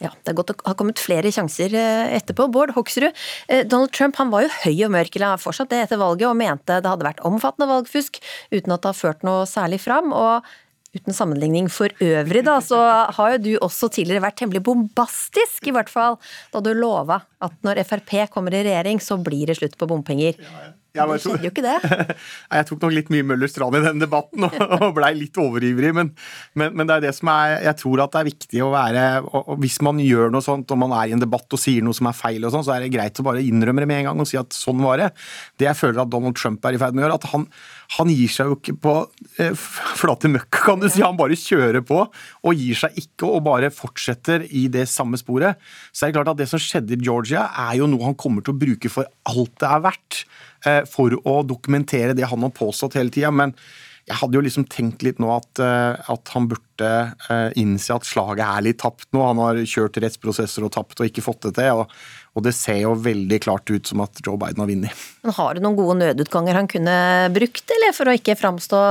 Ja, 0.00 0.14
Det 0.24 0.32
er 0.32 0.38
godt 0.38 0.54
å 0.54 0.56
ha 0.64 0.72
kommet 0.78 1.00
flere 1.02 1.28
sjanser 1.34 1.74
eh, 1.76 2.14
etterpå. 2.16 2.46
Bård 2.52 2.72
Hoksrud, 2.72 3.10
eh, 3.52 3.66
Donald 3.68 3.92
Trump 3.92 4.16
han 4.16 4.32
var 4.32 4.46
jo 4.46 4.54
høy 4.62 4.86
og 4.86 4.94
mørk, 4.96 5.18
eller 5.18 5.40
fortsatt 5.42 5.68
det 5.72 5.82
etter 5.84 6.00
valget, 6.00 6.24
og 6.30 6.38
mente 6.40 6.80
det 6.80 6.88
hadde 6.88 7.04
vært 7.04 7.20
omfattende 7.28 7.68
valgfusk 7.68 8.16
uten 8.54 8.72
at 8.72 8.80
det 8.80 8.92
har 8.94 8.96
ført 8.96 9.28
noe 9.28 9.44
særlig 9.50 9.82
fram. 9.84 10.14
og 10.16 10.48
Uten 10.90 11.14
sammenligning 11.14 11.68
for 11.70 11.92
øvrig, 12.02 12.40
da, 12.42 12.56
så 12.58 12.80
har 13.14 13.36
jo 13.36 13.42
du 13.44 13.50
også 13.62 13.86
tidligere 13.94 14.24
vært 14.24 14.40
temmelig 14.40 14.64
bombastisk, 14.66 15.68
i 15.70 15.74
hvert 15.76 15.92
fall, 15.92 16.16
da 16.50 16.58
du 16.64 16.72
lova 16.74 17.20
at 17.38 17.54
når 17.62 17.84
Frp 17.86 18.16
kommer 18.34 18.56
i 18.58 18.64
regjering, 18.66 18.98
så 18.98 19.14
blir 19.22 19.46
det 19.46 19.60
slutt 19.60 19.78
på 19.78 19.86
bompenger. 19.86 20.34
Jeg, 20.90 21.06
det 21.06 21.18
skjedde 21.22 21.46
jo 21.46 21.50
ikke 21.52 21.62
det. 21.62 22.16
jeg 22.58 22.66
tok 22.66 22.80
nok 22.84 22.94
litt 22.96 23.10
mye 23.14 23.26
Møllers 23.30 23.54
tran 23.54 23.76
i 23.78 23.82
den 23.84 24.02
debatten 24.02 24.46
og 24.48 24.86
blei 24.98 25.12
litt 25.18 25.38
overivrig. 25.38 25.92
Men, 25.94 26.10
men, 26.58 26.74
men, 26.74 26.88
det 26.88 26.96
er 26.96 27.04
det 27.06 27.12
som 27.14 27.30
er 27.30 27.60
Jeg 27.68 27.78
tror 27.82 28.02
at 28.04 28.14
det 28.14 28.22
er 28.22 28.30
viktig 28.30 28.64
å 28.66 28.72
være 28.72 29.04
og 29.26 29.52
Hvis 29.62 29.78
man 29.86 30.00
gjør 30.02 30.32
noe 30.34 30.44
sånt 30.44 30.72
og 30.74 30.80
man 30.82 30.94
er 30.98 31.10
i 31.10 31.14
en 31.14 31.22
debatt 31.22 31.46
og 31.54 31.62
sier 31.62 31.84
noe 31.86 31.96
som 31.96 32.08
er 32.10 32.16
feil, 32.18 32.42
og 32.42 32.54
sånn, 32.54 32.66
så 32.66 32.74
er 32.74 32.84
det 32.84 32.94
greit 32.94 33.20
å 33.22 33.26
bare 33.26 33.44
innrømme 33.44 33.84
det 33.84 33.90
med 33.90 34.02
en 34.02 34.10
gang 34.10 34.24
og 34.24 34.30
si 34.30 34.38
at 34.40 34.56
sånn 34.56 34.82
var 34.82 35.02
det. 35.02 35.10
Det 35.60 35.68
jeg 35.68 35.78
føler 35.78 36.02
at 36.02 36.10
Donald 36.10 36.38
Trump 36.38 36.66
er 36.66 36.74
i 36.74 36.82
ferd 36.82 36.96
med 36.96 37.04
å 37.04 37.06
gjøre, 37.06 37.20
at 37.20 37.30
han, 37.34 37.46
han 37.96 38.10
gir 38.12 38.30
seg 38.30 38.50
jo 38.50 38.56
ikke 38.58 38.76
på 38.84 38.94
eh, 39.42 39.54
flate 39.98 40.30
møkk, 40.30 40.60
kan 40.68 40.82
du 40.82 40.86
si. 40.86 41.02
Han 41.02 41.18
bare 41.18 41.38
kjører 41.38 41.82
på 41.86 42.04
og 42.06 42.54
gir 42.54 42.78
seg 42.78 42.98
ikke 43.02 43.26
og 43.26 43.42
bare 43.48 43.72
fortsetter 43.74 44.44
i 44.46 44.68
det 44.72 44.86
samme 44.90 45.18
sporet. 45.18 45.58
Så 45.90 46.06
er 46.06 46.12
det 46.12 46.20
klart 46.20 46.32
at 46.34 46.40
det 46.42 46.48
som 46.52 46.62
skjedde 46.62 46.94
i 46.94 47.02
Georgia, 47.02 47.48
er 47.66 47.80
jo 47.80 47.90
noe 47.90 48.06
han 48.06 48.18
kommer 48.20 48.46
til 48.46 48.54
å 48.54 48.60
bruke 48.60 48.92
for 48.92 49.10
alt 49.30 49.56
det 49.58 49.70
er 49.70 49.84
verdt. 49.88 50.22
Eh, 50.68 50.82
for 50.88 51.14
å 51.24 51.40
dokumentere 51.46 52.14
det 52.16 52.28
han 52.28 52.44
har 52.44 52.52
påstått 52.54 52.98
hele 53.00 53.12
tida. 53.12 53.32
Men 53.34 53.54
jeg 54.10 54.18
hadde 54.18 54.38
jo 54.38 54.42
liksom 54.44 54.66
tenkt 54.70 55.04
litt 55.06 55.20
nå 55.22 55.30
at, 55.32 55.60
eh, 55.62 56.10
at, 56.12 56.32
han 56.34 56.48
burde 56.50 56.90
eh, 57.30 57.50
innse 57.60 57.94
at 57.94 58.08
slaget 58.08 58.42
er 58.46 58.64
litt 58.66 58.80
tapt 58.82 59.10
nå. 59.14 59.22
Han 59.22 59.42
har 59.42 59.60
kjørt 59.62 60.00
rettsprosesser 60.02 60.66
og 60.66 60.72
tapt 60.74 61.00
og 61.00 61.10
ikke 61.10 61.24
fått 61.24 61.46
det 61.48 61.54
til. 61.60 61.84
og, 61.84 61.94
og 62.36 62.46
det 62.46 62.54
ser 62.56 62.82
jo 62.84 62.94
veldig 62.94 63.40
klart 63.42 63.70
ut 63.72 63.90
som 63.90 64.04
at 64.04 64.22
Joe 64.22 64.38
Biden 64.40 64.62
har 64.62 64.70
vunnet. 64.70 65.04
Har 65.40 65.54
du 65.56 65.64
noen 65.64 65.78
gode 65.78 65.98
nødutganger 66.00 66.58
han 66.60 66.70
kunne 66.70 66.96
brukt, 67.34 67.66
eller 67.76 67.96
for 67.96 68.10
å 68.10 68.16
ikke 68.16 68.38
framstå 68.38 68.82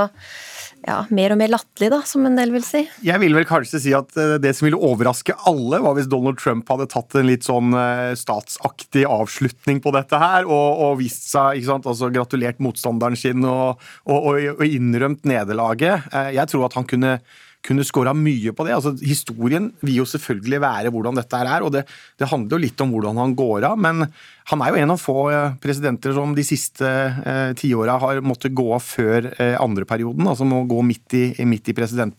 ja, 0.88 1.02
mer 1.12 1.34
og 1.34 1.40
mer 1.42 1.52
latterlig, 1.52 1.90
da, 1.92 2.00
som 2.08 2.24
en 2.28 2.38
del 2.40 2.54
vil 2.54 2.64
si? 2.64 2.84
Jeg 3.04 3.20
vil 3.22 3.36
vel 3.36 3.48
kanskje 3.48 3.82
si 3.84 3.94
at 3.96 4.16
eh, 4.20 4.38
det 4.42 4.54
som 4.56 4.68
ville 4.68 4.80
overraske 4.80 5.36
alle, 5.50 5.82
var 5.84 5.98
hvis 5.98 6.08
Donald 6.12 6.40
Trump 6.40 6.70
hadde 6.72 6.88
tatt 6.92 7.18
en 7.20 7.28
litt 7.28 7.48
sånn 7.48 7.76
eh, 7.76 8.14
statsaktig 8.20 9.04
avslutning 9.10 9.82
på 9.84 9.94
dette 9.96 10.20
her, 10.22 10.48
og, 10.48 10.84
og 10.86 10.98
vist 11.02 11.28
seg, 11.32 11.60
ikke 11.60 11.72
sant, 11.74 11.90
altså 11.90 12.12
gratulert 12.16 12.64
motstanderen 12.64 13.20
sin 13.20 13.44
og, 13.48 13.84
og, 14.08 14.32
og 14.56 14.66
innrømt 14.66 15.28
nederlaget. 15.28 16.10
Eh, 16.14 16.34
jeg 16.40 16.52
tror 16.52 16.70
at 16.70 16.80
han 16.80 16.88
kunne 16.90 17.20
kunne 17.66 17.84
skåra 17.84 18.14
mye 18.16 18.54
på 18.56 18.66
det. 18.66 18.74
Altså, 18.76 18.94
historien 19.04 19.70
vil 19.84 20.00
jo 20.00 20.08
selvfølgelig 20.08 20.62
være 20.64 20.92
hvordan 20.94 21.20
dette 21.20 21.42
er, 21.44 21.66
og 21.66 21.74
det, 21.76 21.84
det, 22.20 22.30
handler 22.32 22.56
jo 22.56 22.64
litt 22.64 22.84
om 22.84 22.94
hvordan 22.94 23.20
han 23.20 23.36
går 23.38 23.68
av. 23.68 23.82
Men 23.82 24.06
han 24.52 24.64
er 24.64 24.72
jo 24.72 24.80
en 24.80 24.94
av 24.96 25.02
få 25.02 25.18
eh, 25.34 25.58
presidenter 25.62 26.16
som 26.16 26.34
de 26.38 26.46
siste 26.48 26.88
eh, 26.88 27.52
tiåra 27.60 28.00
har 28.02 28.24
måttet 28.26 28.56
gå 28.56 28.70
av 28.76 28.84
før 28.86 29.32
eh, 29.36 29.58
andre 29.60 29.88
perioden. 29.90 30.28
Altså 30.32 30.48
må 30.48 30.64
gå 30.70 30.82
midt 30.88 31.20
i, 31.20 31.26
midt 31.50 31.72
i 31.72 31.78
president, 31.78 32.16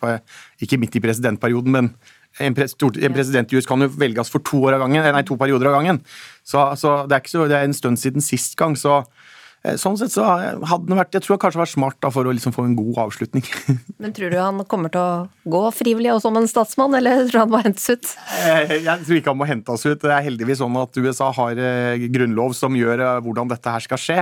ikke 0.60 0.80
midt 0.80 1.00
i 1.00 1.04
presidentperioden, 1.08 1.72
men 1.72 1.92
en, 2.38 2.54
en 2.54 3.14
president 3.16 3.50
i 3.50 3.58
US 3.58 3.66
kan 3.66 3.82
jo 3.82 3.90
velges 3.98 4.30
for 4.30 4.44
to, 4.46 4.60
år 4.68 4.76
av 4.76 4.84
gangen, 4.84 5.08
nei, 5.16 5.26
to 5.26 5.40
perioder 5.40 5.72
av 5.72 5.80
gangen. 5.80 6.04
Så, 6.44 6.68
så, 6.78 7.00
det, 7.08 7.16
er 7.16 7.24
ikke 7.24 7.32
så, 7.32 7.48
det, 7.50 7.58
er 7.58 7.66
en 7.66 7.76
stund 7.76 7.98
siden 7.98 8.24
sist 8.24 8.54
gang. 8.60 8.76
så 8.78 9.00
Eh, 9.02 9.39
sånn 9.60 9.98
sett 10.00 10.14
så 10.14 10.24
hadde 10.24 10.88
det 10.88 10.96
vært 10.96 11.16
Jeg 11.18 11.24
tror 11.26 11.36
det 11.36 11.42
kanskje 11.42 11.60
vært 11.60 11.72
smart 11.74 11.98
da, 12.00 12.08
for 12.14 12.24
å 12.24 12.32
liksom 12.32 12.54
få 12.56 12.64
en 12.64 12.76
god 12.78 13.02
avslutning. 13.04 13.44
Men 14.02 14.14
tror 14.16 14.32
du 14.32 14.38
han 14.40 14.62
kommer 14.70 14.92
til 14.92 15.02
å 15.04 15.52
gå 15.52 15.62
frivillig 15.76 16.14
og 16.14 16.22
som 16.24 16.38
en 16.40 16.48
statsmann, 16.48 16.96
eller 16.96 17.26
tror 17.26 17.34
du 17.34 17.40
han 17.42 17.52
må 17.52 17.62
hentes 17.66 17.88
ut? 17.92 18.12
Eh, 18.40 18.76
jeg 18.80 19.04
tror 19.04 19.20
ikke 19.20 19.34
han 19.34 19.40
må 19.40 19.48
hentes 19.50 19.84
ut. 19.84 20.00
Det 20.00 20.14
er 20.16 20.28
heldigvis 20.30 20.62
sånn 20.62 20.78
at 20.80 21.00
USA 21.00 21.28
har 21.36 21.60
eh, 21.60 22.08
grunnlov 22.08 22.56
som 22.56 22.78
gjør 22.78 23.04
hvordan 23.24 23.52
dette 23.52 23.74
her 23.76 23.84
skal 23.84 24.00
skje. 24.00 24.20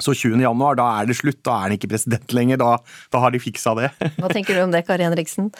Så 0.00 0.14
20. 0.16 0.40
januar, 0.40 0.76
da 0.80 0.88
er 1.00 1.08
det 1.08 1.16
slutt. 1.18 1.42
Da 1.44 1.56
er 1.56 1.68
han 1.68 1.76
ikke 1.76 1.90
president 1.92 2.32
lenger. 2.36 2.60
Da, 2.60 2.74
da 3.12 3.22
har 3.24 3.32
de 3.32 3.40
fiksa 3.42 3.74
det. 3.78 3.90
Hva 4.16 4.32
tenker 4.32 4.56
du 4.56 4.64
om 4.64 4.72
det, 4.72 4.84
Kari 4.88 5.04
Henriksen? 5.04 5.50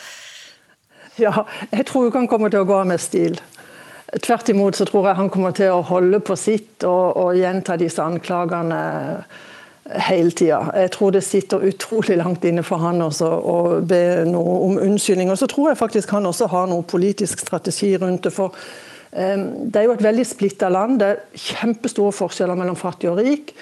Ja, 1.21 1.45
jeg 1.73 1.85
tror 1.89 2.09
ikke 2.09 2.23
han 2.23 2.31
kommer 2.31 2.53
til 2.53 2.63
å 2.65 2.69
gå 2.69 2.77
av 2.81 2.89
med 2.89 3.03
stil. 3.03 3.37
Tvert 4.11 4.49
imot 4.51 4.75
så 4.75 4.85
tror 4.89 5.07
jeg 5.07 5.19
han 5.21 5.31
kommer 5.31 5.55
til 5.55 5.71
å 5.71 5.85
holde 5.87 6.19
på 6.25 6.35
sitt 6.39 6.83
og, 6.89 7.17
og 7.21 7.37
gjenta 7.39 7.77
disse 7.79 8.03
anklagene 8.03 8.81
hele 9.99 10.31
tida. 10.31 10.61
Jeg 10.77 10.93
tror 10.95 11.15
det 11.15 11.23
sitter 11.25 11.65
utrolig 11.71 12.17
langt 12.21 12.45
inne 12.47 12.63
for 12.67 12.83
han 12.83 13.03
også 13.03 13.29
å 13.29 13.57
be 13.87 14.03
noe 14.29 14.55
om 14.67 14.79
unnskyldning. 14.83 15.31
Og 15.33 15.41
så 15.41 15.49
tror 15.51 15.71
jeg 15.71 15.81
faktisk 15.81 16.15
han 16.15 16.29
også 16.29 16.51
har 16.53 16.71
noe 16.71 16.87
politisk 16.87 17.43
strategi 17.43 17.97
rundt 17.99 18.25
det. 18.27 18.33
for 18.35 18.55
um, 19.13 19.45
Det 19.71 19.81
er 19.81 19.89
jo 19.89 19.97
et 19.97 20.07
veldig 20.07 20.27
splitta 20.27 20.71
land. 20.71 21.01
Det 21.01 21.11
er 21.11 21.45
kjempestore 21.51 22.15
forskjeller 22.15 22.59
mellom 22.59 22.79
fattig 22.79 23.11
og 23.11 23.23
rik. 23.23 23.55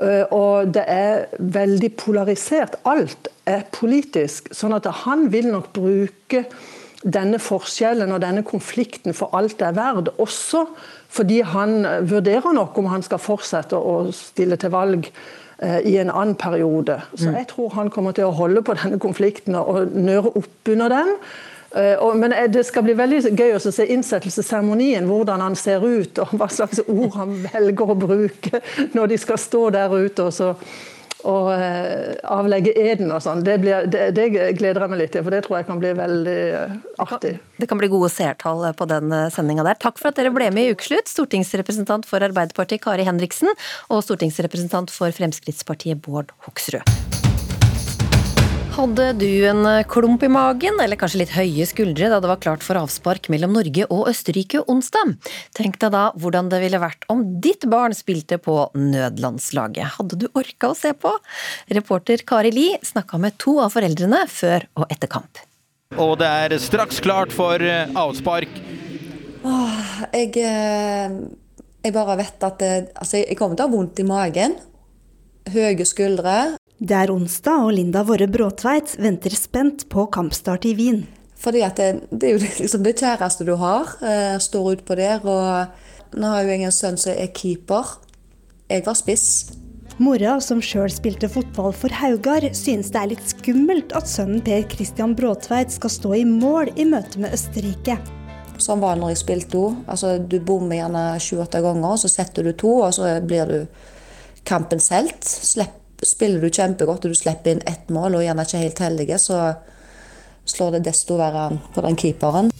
Uh, 0.00 0.24
og 0.32 0.72
det 0.76 0.84
er 0.92 1.26
veldig 1.40 1.92
polarisert. 1.96 2.80
Alt 2.84 3.28
er 3.46 3.66
politisk. 3.72 4.52
sånn 4.54 4.76
at 4.76 4.88
han 5.04 5.28
vil 5.32 5.52
nok 5.52 5.72
bruke 5.76 6.46
denne 7.04 7.38
forskjellen 7.38 8.12
og 8.12 8.20
denne 8.22 8.42
konflikten 8.42 9.14
for 9.14 9.34
alt 9.36 9.58
det 9.60 9.66
er 9.68 9.76
verdt. 9.76 10.08
Også 10.18 10.64
fordi 11.08 11.40
han 11.44 11.86
vurderer 12.08 12.52
nok 12.56 12.78
om 12.78 12.86
han 12.92 13.02
skal 13.02 13.18
fortsette 13.22 13.76
å 13.76 14.10
stille 14.12 14.56
til 14.56 14.70
valg 14.74 15.10
eh, 15.62 15.80
i 15.86 15.96
en 16.02 16.10
annen 16.10 16.34
periode. 16.34 17.00
Så 17.14 17.28
Mm. 17.30 17.36
jeg 17.36 17.46
tror 17.48 17.68
han 17.74 17.90
kommer 17.90 18.12
til 18.12 18.24
å 18.24 18.30
holde 18.34 18.62
på 18.62 18.74
denne 18.74 18.98
konflikten 18.98 19.54
og 19.54 19.92
nøre 19.94 20.32
opp 20.36 20.68
under 20.68 20.88
den. 20.88 21.08
Eh, 21.76 22.14
Men 22.14 22.32
eh, 22.32 22.48
det 22.48 22.66
skal 22.66 22.82
bli 22.82 22.94
veldig 22.96 23.36
gøy 23.36 23.54
å 23.54 23.58
se 23.60 23.86
innsettelsesseremonien, 23.86 25.04
hvordan 25.06 25.40
han 25.40 25.56
ser 25.56 25.80
ut 25.84 26.18
og 26.18 26.28
hva 26.32 26.48
slags 26.48 26.80
ord 26.88 27.14
han 27.14 27.36
velger 27.52 27.90
å 27.90 27.94
bruke 27.94 28.60
når 28.94 29.06
de 29.08 29.18
skal 29.18 29.38
stå 29.38 29.70
der 29.70 29.88
ute 29.96 30.22
og, 30.24 30.32
så, 30.32 30.54
og 31.24 31.50
eh, 31.54 32.16
avlegge 32.28 32.74
eden 32.76 33.12
og 33.14 33.22
sånn. 33.24 33.44
Det, 33.46 33.58
det, 33.64 34.02
det 34.16 34.26
gleder 34.58 34.84
jeg 34.84 34.92
meg 34.92 35.00
litt 35.00 35.14
til, 35.16 35.24
for 35.26 35.34
det 35.34 35.42
tror 35.46 35.58
jeg 35.60 35.68
kan 35.70 35.82
bli 35.82 35.92
veldig 35.98 36.38
eh, 36.60 36.76
artig. 37.06 37.34
Det 37.56 37.70
kan 37.70 37.80
bli 37.80 37.90
gode 37.92 38.10
seertall 38.12 38.66
på 38.76 38.88
den 38.90 39.14
sendinga 39.32 39.66
der. 39.66 39.80
Takk 39.80 40.00
for 40.00 40.12
at 40.12 40.20
dere 40.20 40.34
ble 40.34 40.50
med 40.54 40.68
i 40.68 40.74
Ukeslutt, 40.76 41.08
stortingsrepresentant 41.10 42.08
for 42.08 42.24
Arbeiderpartiet 42.26 42.84
Kari 42.84 43.06
Henriksen 43.08 43.52
og 43.88 44.04
stortingsrepresentant 44.06 44.92
for 44.92 45.14
Fremskrittspartiet 45.16 46.04
Bård 46.04 46.36
Hoksrud. 46.48 47.25
Hadde 48.76 49.04
du 49.16 49.30
en 49.48 49.64
klump 49.88 50.20
i 50.26 50.28
magen, 50.28 50.76
eller 50.84 50.98
kanskje 51.00 51.22
litt 51.22 51.30
høye 51.32 51.64
skuldre 51.64 52.10
da 52.12 52.18
det 52.20 52.28
var 52.28 52.40
klart 52.44 52.64
for 52.64 52.76
avspark 52.76 53.30
mellom 53.32 53.54
Norge 53.56 53.86
og 53.88 54.10
Østerrike 54.10 54.60
onsdag? 54.68 55.14
Tenk 55.56 55.78
deg 55.80 55.94
da 55.94 56.02
hvordan 56.20 56.50
det 56.52 56.58
ville 56.60 56.80
vært 56.82 57.06
om 57.08 57.22
ditt 57.40 57.64
barn 57.72 57.96
spilte 57.96 58.36
på 58.36 58.58
nødlandslaget. 58.76 59.94
Hadde 59.94 60.18
du 60.20 60.26
orka 60.36 60.74
å 60.74 60.76
se 60.76 60.92
på? 60.92 61.14
Reporter 61.72 62.20
Kari 62.28 62.52
Li 62.52 62.66
snakka 62.84 63.16
med 63.22 63.38
to 63.40 63.56
av 63.64 63.72
foreldrene 63.72 64.26
før 64.28 64.68
og 64.76 64.92
etter 64.92 65.08
kamp. 65.08 65.40
Og 65.96 66.18
det 66.20 66.28
er 66.28 66.58
straks 66.60 67.00
klart 67.00 67.32
for 67.32 67.64
eh, 67.64 67.88
avspark. 67.96 68.60
Åh, 69.40 69.90
jeg, 70.12 70.36
eh, 70.44 71.16
jeg 71.80 71.96
bare 71.96 72.20
vet 72.20 72.48
at 72.52 72.60
det, 72.60 72.74
altså, 72.92 73.24
jeg 73.24 73.40
kommer 73.40 73.56
til 73.56 73.64
å 73.64 73.70
ha 73.70 73.76
vondt 73.78 74.04
i 74.04 74.08
magen. 74.12 74.60
Høye 75.56 75.88
skuldre. 75.88 76.38
Det 76.76 76.92
er 76.92 77.08
onsdag, 77.08 77.62
og 77.64 77.72
Linda 77.72 78.02
Våre 78.04 78.26
Bråtveit 78.28 78.98
venter 79.00 79.32
spent 79.32 79.86
på 79.88 80.02
kampstart 80.12 80.66
i 80.68 80.74
Wien. 80.76 81.06
Fordi 81.40 81.62
at 81.64 81.78
det, 81.80 82.08
det 82.10 82.28
er 82.28 82.34
jo 82.36 82.40
liksom 82.62 82.82
det 82.84 82.98
kjæreste 83.00 83.46
du 83.48 83.54
har, 83.60 83.94
eh, 84.04 84.34
står 84.42 84.74
utpå 84.74 84.96
der. 84.98 85.24
Og 85.24 86.18
nå 86.20 86.32
har 86.32 86.44
jo 86.44 86.52
jeg 86.52 86.66
en 86.66 86.74
sønn 86.74 86.98
som 87.00 87.16
er 87.16 87.32
keeper. 87.32 87.96
Jeg 88.68 88.84
var 88.84 88.98
spiss. 88.98 89.28
Mora, 89.96 90.34
som 90.44 90.60
sjøl 90.60 90.90
spilte 90.92 91.30
fotball 91.32 91.72
for 91.72 91.94
Haugar, 91.96 92.44
synes 92.52 92.90
det 92.92 93.00
er 93.00 93.12
litt 93.14 93.30
skummelt 93.30 93.94
at 93.96 94.10
sønnen 94.10 94.42
Per 94.44 94.66
Christian 94.68 95.14
Bråtveit 95.16 95.72
skal 95.72 95.94
stå 95.94 96.12
i 96.18 96.26
mål 96.28 96.74
i 96.76 96.84
møte 96.84 97.22
med 97.22 97.32
Østerrike. 97.32 97.96
Sånn 98.60 98.82
var 98.82 98.96
det 98.98 99.04
når 99.06 99.14
jeg 99.14 99.22
spilte 99.22 99.62
òg. 99.62 99.80
Altså, 99.88 100.18
du 100.20 100.36
bommer 100.44 100.82
gjerne 100.82 101.06
sju-åtte 101.24 101.64
ganger, 101.64 101.96
så 102.04 102.12
setter 102.12 102.44
du 102.44 102.52
to, 102.52 102.74
og 102.84 102.92
så 102.98 103.16
blir 103.24 103.48
du 103.48 103.58
kampens 104.44 104.90
helt. 104.92 105.24
Slepp, 105.24 105.85
spiller 106.04 106.42
du 106.42 106.50
kjempegodt 106.50 107.06
og 107.06 107.14
du 107.14 107.18
slipper 107.18 107.54
inn 107.54 107.64
ett 107.66 107.88
mål 107.92 108.18
og 108.18 108.26
gjerne 108.26 108.46
ikke 108.46 108.64
helt 108.64 108.84
heldige, 108.84 109.18
så 109.22 109.40
slår 110.46 110.76
det 110.76 110.86
desto 110.90 111.18
verre 111.18 111.48
an 111.50 111.60
på 111.74 111.84
den 111.86 111.98
keeperen. 111.98 112.52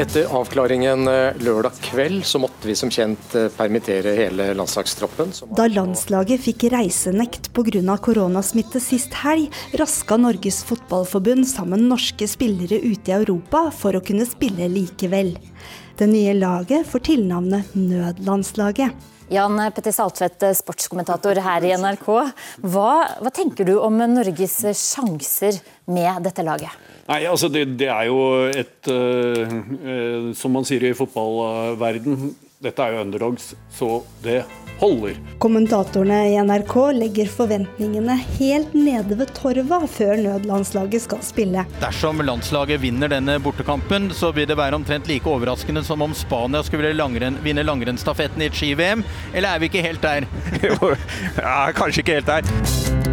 Etter 0.00 0.24
avklaringen 0.32 1.04
eh, 1.06 1.36
lørdag 1.44 1.76
kveld 1.84 2.22
så 2.24 2.40
måtte 2.40 2.64
vi 2.64 2.74
som 2.78 2.88
kjent 2.90 3.34
eh, 3.36 3.50
permittere 3.52 4.14
hele 4.16 4.46
landslagstroppen. 4.56 5.34
Da 5.52 5.66
landslaget 5.68 6.40
fikk 6.46 6.64
reisenekt 6.72 7.50
pga. 7.52 7.98
koronasmitte 8.00 8.80
sist 8.80 9.12
helg, 9.20 9.52
raska 9.76 10.16
Norges 10.16 10.62
Fotballforbund 10.64 11.44
sammen 11.46 11.84
norske 11.92 12.26
spillere 12.26 12.80
ute 12.80 13.12
i 13.12 13.18
Europa 13.18 13.66
for 13.68 13.92
å 13.94 14.00
kunne 14.00 14.24
spille 14.24 14.70
likevel. 14.72 15.36
Det 16.02 16.08
nye 16.10 16.32
laget 16.34 16.86
får 16.90 16.98
tilnavnet 17.06 17.74
Nødlandslaget. 17.78 18.90
Jan 19.30 19.60
Petter 19.70 19.94
Saltvedt, 19.94 20.42
sportskommentator 20.58 21.38
her 21.38 21.62
i 21.62 21.70
NRK. 21.78 22.08
Hva, 22.72 22.88
hva 23.22 23.30
tenker 23.30 23.68
du 23.68 23.76
om 23.78 24.00
Norges 24.10 24.56
sjanser 24.80 25.60
med 25.86 26.26
dette 26.26 26.42
laget? 26.42 26.74
Nei, 27.06 27.20
altså 27.30 27.46
det, 27.54 27.68
det 27.78 27.86
er 27.94 28.08
jo 28.10 28.18
et 28.50 28.90
uh, 28.90 29.54
uh, 29.78 30.26
Som 30.34 30.58
man 30.58 30.66
sier 30.66 30.88
i 30.88 30.92
fotballverden, 30.98 32.32
dette 32.66 32.82
er 32.82 32.96
jo 32.96 33.06
underdogs, 33.06 33.52
så 33.78 34.00
det 34.26 34.40
holder. 34.80 35.18
Kommentatorene 35.42 36.20
i 36.30 36.36
NRK 36.42 36.74
legger 36.96 37.30
forventningene 37.30 38.16
helt 38.38 38.74
nede 38.74 39.18
ved 39.18 39.32
torva 39.36 39.82
før 39.90 40.16
nødlandslaget 40.22 41.06
skal 41.06 41.22
spille. 41.26 41.66
Dersom 41.82 42.22
landslaget 42.24 42.82
vinner 42.82 43.12
denne 43.12 43.38
bortekampen, 43.42 44.10
så 44.14 44.32
vil 44.32 44.48
det 44.48 44.58
være 44.58 44.78
omtrent 44.78 45.10
like 45.10 45.28
overraskende 45.28 45.84
som 45.86 46.02
om 46.02 46.14
Spania 46.16 46.62
skulle 46.66 46.94
langren, 46.96 47.38
vinne 47.44 47.64
langrennsstafetten 47.66 48.42
i 48.42 48.50
et 48.50 48.58
ski-VM. 48.58 49.06
Eller 49.34 49.54
er 49.54 49.62
vi 49.62 49.70
ikke 49.70 49.86
helt 49.86 50.02
der? 50.02 50.28
ja, 51.42 51.72
kanskje 51.76 52.04
ikke 52.04 52.20
helt 52.20 52.32
der. 52.32 53.11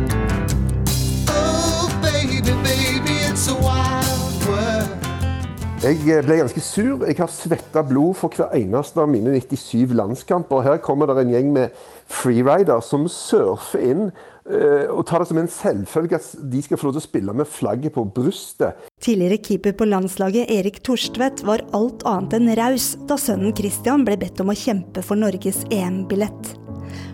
Jeg 5.79 5.95
ble 6.25 6.35
ganske 6.41 6.59
sur. 6.59 7.05
Jeg 7.07 7.15
har 7.15 7.29
svetta 7.31 7.79
blod 7.87 8.17
for 8.19 8.35
hver 8.35 8.51
eneste 8.57 8.99
av 8.99 9.07
mine 9.07 9.31
97 9.39 9.93
landskamper. 9.95 10.65
Her 10.65 10.81
kommer 10.83 11.07
det 11.07 11.21
en 11.21 11.31
gjeng 11.31 11.53
med 11.55 11.77
freerider 12.11 12.81
som 12.83 13.05
surfer 13.07 13.85
inn 13.87 14.01
eh, 14.09 14.89
og 14.91 15.05
tar 15.07 15.23
det 15.23 15.29
som 15.29 15.39
en 15.39 15.47
selvfølge 15.47 16.19
at 16.19 16.27
de 16.51 16.63
skal 16.65 16.81
få 16.81 16.89
lov 16.89 16.97
til 16.97 16.99
å 16.99 17.05
spille 17.05 17.35
med 17.39 17.47
flagget 17.47 17.95
på 17.95 18.03
brystet. 18.11 18.75
Tidligere 18.99 19.39
keeper 19.39 19.77
på 19.79 19.87
landslaget 19.87 20.51
Erik 20.51 20.81
Torstvedt 20.83 21.45
var 21.47 21.63
alt 21.71 22.03
annet 22.03 22.35
enn 22.41 22.51
raus 22.59 22.89
da 23.07 23.15
sønnen 23.15 23.55
Christian 23.55 24.03
ble 24.03 24.19
bedt 24.19 24.43
om 24.43 24.51
å 24.51 24.57
kjempe 24.59 25.05
for 25.05 25.21
Norges 25.21 25.63
EM-billett. 25.71 26.57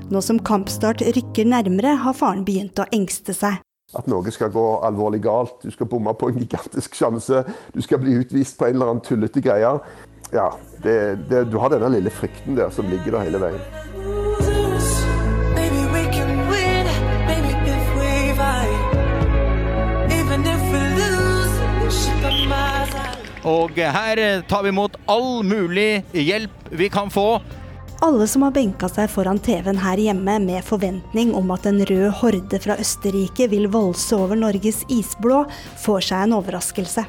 Nå 0.09 0.25
som 0.25 0.41
kampstart 0.41 1.05
rykker 1.05 1.53
nærmere, 1.53 1.99
har 2.01 2.17
faren 2.17 2.41
begynt 2.49 2.81
å 2.81 2.89
engste 2.97 3.37
seg. 3.37 3.61
At 3.95 4.09
noe 4.11 4.31
skal 4.33 4.51
gå 4.51 4.65
alvorlig 4.83 5.21
galt. 5.23 5.61
Du 5.63 5.71
skal 5.71 5.87
bomme 5.87 6.13
på 6.19 6.29
en 6.31 6.39
gigantisk 6.41 6.97
sjanse. 6.99 7.45
Du 7.73 7.81
skal 7.81 8.01
bli 8.03 8.17
utvist 8.19 8.57
på 8.59 8.67
en 8.67 8.75
eller 8.75 8.91
annen 8.91 9.05
tullete 9.05 9.43
greie. 9.43 9.71
Ja, 10.33 10.49
det, 10.83 10.97
det, 11.29 11.45
du 11.51 11.57
har 11.61 11.71
denne 11.71 11.93
lille 11.93 12.11
frykten 12.11 12.57
der 12.57 12.73
som 12.75 12.89
ligger 12.91 13.17
der 13.17 13.27
hele 13.29 13.39
veien. 13.39 13.61
Og 23.45 23.77
her 23.77 24.19
tar 24.49 24.63
vi 24.65 24.71
imot 24.73 24.95
all 25.05 25.43
mulig 25.45 26.01
hjelp 26.17 26.73
vi 26.73 26.89
kan 26.89 27.11
få. 27.13 27.37
Alle 28.03 28.27
som 28.27 28.43
har 28.43 28.51
benka 28.51 28.89
seg 28.91 29.07
foran 29.09 29.39
TV-en 29.39 29.79
her 29.79 29.99
hjemme 30.01 30.35
med 30.43 30.65
forventning 30.67 31.31
om 31.37 31.51
at 31.55 31.65
en 31.69 31.79
rød 31.87 32.09
horde 32.19 32.59
fra 32.59 32.75
Østerrike 32.81 33.47
vil 33.51 33.69
valse 33.71 34.17
over 34.17 34.35
Norges 34.35 34.83
isblå, 34.91 35.45
får 35.79 36.09
seg 36.09 36.25
en 36.25 36.35
overraskelse. 36.39 37.05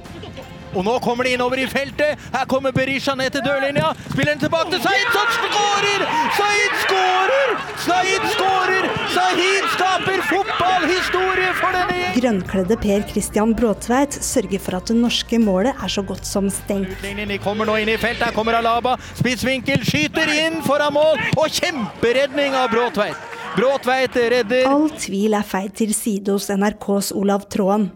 Og 0.76 0.84
nå 0.84 0.98
kommer 1.00 1.24
de 1.24 1.32
innover 1.32 1.62
i 1.62 1.66
feltet. 1.70 2.20
Her 2.34 2.44
kommer 2.50 2.74
Berisha 2.76 3.14
ned 3.16 3.32
til 3.32 3.44
dørlinja. 3.46 3.94
Spiller 4.10 4.34
den 4.34 4.42
tilbake 4.44 4.74
til 4.74 4.82
Saeed, 4.84 5.08
som 5.14 5.30
skårer! 5.36 6.04
Saeed 6.36 6.76
skårer! 6.82 7.54
Saeed 7.86 8.26
skårer! 8.34 8.88
Saeed 9.14 9.70
skaper 9.72 10.20
fotballhistorie 10.28 11.54
for 11.56 11.78
denne 11.78 11.96
gjengen! 11.96 12.20
Grønnkledde 12.20 12.78
Per 12.84 13.08
Christian 13.08 13.56
Bråtveit 13.56 14.20
sørger 14.20 14.60
for 14.66 14.76
at 14.80 14.92
det 14.92 14.98
norske 15.00 15.40
målet 15.40 15.80
er 15.80 15.96
så 15.96 16.04
godt 16.04 16.28
som 16.28 16.52
stengt. 16.52 17.00
De 17.00 17.40
kommer 17.40 17.68
nå 17.68 17.80
inn 17.80 17.94
i 17.94 17.98
feltet. 18.00 18.28
Her 18.28 18.36
kommer 18.36 18.60
Alaba. 18.60 18.98
Spissvinkel, 19.16 19.80
skyter 19.86 20.28
inn 20.36 20.60
foran 20.66 20.92
mål. 20.96 21.20
Og 21.40 21.48
kjemperedning 21.56 22.56
av 22.58 22.68
Bråtveit. 22.74 23.32
Bråtveit 23.56 24.16
redder 24.20 24.66
All 24.68 24.90
tvil 25.00 25.32
er 25.38 25.46
feid 25.46 25.72
til 25.78 25.96
side 25.96 26.34
hos 26.34 26.50
NRKs 26.52 27.14
Olav 27.16 27.48
Tråen. 27.48 27.88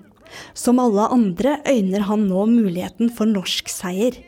Som 0.55 0.78
alle 0.83 1.09
andre 1.12 1.59
øyner 1.68 2.07
han 2.09 2.28
nå 2.31 2.47
muligheten 2.51 3.11
for 3.14 3.26
norsk 3.31 3.68
seier. 3.72 4.18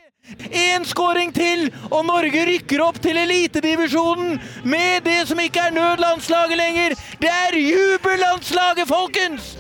Én 0.55 0.85
skåring 0.87 1.33
til, 1.35 1.67
og 1.91 2.07
Norge 2.07 2.45
rykker 2.47 2.81
opp 2.85 3.01
til 3.03 3.17
elitedivisjonen 3.19 4.39
med 4.65 5.03
det 5.05 5.27
som 5.29 5.41
ikke 5.43 5.61
er 5.67 5.75
nødlandslaget 5.75 6.57
lenger. 6.61 6.95
Det 7.21 7.29
er 7.31 7.59
jubellandslaget, 7.59 8.87
folkens! 8.89 9.57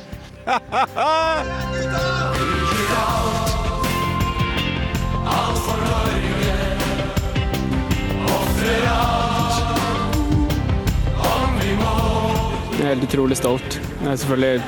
Alt 5.32 5.58
for 5.64 5.76
Norge. 5.82 6.54
Ofrer 8.36 8.86
alt 8.92 9.58
om 11.26 11.58
vi 11.58 11.74
må. 11.82 11.96
Jeg 12.78 12.86
er 12.86 12.94
helt 12.94 13.04
utrolig 13.10 13.36
stolt. 13.36 13.80
Jeg 14.02 14.12
er 14.12 14.16
selvfølgelig 14.16 14.62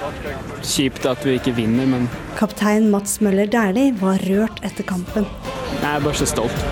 kjipt 0.64 1.04
at 1.08 1.24
vi 1.26 1.36
ikke 1.38 1.52
vinner, 1.56 1.86
men 1.88 2.06
Kaptein 2.38 2.88
Mats 2.92 3.20
Møller 3.24 3.48
Dæhlie 3.50 3.92
var 4.00 4.22
rørt 4.28 4.62
etter 4.64 4.86
kampen. 4.88 5.26
jeg 5.80 5.90
er 5.90 6.00
bare 6.04 6.14
så 6.16 6.26
stolt. 6.26 6.64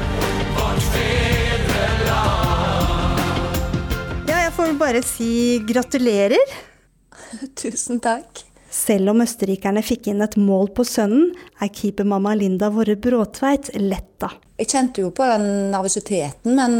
Ja, 4.28 4.38
jeg 4.46 4.52
får 4.56 4.72
bare 4.80 5.02
si 5.04 5.60
gratulerer. 5.68 6.56
Tusen 7.60 8.00
takk. 8.00 8.44
Selv 8.72 9.12
om 9.12 9.20
østerrikerne 9.20 9.82
fikk 9.84 10.08
inn 10.08 10.24
et 10.24 10.38
mål 10.40 10.70
på 10.72 10.84
sønnen, 10.88 11.34
er 11.60 11.68
keepermamma 11.68 12.32
Linda 12.40 12.70
Våre 12.72 12.96
Bråtveit 12.96 13.74
letta. 13.76 14.30
Jeg 14.56 14.70
kjente 14.72 15.04
jo 15.04 15.10
på 15.12 15.26
den 15.28 15.44
nervøsiteten, 15.74 16.56
men 16.56 16.78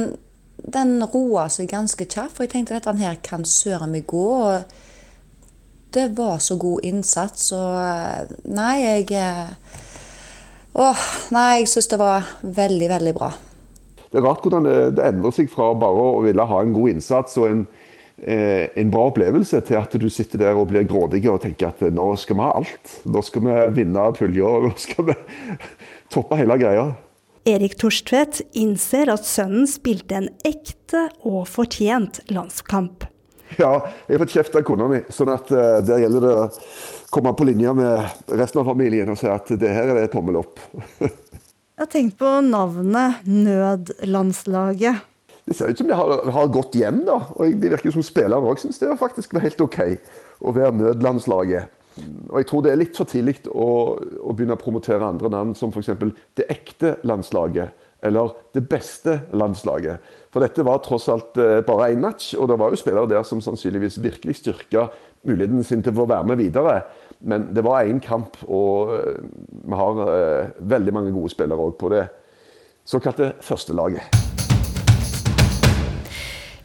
den 0.62 1.02
roa 1.12 1.48
seg 1.52 1.68
ganske 1.68 2.06
kjapt. 2.06 2.32
For 2.38 2.46
jeg 2.46 2.54
tenkte 2.54 2.78
at 2.78 2.86
dette 2.86 3.04
her 3.04 3.20
kan 3.20 3.44
søren 3.44 3.92
meg 3.92 4.08
gå. 4.08 4.24
og 4.24 4.64
Det 5.92 6.08
var 6.16 6.38
så 6.40 6.56
god 6.56 6.84
innsats, 6.88 7.50
og 7.52 8.36
nei, 8.48 8.74
jeg 8.80 9.10
eh, 9.18 9.50
Åh, 10.72 11.00
nei, 11.36 11.48
jeg 11.60 11.68
syns 11.68 11.90
det 11.90 11.98
var 12.00 12.30
veldig, 12.40 12.86
veldig 12.94 13.12
bra. 13.12 13.28
Det 14.08 14.20
er 14.20 14.24
rart 14.24 14.40
hvordan 14.40 14.64
det, 14.64 14.76
det 14.96 15.04
endrer 15.04 15.34
seg 15.36 15.50
fra 15.52 15.70
bare 15.76 16.06
å 16.14 16.22
ville 16.24 16.46
ha 16.48 16.60
en 16.64 16.72
god 16.72 16.94
innsats 16.94 17.36
og 17.40 17.44
en, 17.50 17.60
eh, 18.24 18.72
en 18.80 18.92
bra 18.94 19.10
opplevelse, 19.10 19.60
til 19.68 19.76
at 19.82 19.92
du 20.00 20.08
sitter 20.08 20.40
der 20.40 20.56
og 20.56 20.70
blir 20.72 20.88
grådig 20.88 21.26
og 21.28 21.42
tenker 21.44 21.74
at 21.74 21.84
nå 21.92 22.08
skal 22.20 22.40
vi 22.40 22.46
ha 22.46 22.56
alt. 22.62 22.96
Nå 23.04 23.24
skal 23.28 23.44
vi 23.44 23.60
vinne 23.82 24.08
pulja, 24.16 24.48
og 24.48 24.68
nå 24.70 24.74
skal 24.80 25.10
vi 25.10 25.18
toppe 26.14 26.40
hele 26.40 26.56
greia. 26.60 26.88
Erik 27.52 27.76
Torstvedt 27.80 28.40
innser 28.56 29.12
at 29.12 29.28
sønnen 29.28 29.68
spilte 29.68 30.22
en 30.22 30.28
ekte 30.46 31.08
og 31.26 31.42
fortjent 31.50 32.22
landskamp. 32.32 33.11
Ja, 33.62 33.72
jeg 34.06 34.16
har 34.16 34.24
fått 34.24 34.34
kjeft 34.36 34.56
av 34.58 34.66
kona 34.66 34.88
mi, 34.90 35.02
sånn 35.12 35.32
at 35.32 35.52
uh, 35.52 35.78
der 35.84 36.04
gjelder 36.04 36.26
det 36.26 36.32
å 36.38 36.48
komme 37.12 37.34
på 37.36 37.46
linje 37.48 37.74
med 37.76 38.32
resten 38.32 38.62
av 38.62 38.70
familien 38.72 39.12
og 39.12 39.20
si 39.20 39.28
at 39.30 39.52
det 39.60 39.72
her 39.72 39.92
er 39.92 40.00
det 40.00 40.10
tommel 40.14 40.40
opp. 40.42 40.60
Jeg 41.72 41.86
har 41.86 41.88
tenkt 41.90 42.18
på 42.20 42.28
navnet 42.46 43.24
Nødlandslaget. 43.26 45.08
Det 45.48 45.56
ser 45.58 45.72
ut 45.72 45.78
som 45.80 45.88
de 45.88 45.96
har, 45.98 46.12
har 46.30 46.50
gått 46.54 46.76
hjem, 46.78 47.00
da. 47.08 47.16
Og 47.34 47.56
det 47.58 47.72
virker 47.72 47.94
som 47.94 48.04
spillerne 48.06 48.46
òg 48.46 48.60
syns 48.62 48.78
det 48.78 48.90
var 48.92 49.00
faktisk 49.00 49.34
helt 49.42 49.64
OK 49.64 49.78
å 50.38 50.52
være 50.54 50.76
nødlandslaget. 50.78 51.80
Og 52.30 52.36
jeg 52.38 52.48
tror 52.48 52.62
det 52.64 52.72
er 52.72 52.80
litt 52.80 52.96
for 52.96 53.08
tidlig 53.08 53.34
å, 53.50 53.68
å 53.98 54.34
begynne 54.36 54.54
å 54.54 54.60
promotere 54.60 55.04
andre 55.04 55.32
navn, 55.32 55.56
som 55.58 55.72
f.eks. 55.74 55.90
det 56.38 56.46
ekte 56.52 56.94
landslaget. 57.08 57.74
Eller 58.02 58.32
det 58.54 58.64
beste 58.66 59.20
landslaget. 59.30 60.02
For 60.34 60.42
dette 60.42 60.64
var 60.66 60.80
tross 60.82 61.06
alt 61.12 61.38
eh, 61.38 61.60
bare 61.66 61.92
én 61.92 62.02
match, 62.02 62.32
og 62.34 62.48
det 62.50 62.58
var 62.58 62.72
jo 62.72 62.80
spillere 62.80 63.10
der 63.10 63.22
som 63.26 63.42
sannsynligvis 63.44 64.00
virkelig 64.02 64.40
styrka 64.40 64.88
muligheten 65.28 65.62
sin 65.66 65.84
til 65.84 65.94
å 66.02 66.08
være 66.10 66.26
med 66.32 66.40
videre. 66.42 66.80
Men 67.22 67.52
det 67.54 67.62
var 67.62 67.86
én 67.86 68.00
kamp, 68.02 68.40
og 68.48 68.96
eh, 68.96 69.22
vi 69.62 69.78
har 69.78 70.02
eh, 70.08 70.50
veldig 70.72 70.96
mange 70.98 71.14
gode 71.14 71.30
spillere 71.34 71.68
òg 71.68 71.78
på 71.78 71.92
det 71.94 72.08
såkalte 72.88 73.36
førstelaget. 73.44 74.18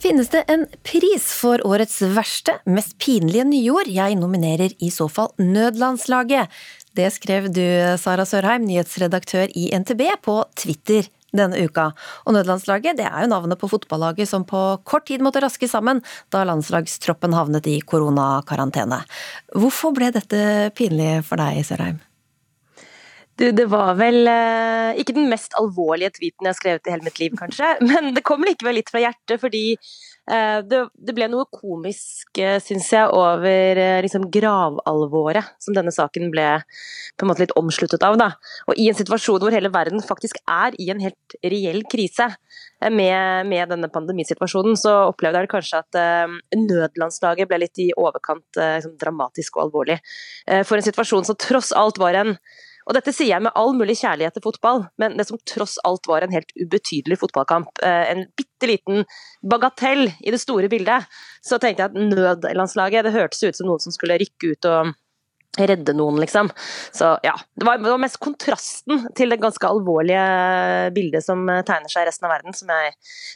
Finnes 0.02 0.30
det 0.30 0.44
en 0.48 0.64
pris 0.86 1.26
for 1.36 1.62
årets 1.66 2.00
verste, 2.16 2.54
mest 2.70 2.96
pinlige 3.02 3.46
nyord? 3.50 3.90
Jeg 3.90 4.16
nominerer 4.18 4.74
i 4.80 4.92
så 4.94 5.10
fall 5.10 5.34
Nødlandslaget. 5.42 6.54
Det 6.98 7.10
skrev 7.14 7.50
du, 7.54 7.66
Sara 8.02 8.26
Sørheim, 8.26 8.66
nyhetsredaktør 8.70 9.52
i 9.58 9.68
NTB, 9.78 10.06
på 10.26 10.40
Twitter 10.58 11.10
denne 11.36 11.60
uka. 11.68 11.92
Og 12.26 12.36
Nødlandslaget 12.36 13.00
det 13.00 13.08
er 13.10 13.26
jo 13.26 13.32
navnet 13.32 13.60
på 13.60 13.70
fotballaget 13.72 14.30
som 14.30 14.46
på 14.48 14.62
kort 14.88 15.08
tid 15.10 15.24
måtte 15.26 15.44
raske 15.44 15.68
sammen 15.70 16.02
da 16.34 16.46
landslagstroppen 16.48 17.36
havnet 17.36 17.68
i 17.68 17.80
koronakarantene. 17.84 19.02
Hvorfor 19.56 19.96
ble 19.98 20.12
dette 20.16 20.72
pinlig 20.78 21.20
for 21.28 21.42
deg, 21.42 21.64
Sørheim? 21.68 22.00
Du, 23.38 23.52
det 23.54 23.68
var 23.70 23.94
vel 24.00 24.26
eh, 24.32 24.98
ikke 24.98 25.14
den 25.14 25.28
mest 25.30 25.54
alvorlige 25.60 26.16
tweeten 26.16 26.48
jeg 26.48 26.56
har 26.56 26.58
skrevet 26.58 26.88
i 26.88 26.94
hele 26.96 27.06
mitt 27.06 27.20
liv, 27.22 27.36
kanskje. 27.38 27.76
Men 27.90 28.16
det 28.16 28.26
kom 28.26 28.46
likevel 28.46 28.80
litt 28.80 28.90
fra 28.90 29.04
hjertet, 29.04 29.38
fordi 29.44 29.66
det, 30.28 30.80
det, 30.92 31.14
ble 31.16 31.30
noe 31.32 31.48
komisk, 31.54 32.34
eh, 32.42 32.58
syns 32.64 32.90
jeg, 32.92 33.08
over 33.16 33.80
eh, 33.80 34.00
liksom 34.04 34.26
gravalvoret 34.34 35.54
som 35.64 35.76
denne 35.78 35.94
saken 35.96 36.32
ble 36.34 36.48
på 37.16 37.24
en 37.24 37.32
måte 37.32 37.46
litt 37.46 37.56
omsluttet 37.60 38.04
av. 38.04 38.18
Da. 38.20 38.34
Og 38.68 38.76
i 38.76 38.90
en 38.92 38.98
situasjon 38.98 39.40
hvor 39.44 39.56
hele 39.56 39.72
verden 39.72 40.04
faktisk 40.04 40.42
er 40.44 40.76
i 40.82 40.90
en 40.92 41.00
helt 41.04 41.38
reell 41.46 41.80
krise 41.88 42.28
eh, 42.28 42.92
med, 42.92 43.48
med 43.48 43.72
denne 43.72 43.92
pandemisituasjonen, 43.94 44.76
så 44.80 44.98
opplevde 45.14 45.46
jeg 45.46 45.52
kanskje 45.54 45.82
at 45.82 46.00
uh, 46.02 46.38
nødlandslaget 46.60 47.48
ble 47.48 47.62
litt 47.64 47.80
i 47.82 47.90
overkant 47.96 48.60
liksom 48.60 48.98
dramatisk 49.00 49.58
og 49.58 49.68
alvorlig. 49.68 49.98
for 50.68 50.78
en 50.78 50.86
situasjon 50.86 51.28
som 51.28 51.38
tross 51.40 51.72
alt 51.76 52.00
var 52.02 52.18
en 52.20 52.36
og 52.88 52.96
dette 52.96 53.12
sier 53.12 53.34
jeg 53.34 53.44
med 53.44 53.56
all 53.60 53.74
mulig 53.76 53.98
kjærlighet 54.00 54.38
til 54.38 54.46
fotball, 54.46 54.86
men 55.02 55.18
det 55.20 55.26
som 55.28 55.40
tross 55.50 55.76
alt 55.88 56.08
var 56.08 56.24
en 56.24 56.32
helt 56.32 56.54
ubetydelig 56.56 57.20
fotballkamp, 57.20 57.82
eh, 57.84 58.06
en 58.14 58.24
bitte 58.40 58.70
liten 58.70 59.04
bagatell 59.44 60.08
i 60.08 60.32
det 60.32 60.40
store 60.40 60.70
bildet, 60.72 61.10
så 61.44 61.60
tenkte 61.60 61.84
jeg 61.84 61.92
at 61.92 62.00
nødlandslaget 62.00 63.04
Det 63.08 63.14
hørtes 63.16 63.44
ut 63.44 63.60
som 63.60 63.68
noen 63.68 63.84
som 63.84 63.92
skulle 63.96 64.20
rykke 64.22 64.54
ut 64.56 64.70
og 64.72 64.94
redde 65.58 65.96
noen, 65.98 66.20
liksom. 66.22 66.52
Så 66.96 67.16
ja. 67.26 67.36
Det 67.58 67.66
var, 67.66 67.82
det 67.82 67.90
var, 67.90 68.02
mest 68.02 68.20
kontrasten 68.22 69.08
til 69.18 69.34
det 69.34 69.40
ganske 69.42 69.68
alvorlige 69.68 70.24
bildet 70.96 71.26
som 71.26 71.46
tegner 71.48 71.90
seg 71.92 72.06
i 72.06 72.10
resten 72.12 72.28
av 72.30 72.36
verden, 72.38 72.56
som 72.56 72.70
jeg 72.72 72.94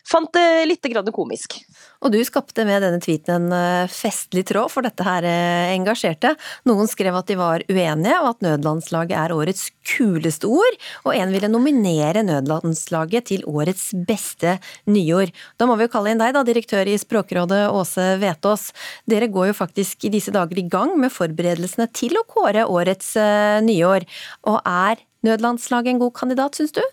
fant 0.07 0.41
litt 0.69 0.91
komisk. 1.11 1.57
Og 2.01 2.13
du 2.13 2.17
skapte 2.25 2.65
med 2.65 2.81
denne 2.81 3.01
tweeten 3.01 3.41
en 3.41 3.53
eh, 3.53 3.91
festlig 3.91 4.45
tråd, 4.49 4.71
for 4.73 4.85
dette 4.85 5.05
her 5.05 5.25
eh, 5.27 5.73
engasjerte. 5.75 6.33
Noen 6.69 6.89
skrev 6.89 7.15
at 7.17 7.29
de 7.29 7.37
var 7.39 7.63
uenige, 7.69 8.17
og 8.21 8.29
at 8.31 8.45
nødlandslaget 8.45 9.17
er 9.17 9.35
årets 9.35 9.67
kuleste 9.85 10.49
ord, 10.49 10.79
og 11.05 11.13
en 11.17 11.33
ville 11.33 11.49
nominere 11.51 12.23
nødlandslaget 12.25 13.29
til 13.31 13.45
årets 13.49 13.91
beste 14.07 14.57
nyord. 14.89 15.33
Da 15.61 15.67
må 15.69 15.77
vi 15.77 15.87
jo 15.87 15.93
kalle 15.93 16.13
inn 16.13 16.21
deg, 16.21 16.33
da, 16.35 16.45
direktør 16.47 16.89
i 16.89 16.97
Språkrådet 17.01 17.63
Åse 17.69 18.07
Vetås. 18.21 18.69
Dere 19.09 19.29
går 19.31 19.51
jo 19.51 19.59
faktisk 19.61 20.07
i 20.07 20.13
disse 20.13 20.33
dager 20.33 20.57
i 20.57 20.67
gang 20.71 20.95
med 20.99 21.13
forberedelsene 21.13 21.89
til 21.95 22.10
å 22.19 22.27
kåre 22.27 22.65
årets 22.67 23.13
uh, 23.19 23.59
nyår. 23.63 24.07
Og 24.51 24.59
er 24.67 25.03
nødlandslaget 25.27 25.93
en 25.93 26.01
god 26.01 26.15
kandidat, 26.17 26.57
syns 26.57 26.75
du? 26.75 26.83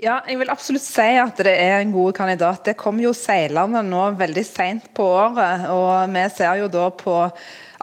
Ja, 0.00 0.22
jeg 0.24 0.38
vil 0.40 0.48
absolutt 0.48 0.84
si 0.86 1.08
at 1.20 1.40
det 1.44 1.52
er 1.60 1.82
en 1.82 1.90
god 1.92 2.14
kandidat. 2.16 2.62
Det 2.64 2.78
kom 2.80 3.02
jo 3.02 3.12
seilende 3.16 3.82
nå 3.84 4.06
veldig 4.16 4.44
seint 4.48 4.86
på 4.96 5.04
året. 5.04 5.66
og 5.68 6.14
Vi 6.14 6.22
ser 6.32 6.62
jo 6.62 6.70
da 6.72 6.86
på 6.88 7.16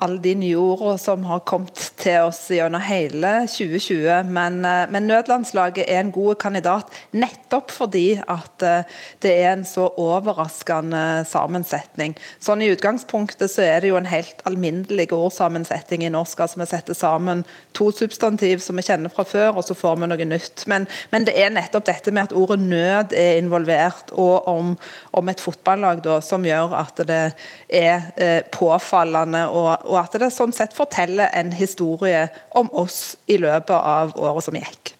alle 0.01 0.19
de 0.21 0.33
nye 0.37 0.97
som 1.01 1.23
har 1.25 1.41
kommet 1.47 1.79
til 1.97 2.27
oss 2.27 2.39
gjennom 2.53 2.81
hele 2.85 3.31
2020. 3.49 4.29
Men, 4.33 4.59
eh, 4.65 4.85
men, 4.89 5.07
nødlandslaget 5.07 5.85
er 5.87 5.99
en 5.99 6.11
god 6.11 6.35
kandidat 6.35 6.91
nettopp 7.11 7.71
fordi 7.71 8.19
at 8.27 8.63
eh, 8.63 8.83
det 9.21 9.33
er 9.33 9.51
en 9.53 9.65
så 9.65 9.87
overraskende 9.97 11.23
sammensetning. 11.29 12.15
Sånn 12.43 12.61
I 12.61 12.71
utgangspunktet 12.75 13.51
så 13.51 13.65
er 13.65 13.81
det 13.81 13.91
jo 13.91 13.99
en 13.99 14.09
helt 14.09 14.41
alminnelig 14.45 15.09
ordsammensetning 15.15 16.05
i 16.05 16.13
norsk. 16.13 16.39
altså 16.39 16.61
Vi 16.61 16.69
setter 16.69 16.97
sammen 16.97 17.45
to 17.73 17.91
substantiv 17.91 18.59
som 18.59 18.77
vi 18.77 18.85
kjenner 18.85 19.13
fra 19.13 19.25
før, 19.25 19.57
og 19.57 19.65
så 19.65 19.77
får 19.77 19.97
vi 20.01 20.11
noe 20.11 20.29
nytt. 20.29 20.65
Men, 20.67 20.87
men 21.11 21.25
det 21.25 21.37
er 21.39 21.53
nettopp 21.53 21.87
dette 21.89 22.11
med 22.11 22.29
at 22.29 22.37
ordet 22.37 22.59
nød 22.59 23.13
er 23.17 23.41
involvert, 23.41 24.11
og 24.11 24.47
om, 24.47 24.75
om 25.13 25.29
et 25.29 25.41
fotballag 25.41 26.03
da, 26.05 26.19
som 26.21 26.45
gjør 26.45 26.75
at 26.77 27.01
det 27.07 27.21
er 27.67 28.11
eh, 28.15 28.41
påfallende 28.51 29.47
og 29.47 29.86
og 29.87 29.97
at 30.03 30.19
det 30.19 30.29
sånn 30.35 30.53
sett 30.55 30.75
forteller 30.77 31.31
en 31.37 31.53
historie 31.55 32.27
om 32.57 32.69
oss 32.75 33.15
i 33.31 33.39
løpet 33.41 33.75
av 33.77 34.13
året 34.19 34.47
som 34.47 34.57
gikk. 34.59 34.93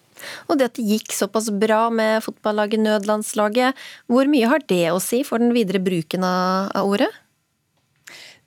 Og 0.48 0.58
det 0.58 0.70
at 0.70 0.78
det 0.78 0.86
gikk 0.88 1.14
såpass 1.14 1.50
bra 1.54 1.86
med 1.94 2.24
fotballaget 2.24 2.82
nødlandslaget, 2.82 3.78
hvor 4.10 4.28
mye 4.30 4.50
har 4.50 4.64
det 4.70 4.86
å 4.90 5.00
si 5.02 5.22
for 5.26 5.42
den 5.42 5.54
videre 5.56 5.82
bruken 5.82 6.26
av, 6.26 6.72
ordet? 6.82 7.10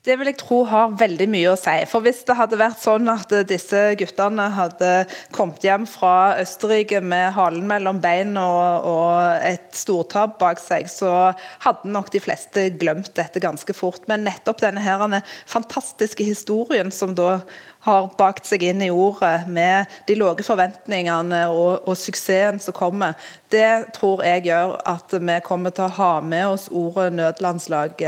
Det 0.01 0.15
vil 0.17 0.31
jeg 0.31 0.39
tro 0.39 0.63
har 0.65 0.95
veldig 0.97 1.27
mye 1.29 1.51
å 1.51 1.57
si. 1.59 1.75
For 1.85 2.01
Hvis 2.01 2.23
det 2.25 2.33
hadde 2.39 2.57
vært 2.57 2.79
sånn 2.81 3.05
at 3.11 3.29
disse 3.45 3.81
guttene 3.99 4.47
hadde 4.55 4.89
kommet 5.35 5.61
hjem 5.61 5.85
fra 5.85 6.39
Østerrike 6.41 7.03
med 7.05 7.35
halen 7.35 7.67
mellom 7.69 7.99
bein 8.01 8.33
og, 8.41 8.87
og 8.89 9.45
et 9.45 9.67
stortap 9.77 10.39
bak 10.41 10.57
seg, 10.57 10.89
så 10.89 11.35
hadde 11.67 11.93
nok 11.93 12.09
de 12.15 12.23
fleste 12.23 12.71
glemt 12.81 13.13
dette 13.19 13.43
ganske 13.45 13.77
fort. 13.77 14.07
Men 14.09 14.25
nettopp 14.25 14.63
denne 14.65 14.81
her, 14.81 14.97
denne 15.05 15.21
fantastiske 15.45 16.25
historien 16.25 16.89
som 16.89 17.13
da 17.13 17.43
har 17.85 18.09
bakt 18.17 18.47
seg 18.49 18.63
inn 18.67 18.81
i 18.85 18.91
ordet 18.93 19.47
med 19.49 19.91
de 20.07 20.15
lave 20.19 20.45
forventningene 20.45 21.43
og, 21.49 21.87
og, 21.87 21.97
suksessen 21.97 22.61
som 22.61 22.75
kommer, 22.77 23.17
det 23.53 23.93
tror 23.97 24.23
jeg 24.25 24.45
gjør 24.47 24.77
at 24.87 25.13
vi 25.17 25.37
kommer 25.45 25.73
til 25.75 25.87
å 25.87 25.95
ha 25.97 26.13
med 26.21 26.47
oss 26.53 26.69
ordet 26.69 27.11
nødlandslag 27.17 27.99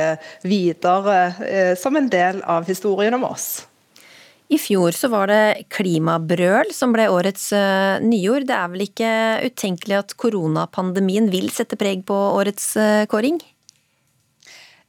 videre 0.46 1.20
eh, 1.44 1.76
som 1.80 1.98
en 2.00 2.10
del 2.10 2.42
av 2.48 2.68
historien 2.70 3.18
om 3.18 3.28
oss. 3.28 3.66
I 4.54 4.60
fjor 4.62 4.94
så 4.94 5.10
var 5.10 5.32
det 5.32 5.66
klimabrøl 5.74 6.74
som 6.76 6.94
ble 6.94 7.08
årets 7.10 7.48
uh, 7.56 7.98
nyord. 8.04 8.46
Det 8.50 8.58
er 8.58 8.70
vel 8.74 8.86
ikke 8.86 9.14
utenkelig 9.48 9.98
at 9.98 10.16
koronapandemien 10.20 11.32
vil 11.34 11.50
sette 11.54 11.80
preg 11.80 12.04
på 12.06 12.18
årets 12.36 12.74
uh, 12.78 13.06
kåring? 13.10 13.40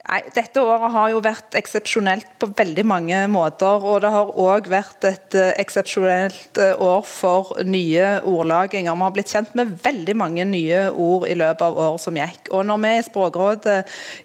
Nei, 0.04 0.18
Dette 0.36 0.60
året 0.60 0.92
har 0.92 1.12
jo 1.14 1.20
vært 1.24 1.54
eksepsjonelt 1.56 2.34
på 2.36 2.50
veldig 2.58 2.82
mange 2.84 3.22
måter. 3.32 3.80
Og 3.80 4.02
det 4.04 4.10
har 4.12 4.32
òg 4.36 4.66
vært 4.68 5.06
et 5.08 5.36
uh, 5.38 5.46
eksepsjonelt 5.56 6.60
uh, 6.60 6.74
år 6.76 7.06
for 7.08 7.54
nye 7.64 8.10
ordlaginger. 8.20 8.92
Vi 8.92 9.06
har 9.06 9.14
blitt 9.16 9.32
kjent 9.32 9.54
med 9.56 9.72
veldig 9.84 10.16
mange 10.20 10.44
nye 10.50 10.82
ord 10.90 11.24
i 11.24 11.36
løpet 11.40 11.64
av 11.64 11.80
året 11.86 12.04
som 12.04 12.20
gikk. 12.20 12.50
Og 12.52 12.66
når 12.68 12.82
vi 12.82 12.90
i 12.98 13.06
Språkrådet 13.06 13.78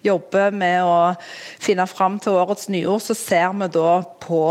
jobber 0.04 0.52
med 0.52 0.84
å 0.84 0.98
finne 1.64 1.88
fram 1.88 2.20
til 2.20 2.36
årets 2.42 2.68
nyord, 2.68 3.00
så 3.00 3.16
ser 3.16 3.56
vi 3.62 3.70
da 3.72 3.96
på 4.20 4.42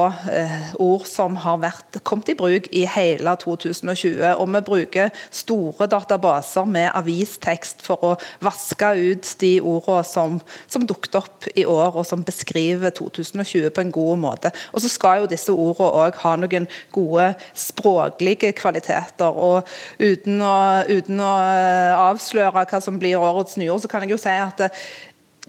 ord 0.81 1.05
som 1.07 1.37
har 1.43 1.61
vært, 1.61 2.01
kommet 2.07 2.31
i 2.33 2.37
bruk 2.39 2.65
i 2.73 2.87
hele 2.89 3.35
2020. 3.43 4.17
Og 4.33 4.49
vi 4.55 4.63
bruker 4.65 5.13
store 5.29 5.85
databaser 5.91 6.65
med 6.65 6.89
avistekst 6.97 7.85
for 7.85 8.01
å 8.01 8.11
vaske 8.45 8.91
ut 8.97 9.33
de 9.45 9.53
ordene 9.61 10.01
som, 10.09 10.41
som 10.71 10.89
dukket 10.89 11.18
opp 11.18 11.18
i 11.55 11.65
år, 11.65 11.95
og 11.95 12.05
som 12.07 12.23
beskriver 12.25 12.93
2020 12.95 13.69
på 13.75 13.81
en 13.81 13.91
god 13.91 14.17
måte. 14.21 14.51
Og 14.73 14.83
så 14.83 14.91
skal 14.91 15.23
jo 15.23 15.29
disse 15.31 15.53
ordene 15.53 15.89
òg 16.03 16.19
ha 16.23 16.35
noen 16.39 16.67
gode 16.95 17.31
språklige 17.57 18.53
kvaliteter. 18.57 19.29
og 19.29 19.67
Uten 19.99 20.41
å, 20.41 20.55
uten 20.89 21.19
å 21.23 21.33
eh, 21.43 21.93
avsløre 22.09 22.65
hva 22.69 22.81
som 22.83 22.99
blir 22.99 23.19
årets 23.19 23.57
nyord, 23.59 23.83
så 23.83 23.91
kan 23.91 24.05
jeg 24.05 24.15
jo 24.15 24.21
si 24.21 24.33
at 24.33 24.59
det, 24.59 24.71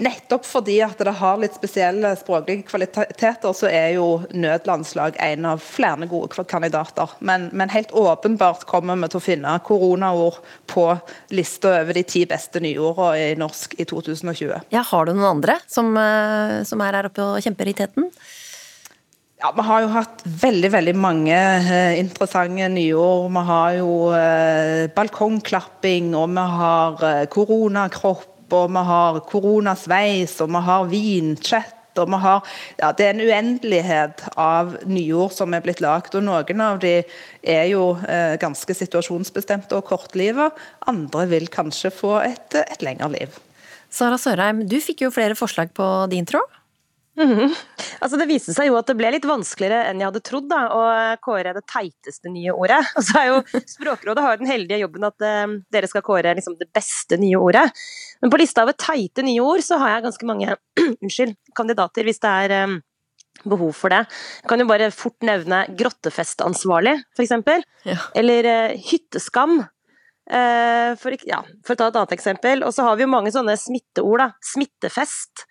Nettopp 0.00 0.46
fordi 0.48 0.78
at 0.84 1.00
det 1.04 1.12
har 1.20 1.40
litt 1.40 1.56
spesielle 1.56 2.14
språklige 2.18 2.64
kvaliteter, 2.70 3.52
så 3.56 3.68
er 3.68 3.94
jo 3.98 4.22
nødlandslag 4.32 5.18
en 5.20 5.48
av 5.52 5.62
flere 5.64 6.08
gode 6.10 6.44
kandidater. 6.48 7.12
Men, 7.20 7.48
men 7.52 7.72
helt 7.72 7.92
åpenbart 7.92 8.64
kommer 8.70 8.96
vi 9.00 9.10
til 9.12 9.20
å 9.20 9.24
finne 9.24 9.56
koronaord 9.66 10.40
på 10.70 10.86
lista 11.36 11.76
over 11.82 11.96
de 11.96 12.04
ti 12.08 12.24
beste 12.28 12.62
nyordene 12.64 13.30
i 13.30 13.38
norsk 13.40 13.76
i 13.78 13.88
2020. 13.88 14.70
Ja, 14.72 14.84
Har 14.90 15.06
du 15.06 15.14
noen 15.14 15.36
andre 15.36 15.60
som, 15.68 15.92
eh, 15.96 16.60
som 16.68 16.80
er 16.80 16.96
her 16.96 17.10
oppe 17.10 17.26
og 17.26 17.44
kjemper 17.44 17.68
i 17.68 17.76
teten? 17.76 18.08
Ja, 19.40 19.54
Vi 19.56 19.62
har 19.64 19.80
jo 19.80 19.88
hatt 19.94 20.20
veldig 20.42 20.68
veldig 20.68 20.92
mange 21.00 21.32
eh, 21.32 21.94
interessante 21.96 22.66
nyord. 22.68 23.30
Vi 23.32 23.44
har 23.48 23.76
jo 23.78 23.92
eh, 24.12 24.90
balkongklapping, 24.92 26.10
og 26.12 26.34
vi 26.36 26.44
har 26.58 27.04
eh, 27.08 27.22
koronakropp 27.32 28.29
og 28.56 28.72
vi 28.74 28.86
har 28.90 29.20
koronasveis, 29.30 30.38
og 30.44 30.50
vi 30.54 30.64
har 30.70 30.88
vinchat. 30.90 31.76
Og 31.98 32.06
vi 32.06 32.20
har, 32.22 32.46
ja, 32.78 32.92
det 32.96 33.04
er 33.04 33.16
en 33.16 33.22
uendelighet 33.24 34.22
av 34.38 34.76
nyord 34.88 35.34
som 35.34 35.52
er 35.56 35.64
blitt 35.64 35.82
lagd. 35.82 36.14
og 36.14 36.22
Noen 36.22 36.62
av 36.62 36.78
de 36.80 37.00
er 37.42 37.64
jo 37.72 37.96
eh, 38.06 38.36
ganske 38.40 38.76
situasjonsbestemte 38.78 39.74
og 39.76 39.88
kortlivet. 39.90 40.54
Andre 40.88 41.26
vil 41.32 41.50
kanskje 41.50 41.90
få 41.90 42.14
et, 42.22 42.54
et 42.62 42.86
lengre 42.86 43.10
liv. 43.16 43.40
Sara 43.90 44.20
Sørheim, 44.22 44.62
du 44.70 44.78
fikk 44.78 45.02
jo 45.02 45.10
flere 45.10 45.34
forslag 45.34 45.74
på 45.74 45.90
din 46.14 46.28
tråd. 46.30 46.59
Mm 47.20 47.32
-hmm. 47.38 47.56
altså 48.00 48.16
Det 48.16 48.26
viste 48.26 48.54
seg 48.56 48.70
jo 48.70 48.76
at 48.78 48.86
det 48.88 48.96
ble 48.96 49.10
litt 49.12 49.26
vanskeligere 49.28 49.90
enn 49.90 50.00
jeg 50.00 50.08
hadde 50.08 50.22
trodd 50.24 50.46
da, 50.48 50.60
å 50.72 50.82
kåre 51.20 51.52
det 51.52 51.62
teiteste 51.68 52.32
nye 52.32 52.52
ordet. 52.52 52.80
Og 52.96 53.04
så 53.04 53.18
er 53.20 53.26
jo 53.28 53.42
Språkrådet 53.68 54.24
har 54.24 54.38
den 54.40 54.48
heldige 54.48 54.80
jobben 54.80 55.04
at 55.04 55.20
uh, 55.20 55.56
dere 55.70 55.90
skal 55.90 56.02
kåre 56.06 56.34
liksom, 56.34 56.56
det 56.60 56.70
beste 56.72 57.18
nye 57.20 57.36
ordet. 57.36 57.66
Men 58.22 58.32
på 58.32 58.40
lista 58.40 58.64
over 58.64 58.72
teite 58.72 59.22
nye 59.26 59.40
ord 59.40 59.60
så 59.60 59.78
har 59.82 59.96
jeg 59.96 60.06
ganske 60.08 60.26
mange 60.26 60.56
unnskyld, 61.02 61.36
kandidater, 61.54 62.08
hvis 62.08 62.22
det 62.24 62.30
er 62.44 62.64
um, 62.64 62.78
behov 63.44 63.72
for 63.76 63.92
det. 63.92 64.04
Jeg 64.42 64.48
kan 64.48 64.60
jo 64.60 64.68
bare 64.70 64.90
fort 64.94 65.20
nevne 65.26 65.64
grottefestansvarlig, 65.76 66.96
f.eks. 67.16 67.36
Ja. 67.84 67.98
Eller 68.14 68.48
uh, 68.48 68.78
hytteskam. 68.90 69.60
Uh, 70.30 70.94
for, 71.00 71.10
ja, 71.26 71.40
for, 71.66 71.74
å 71.74 71.76
ta 71.76 71.88
et 71.90 71.96
annet 71.98 72.16
eksempel. 72.16 72.64
Og 72.64 72.72
så 72.74 72.86
har 72.86 72.96
vi 72.96 73.04
jo 73.04 73.12
mange 73.12 73.32
sånne 73.34 73.56
smitteord. 73.58 74.22
da. 74.22 74.30
Smittefest. 74.52 75.44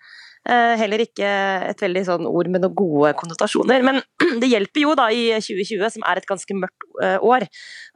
Eh, 0.48 0.74
heller 0.80 1.02
ikke 1.04 1.28
et 1.68 1.82
veldig 1.84 2.02
sånn 2.06 2.24
ord 2.24 2.48
med 2.48 2.62
noen 2.64 2.76
gode 2.76 3.10
konnotasjoner. 3.18 3.82
Men 3.84 4.00
det 4.40 4.48
hjelper 4.48 4.84
jo 4.86 4.94
da 4.96 5.10
i 5.12 5.26
2020, 5.36 5.84
som 5.96 6.06
er 6.08 6.20
et 6.20 6.28
ganske 6.28 6.56
mørkt 6.56 6.86
eh, 7.04 7.18
år, 7.20 7.44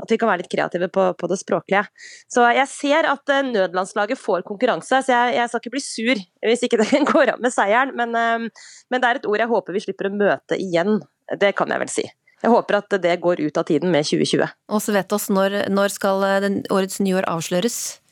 at 0.04 0.12
vi 0.12 0.18
kan 0.20 0.28
være 0.28 0.42
litt 0.42 0.52
kreative 0.52 0.90
på, 0.92 1.06
på 1.16 1.30
det 1.30 1.40
språklige. 1.40 1.86
Så 2.28 2.44
jeg 2.52 2.68
ser 2.70 3.08
at 3.08 3.32
eh, 3.32 3.46
nødlandslaget 3.48 4.20
får 4.20 4.44
konkurranse, 4.48 5.00
så 5.06 5.16
jeg, 5.16 5.38
jeg, 5.38 5.50
skal 5.50 5.64
ikke 5.64 5.74
bli 5.76 5.84
sur 5.86 6.20
hvis 6.44 6.66
ikke 6.68 6.82
det 6.84 7.02
går 7.08 7.34
av 7.36 7.40
med 7.44 7.54
seieren. 7.54 7.96
Men, 7.96 8.12
men 8.12 9.00
det 9.00 9.08
er 9.08 9.22
et 9.22 9.30
ord 9.30 9.40
jeg 9.40 9.52
håper 9.54 9.76
vi 9.76 9.86
slipper 9.86 10.10
å 10.10 10.14
møte 10.14 10.60
igjen. 10.60 11.00
Det 11.40 11.54
kan 11.56 11.72
jeg 11.72 11.80
vel 11.80 11.92
si. 11.92 12.04
Jeg 12.44 12.52
håper 12.52 12.76
at 12.76 12.96
det 13.00 13.16
går 13.24 13.40
ut 13.40 13.56
av 13.56 13.64
tiden 13.64 13.88
med 13.88 14.04
2020. 14.04 14.44
Og 14.68 14.84
så 14.84 14.92
vet 14.92 15.16
oss 15.16 15.30
når, 15.32 15.62
når 15.72 15.94
skal 15.96 16.26
årets 16.68 17.00
nyår 17.00 17.24
avsløres? 17.32 18.03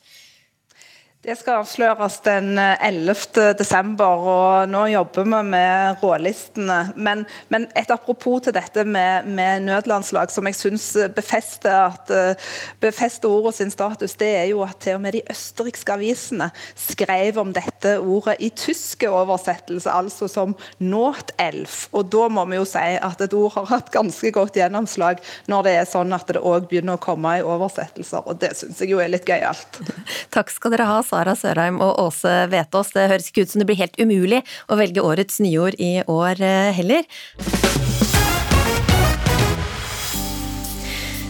Det 1.23 1.37
skal 1.39 1.61
avsløres 1.61 2.17
den 2.25 2.57
11. 2.59 3.13
Eh, 3.39 3.53
desember, 3.55 4.25
og 4.27 4.71
nå 4.73 4.81
jobber 4.91 5.23
vi 5.23 5.43
med 5.53 6.01
rålistene. 6.03 6.79
Men, 6.99 7.21
men 7.47 7.69
et 7.79 7.93
apropos 7.95 8.41
til 8.43 8.57
dette 8.57 8.83
med, 8.83 9.29
med 9.31 9.69
nødlandslag, 9.69 10.33
som 10.35 10.49
jeg 10.51 10.59
syns 10.59 10.87
befester, 11.15 11.95
eh, 12.11 12.49
befester 12.83 13.31
ordet 13.31 13.55
sin 13.55 13.71
status, 13.71 14.17
det 14.19 14.33
er 14.41 14.49
jo 14.51 14.65
at 14.67 14.81
til 14.83 14.99
og 14.99 15.05
med 15.05 15.15
de 15.15 15.21
østerrikske 15.31 15.95
avisene 15.95 16.49
skrev 16.75 17.39
om 17.39 17.55
dette 17.55 17.95
ordet 18.01 18.35
i 18.43 18.51
tyske 18.51 19.07
oversettelse, 19.07 19.95
altså 19.95 20.27
som 20.27 20.57
Notelf. 20.83 21.87
Og 21.95 22.11
da 22.11 22.27
må 22.35 22.49
vi 22.51 22.59
jo 22.59 22.67
si 22.67 22.99
at 22.99 23.23
et 23.23 23.39
ord 23.39 23.55
har 23.61 23.71
hatt 23.77 23.95
ganske 23.95 24.35
godt 24.35 24.59
gjennomslag 24.59 25.23
når 25.47 25.71
det 25.71 25.79
er 25.85 25.89
sånn 25.95 26.19
at 26.19 26.35
det 26.35 26.43
òg 26.43 26.67
begynner 26.67 26.99
å 26.99 27.05
komme 27.07 27.39
i 27.39 27.47
oversettelser, 27.47 28.27
og 28.27 28.43
det 28.43 28.57
syns 28.59 28.83
jeg 28.83 28.91
jo 28.97 28.99
er 28.99 29.15
litt 29.15 29.31
gøyalt. 29.31 29.83
Takk 30.35 30.51
skal 30.51 30.75
dere 30.75 30.91
ha. 30.91 31.01
Sara 31.13 31.35
Sørheim 31.37 31.81
og 31.85 31.99
Åse 32.01 32.33
Vetås. 32.53 32.95
Det 32.97 33.11
høres 33.13 33.29
ikke 33.29 33.45
ut 33.45 33.53
som 33.53 33.61
det 33.61 33.69
blir 33.69 33.83
helt 33.83 34.01
umulig 34.01 34.41
å 34.73 34.81
velge 34.81 35.05
årets 35.05 35.43
nyord 35.45 35.77
i 35.77 35.99
år 36.09 36.41
eh, 36.41 36.73
heller. 36.79 37.05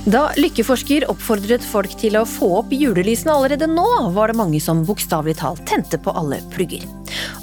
Da 0.02 0.24
lykkeforsker 0.34 1.04
oppfordret 1.12 1.62
folk 1.62 1.92
til 2.00 2.16
å 2.18 2.24
få 2.26 2.48
opp 2.58 2.72
julelysene 2.74 3.36
allerede 3.36 3.68
nå, 3.70 3.86
var 4.16 4.32
det 4.32 4.38
mange 4.40 4.58
som 4.58 4.80
bokstavelig 4.86 5.36
talt 5.38 5.62
tente 5.70 6.00
på 6.02 6.10
alle 6.18 6.40
plugger. 6.50 6.82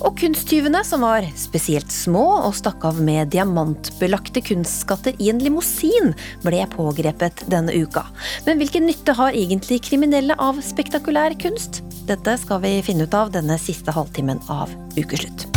Og 0.03 0.18
kunsttyvene, 0.20 0.82
som 0.84 1.05
var 1.07 1.24
spesielt 1.39 1.88
små 1.93 2.26
og 2.49 2.57
stakk 2.57 2.84
av 2.89 2.99
med 2.99 3.32
diamantbelagte 3.32 4.43
kunstskatter 4.43 5.16
i 5.24 5.32
en 5.32 5.39
limousin, 5.39 6.12
ble 6.43 6.66
pågrepet 6.76 7.45
denne 7.51 7.76
uka. 7.80 8.03
Men 8.47 8.60
hvilken 8.60 8.89
nytte 8.89 9.16
har 9.16 9.38
egentlig 9.39 9.80
kriminelle 9.88 10.36
av 10.36 10.60
spektakulær 10.66 11.39
kunst? 11.39 11.80
Dette 12.12 12.36
skal 12.43 12.60
vi 12.66 12.76
finne 12.84 13.07
ut 13.07 13.16
av 13.16 13.32
denne 13.36 13.55
siste 13.62 13.95
halvtimen 13.95 14.43
av 14.51 14.74
Ukeslutt. 14.99 15.48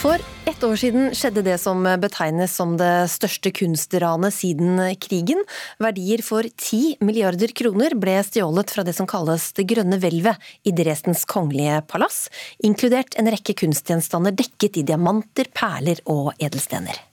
For 0.00 0.16
ett 0.48 0.62
år 0.64 0.78
siden 0.80 1.10
skjedde 1.12 1.42
det 1.44 1.58
som 1.60 1.82
betegnes 2.00 2.54
som 2.56 2.70
det 2.80 3.10
største 3.12 3.50
kunstranet 3.52 4.32
siden 4.32 4.80
krigen. 4.96 5.42
Verdier 5.76 6.22
for 6.24 6.48
ti 6.56 6.94
milliarder 7.04 7.52
kroner 7.52 7.92
ble 8.00 8.14
stjålet 8.24 8.72
fra 8.72 8.86
det 8.86 8.94
som 8.96 9.08
kalles 9.10 9.50
Det 9.58 9.66
grønne 9.68 10.00
hvelvet 10.00 10.40
i 10.64 10.72
Dresdens 10.72 11.26
kongelige 11.28 11.82
palass, 11.92 12.30
inkludert 12.64 13.18
en 13.20 13.28
rekke 13.28 13.58
kunstgjenstander 13.60 14.32
dekket 14.40 14.80
i 14.80 14.88
diamanter, 14.88 15.52
perler 15.52 16.00
og 16.08 16.32
edelstener. 16.40 17.09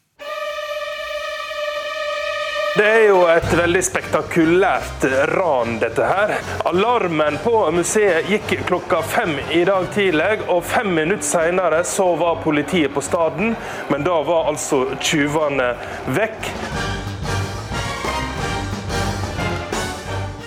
Det 2.77 2.85
er 2.85 3.07
jo 3.07 3.23
et 3.25 3.53
veldig 3.57 3.79
spektakulært 3.81 5.05
ran, 5.31 5.79
dette 5.81 6.05
her. 6.05 6.35
Alarmen 6.69 7.39
på 7.41 7.53
museet 7.73 8.27
gikk 8.29 8.51
klokka 8.69 8.99
fem 9.01 9.31
i 9.49 9.63
dag 9.65 9.87
tidlig, 9.95 10.43
og 10.45 10.61
fem 10.61 10.91
minutter 10.93 11.25
senere 11.25 11.79
så 11.89 12.11
var 12.19 12.43
politiet 12.43 12.93
på 12.93 13.01
staden, 13.01 13.55
men 13.89 14.05
da 14.05 14.19
var 14.27 14.51
altså 14.51 14.83
tyvene 15.01 15.71
vekk. 16.19 16.51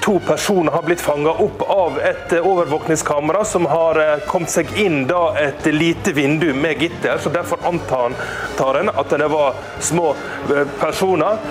To 0.06 0.14
personer 0.28 0.78
har 0.78 0.86
blitt 0.86 1.02
fanga 1.02 1.34
opp 1.34 1.66
av 1.66 1.98
et 2.12 2.36
overvåkningskamera 2.38 3.42
som 3.44 3.66
har 3.70 3.98
eh, 4.04 4.22
kommet 4.30 4.54
seg 4.54 4.70
inn 4.78 5.02
da 5.10 5.32
et 5.38 5.66
lite 5.74 6.14
vindu 6.14 6.52
med 6.54 6.78
gitter. 6.78 7.18
så 7.18 7.34
Derfor 7.34 7.58
antar 7.66 8.80
en 8.84 8.94
at 8.94 9.18
det 9.18 9.28
var 9.34 9.58
små 9.82 10.14
eh, 10.54 10.64
personer. 10.78 11.42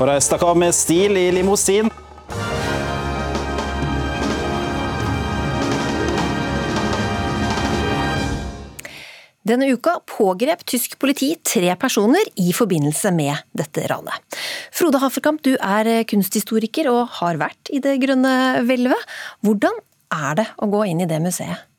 Og 0.00 0.08
stakk 0.24 0.46
av 0.48 0.56
med 0.56 0.72
stil 0.72 1.12
i 1.20 1.26
limousin. 1.28 1.90
Denne 9.44 9.68
uka 9.68 9.98
pågrep 10.08 10.62
tysk 10.64 10.96
politi 11.00 11.34
tre 11.44 11.74
personer 11.76 12.32
i 12.40 12.54
forbindelse 12.56 13.12
med 13.12 13.44
dette 13.52 13.84
ranet. 13.92 14.40
Frode 14.72 15.02
Haferkamp, 15.04 15.44
du 15.44 15.56
er 15.58 16.06
kunsthistoriker 16.08 16.88
og 16.88 17.18
har 17.20 17.36
vært 17.40 17.68
i 17.68 17.84
Det 17.84 17.98
grønne 18.00 18.62
hvelvet. 18.64 19.08
Hvordan 19.44 19.82
er 20.16 20.40
det 20.40 20.52
å 20.56 20.70
gå 20.70 20.86
inn 20.88 21.04
i 21.04 21.10
det 21.10 21.20
museet? 21.20 21.69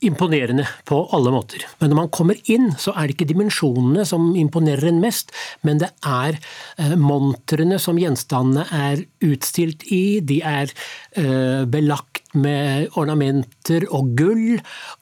Imponerende 0.00 0.64
på 0.88 1.02
alle 1.14 1.32
måter. 1.34 1.64
Men 1.80 1.92
når 1.92 1.98
man 1.98 2.10
kommer 2.14 2.38
inn, 2.52 2.70
så 2.80 2.94
er 2.96 3.06
det 3.06 3.16
ikke 3.16 3.28
dimensjonene 3.32 4.06
som 4.08 4.30
imponerer 4.38 4.88
en 4.88 5.00
mest, 5.02 5.34
men 5.66 5.80
det 5.82 5.90
er 6.06 6.38
eh, 6.80 6.94
montrene 6.96 7.76
som 7.82 8.00
gjenstandene 8.00 8.64
er 8.72 9.04
utstilt 9.28 9.84
i. 9.92 10.20
De 10.24 10.40
er 10.46 10.72
eh, 11.20 11.66
belagt 11.68 12.22
med 12.32 12.96
ornamenter 13.00 13.84
og 13.90 14.14
gull, 14.16 14.60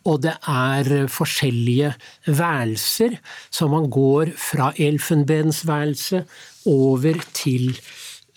og 0.09 0.22
det 0.26 0.34
er 0.51 1.07
forskjellige 1.12 1.94
værelser. 2.26 3.18
Så 3.55 3.70
man 3.70 3.86
går 3.92 4.34
fra 4.34 4.72
elfenbensværelse 4.74 6.24
over 6.68 7.22
til 7.38 7.70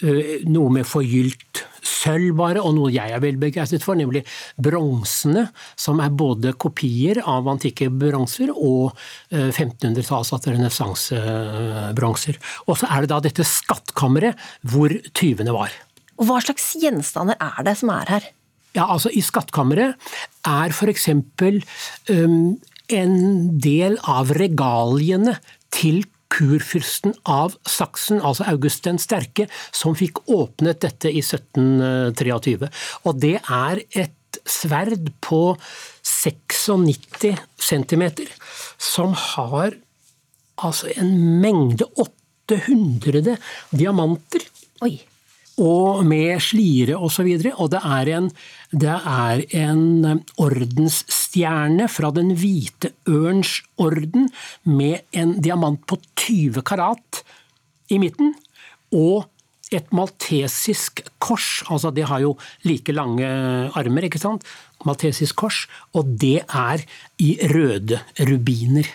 eh, 0.05 0.41
noe 0.45 0.78
med 0.78 0.86
forgylt 0.86 1.66
sølv 1.86 2.36
bare, 2.40 2.62
og 2.62 2.76
noe 2.78 2.92
jeg 2.94 3.14
er 3.14 3.22
veldig 3.24 3.42
begeistret 3.42 3.86
for, 3.86 3.98
nemlig 4.00 4.24
bronsene, 4.62 5.48
som 5.80 6.02
er 6.04 6.14
både 6.14 6.54
kopier 6.62 7.22
av 7.26 7.50
antikke 7.52 7.90
bronser 7.92 8.52
og 8.54 8.92
1500-talls, 9.32 10.34
altså 10.36 10.54
renessansebronser. 10.54 12.42
Og 12.68 12.78
så 12.82 12.90
er 12.92 13.04
det 13.04 13.14
da 13.14 13.22
dette 13.24 13.48
skattkammeret 13.48 14.52
hvor 14.68 14.94
tyvene 15.18 15.56
var. 15.56 15.74
Og 16.22 16.28
Hva 16.30 16.38
slags 16.44 16.74
gjenstander 16.78 17.40
er 17.42 17.66
det 17.66 17.78
som 17.80 17.92
er 17.94 18.14
her? 18.14 18.30
Ja, 18.78 18.86
altså 18.86 19.10
I 19.12 19.24
skattkammeret 19.26 20.12
er 20.48 20.72
f.eks. 20.72 21.10
Um, 21.12 22.60
en 22.92 23.18
del 23.64 23.98
av 24.08 24.32
regaliene 24.36 25.36
til 25.74 26.04
kurfyrsten 26.32 27.14
av 27.28 27.58
Saksen, 27.68 28.22
altså 28.22 28.48
August 28.52 28.86
den 28.88 29.00
sterke, 29.02 29.48
som 29.76 29.98
fikk 29.98 30.24
åpnet 30.32 30.82
dette 30.86 31.12
i 31.12 31.22
1723. 31.24 32.72
Og 33.06 33.22
det 33.22 33.38
er 33.42 33.84
et 33.92 34.42
sverd 34.48 35.12
på 35.24 35.44
96 36.08 37.42
cm, 37.62 38.06
som 38.80 39.16
har 39.36 39.76
altså 40.62 40.92
en 40.96 41.14
mengde 41.44 41.88
800 42.00 43.38
diamanter. 43.76 44.46
Oi 44.86 44.96
og 45.60 46.06
med 46.08 46.39
slire 46.43 46.95
osv. 46.95 47.04
Og, 47.04 47.12
så 47.12 47.26
videre, 47.28 47.56
og 47.58 47.72
det 47.74 47.82
er, 47.84 48.12
en, 48.18 48.30
det 48.72 48.95
er 48.95 49.43
en 49.64 49.84
um, 50.06 50.22
ordensstjerne 50.38 51.89
fra 51.91 52.12
Den 52.16 52.34
hvite 52.39 52.93
ørns 53.10 53.60
orden 53.78 54.30
med 54.64 55.04
en 55.12 55.39
diamant 55.41 55.84
på 55.88 55.99
20 56.16 56.62
karat 56.64 57.24
i 57.91 57.99
midten. 57.99 58.34
Og 58.91 59.28
et 59.72 59.88
maltesisk 59.95 60.99
kors, 61.24 61.62
altså 61.72 61.93
det 61.95 62.08
har 62.10 62.20
jo 62.24 62.36
like 62.68 62.91
lange 62.91 63.28
armer, 63.78 64.08
ikke 64.08 64.20
sant? 64.20 64.43
Maltesisk 64.86 65.38
kors, 65.39 65.64
og 65.95 66.18
det 66.20 66.41
er 66.47 66.84
i 67.24 67.38
røde 67.54 68.02
rubiner. 68.20 68.89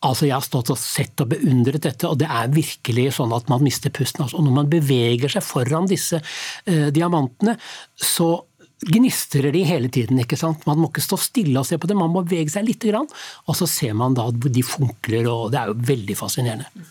Altså, 0.00 0.26
Jeg 0.26 0.36
har 0.38 0.44
stått 0.44 0.70
og 0.72 0.78
sett 0.80 1.20
og 1.20 1.28
beundret 1.34 1.82
dette, 1.84 2.08
og 2.08 2.16
det 2.22 2.28
er 2.32 2.52
virkelig 2.54 3.10
sånn 3.18 3.34
at 3.36 3.50
man 3.52 3.64
mister 3.64 3.92
pusten. 3.92 4.24
Altså, 4.24 4.38
og 4.40 4.46
når 4.46 4.54
man 4.56 4.70
beveger 4.72 5.32
seg 5.32 5.44
foran 5.44 5.90
disse 5.90 6.22
eh, 6.64 6.88
diamantene, 6.94 7.58
så 8.00 8.32
gnistrer 8.88 9.52
de 9.52 9.62
hele 9.66 9.90
tiden. 9.92 10.18
ikke 10.22 10.38
sant? 10.40 10.64
Man 10.68 10.80
må 10.80 10.88
ikke 10.88 11.04
stå 11.04 11.18
stille 11.20 11.60
og 11.60 11.68
se 11.68 11.76
på 11.80 11.88
det, 11.90 11.96
man 11.98 12.12
må 12.12 12.22
bevege 12.24 12.52
seg 12.52 12.66
litt. 12.66 12.86
Og 12.90 13.54
så 13.56 13.68
ser 13.68 13.92
man 13.98 14.16
da 14.16 14.28
at 14.30 14.40
de 14.40 14.62
funkler, 14.64 15.28
og 15.28 15.52
det 15.52 15.60
er 15.60 15.70
jo 15.70 15.76
veldig 15.90 16.16
fascinerende. 16.16 16.86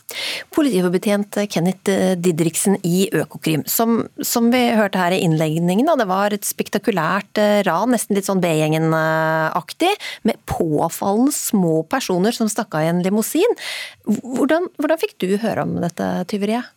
Politibetjent 0.53 1.39
Kenneth 1.49 1.95
Didriksen 2.21 2.77
i 2.85 3.07
Økokrim, 3.09 3.65
som, 3.69 4.03
som 4.21 4.51
vi 4.53 4.61
hørte 4.77 5.01
her 5.01 5.15
i 5.15 5.21
innledningen, 5.25 5.89
det 5.99 6.07
var 6.09 6.35
et 6.35 6.45
spektakulært 6.47 7.41
eh, 7.41 7.59
ran, 7.67 7.89
nesten 7.91 8.15
litt 8.15 8.29
sånn 8.29 8.43
B-gjengen-aktig, 8.43 9.91
med 10.29 10.39
påfallende 10.49 11.33
små 11.35 11.81
personer 11.89 12.35
som 12.35 12.51
stakk 12.51 12.77
av 12.77 12.85
i 12.85 12.91
en 12.93 13.03
limousin. 13.05 13.57
Hvordan, 14.05 14.69
hvordan 14.77 15.01
fikk 15.01 15.17
du 15.25 15.39
høre 15.41 15.65
om 15.65 15.79
dette 15.81 16.11
tyveriet? 16.29 16.69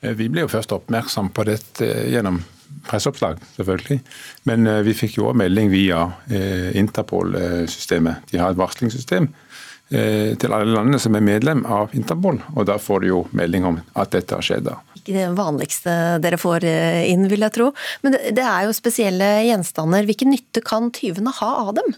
Eh, 0.00 0.16
vi 0.18 0.30
ble 0.32 0.46
jo 0.46 0.52
først 0.52 0.74
oppmerksom 0.74 1.32
på 1.36 1.46
dette 1.48 1.88
gjennom 2.12 2.42
presseoppslag, 2.86 3.40
selvfølgelig. 3.56 4.00
Men 4.48 4.66
eh, 4.66 4.82
vi 4.86 4.94
fikk 4.96 5.18
jo 5.18 5.28
også 5.30 5.40
melding 5.42 5.70
via 5.72 6.04
eh, 6.30 6.70
Interpol-systemet. 6.78 8.28
De 8.30 8.40
har 8.40 8.52
et 8.52 8.60
varslingssystem 8.60 9.28
eh, 9.28 10.32
til 10.40 10.54
alle 10.54 10.72
landene 10.72 11.00
som 11.02 11.16
er 11.18 11.24
medlem 11.24 11.64
av 11.66 11.94
Interpol, 11.96 12.40
og 12.54 12.66
da 12.68 12.78
får 12.82 13.04
du 13.04 13.10
jo 13.10 13.24
melding 13.36 13.68
om 13.68 13.80
at 13.98 14.14
dette 14.14 14.38
har 14.38 14.46
skjedd. 14.46 14.70
Ikke 14.98 15.16
det 15.16 15.28
vanligste 15.38 15.96
dere 16.22 16.38
får 16.40 16.66
inn, 17.10 17.28
vil 17.30 17.46
jeg 17.46 17.56
tro. 17.58 17.72
Men 18.04 18.16
det 18.18 18.46
er 18.46 18.68
jo 18.68 18.76
spesielle 18.76 19.34
gjenstander. 19.48 20.06
Hvilken 20.08 20.32
nytte 20.34 20.64
kan 20.64 20.92
tyvene 20.94 21.34
ha 21.40 21.52
av 21.66 21.76
dem? 21.80 21.94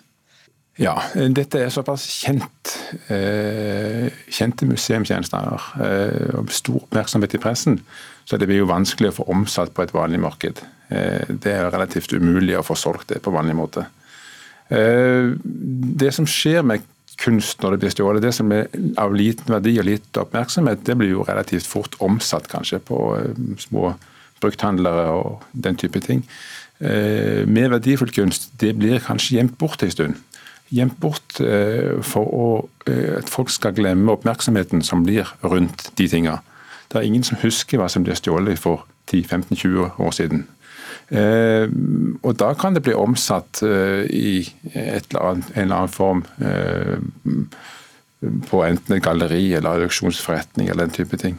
Ja, 0.79 0.97
dette 1.15 1.61
er 1.63 1.71
såpass 1.71 2.03
kjent. 2.25 2.73
kjente 4.35 4.67
museumsgjenstander. 4.67 5.69
og 6.39 6.51
stor 6.51 6.81
oppmerksomhet 6.83 7.35
i 7.35 7.39
pressen. 7.39 7.79
Så 8.25 8.39
det 8.41 8.49
blir 8.49 8.63
jo 8.63 8.71
vanskelig 8.71 9.13
å 9.13 9.19
få 9.19 9.27
omsatt 9.33 9.75
på 9.77 9.85
et 9.85 9.93
vanlig 9.95 10.21
marked. 10.23 10.63
Eh, 10.89 11.29
det 11.29 11.53
er 11.53 11.71
relativt 11.73 12.13
umulig 12.17 12.57
å 12.59 12.65
få 12.65 12.77
solgt 12.79 13.13
det 13.13 13.21
på 13.25 13.33
vanlig 13.35 13.57
måte. 13.59 13.87
Eh, 14.73 15.35
det 16.01 16.13
som 16.17 16.29
skjer 16.29 16.65
med 16.67 16.85
kunst 17.21 17.63
når 17.63 17.75
det 17.75 17.83
blir 17.83 17.95
stjålet, 17.95 18.25
det 18.25 18.35
som 18.35 18.51
er 18.53 18.67
av 19.01 19.15
liten 19.15 19.53
verdi 19.55 19.77
og 19.79 19.87
lite 19.87 20.25
oppmerksomhet, 20.25 20.83
det 20.87 20.97
blir 20.99 21.13
jo 21.15 21.29
relativt 21.29 21.69
fort 21.69 21.95
omsatt 22.05 22.49
kanskje 22.51 22.81
på 22.85 23.01
eh, 23.21 23.33
små 23.69 23.95
brukthandlere 24.43 25.09
og 25.15 25.45
den 25.53 25.79
type 25.81 26.01
ting. 26.05 26.25
Mer 26.85 27.71
verdifull 27.71 28.11
kunst 28.13 28.49
det 28.61 28.73
blir 28.77 28.99
kanskje 29.01 29.39
gjemt 29.39 29.55
bort 29.57 29.81
en 29.87 29.93
stund. 29.95 30.19
Gjemt 30.75 30.97
bort 30.99 31.37
for 31.39 32.31
å, 32.35 32.47
at 32.91 33.31
folk 33.31 33.53
skal 33.53 33.77
glemme 33.77 34.11
oppmerksomheten 34.17 34.83
som 34.83 35.05
blir 35.07 35.29
rundt 35.47 35.87
de 36.01 36.09
tinga. 36.11 36.41
Det 36.91 36.99
er 36.99 37.07
ingen 37.07 37.27
som 37.27 37.39
husker 37.43 37.79
hva 37.79 37.87
som 37.93 38.03
ble 38.07 38.17
stjålet 38.19 38.59
for 38.59 38.83
10-15-20 39.13 40.01
år 40.03 40.13
siden. 40.17 40.45
Eh, 41.13 41.67
og 42.25 42.37
da 42.41 42.53
kan 42.57 42.77
det 42.77 42.85
bli 42.87 42.95
omsatt 42.97 43.61
eh, 43.67 44.05
i 44.09 44.45
annet, 44.75 45.51
en 45.53 45.67
eller 45.67 45.77
annen 45.77 45.93
form 45.93 46.23
eh, 46.41 46.97
på 48.49 48.63
enten 48.65 48.97
et 48.97 49.05
galleri 49.05 49.51
eller 49.59 49.85
auksjonsforretning 49.85 50.71
eller 50.71 50.89
den 50.89 50.97
type 50.97 51.19
ting. 51.21 51.37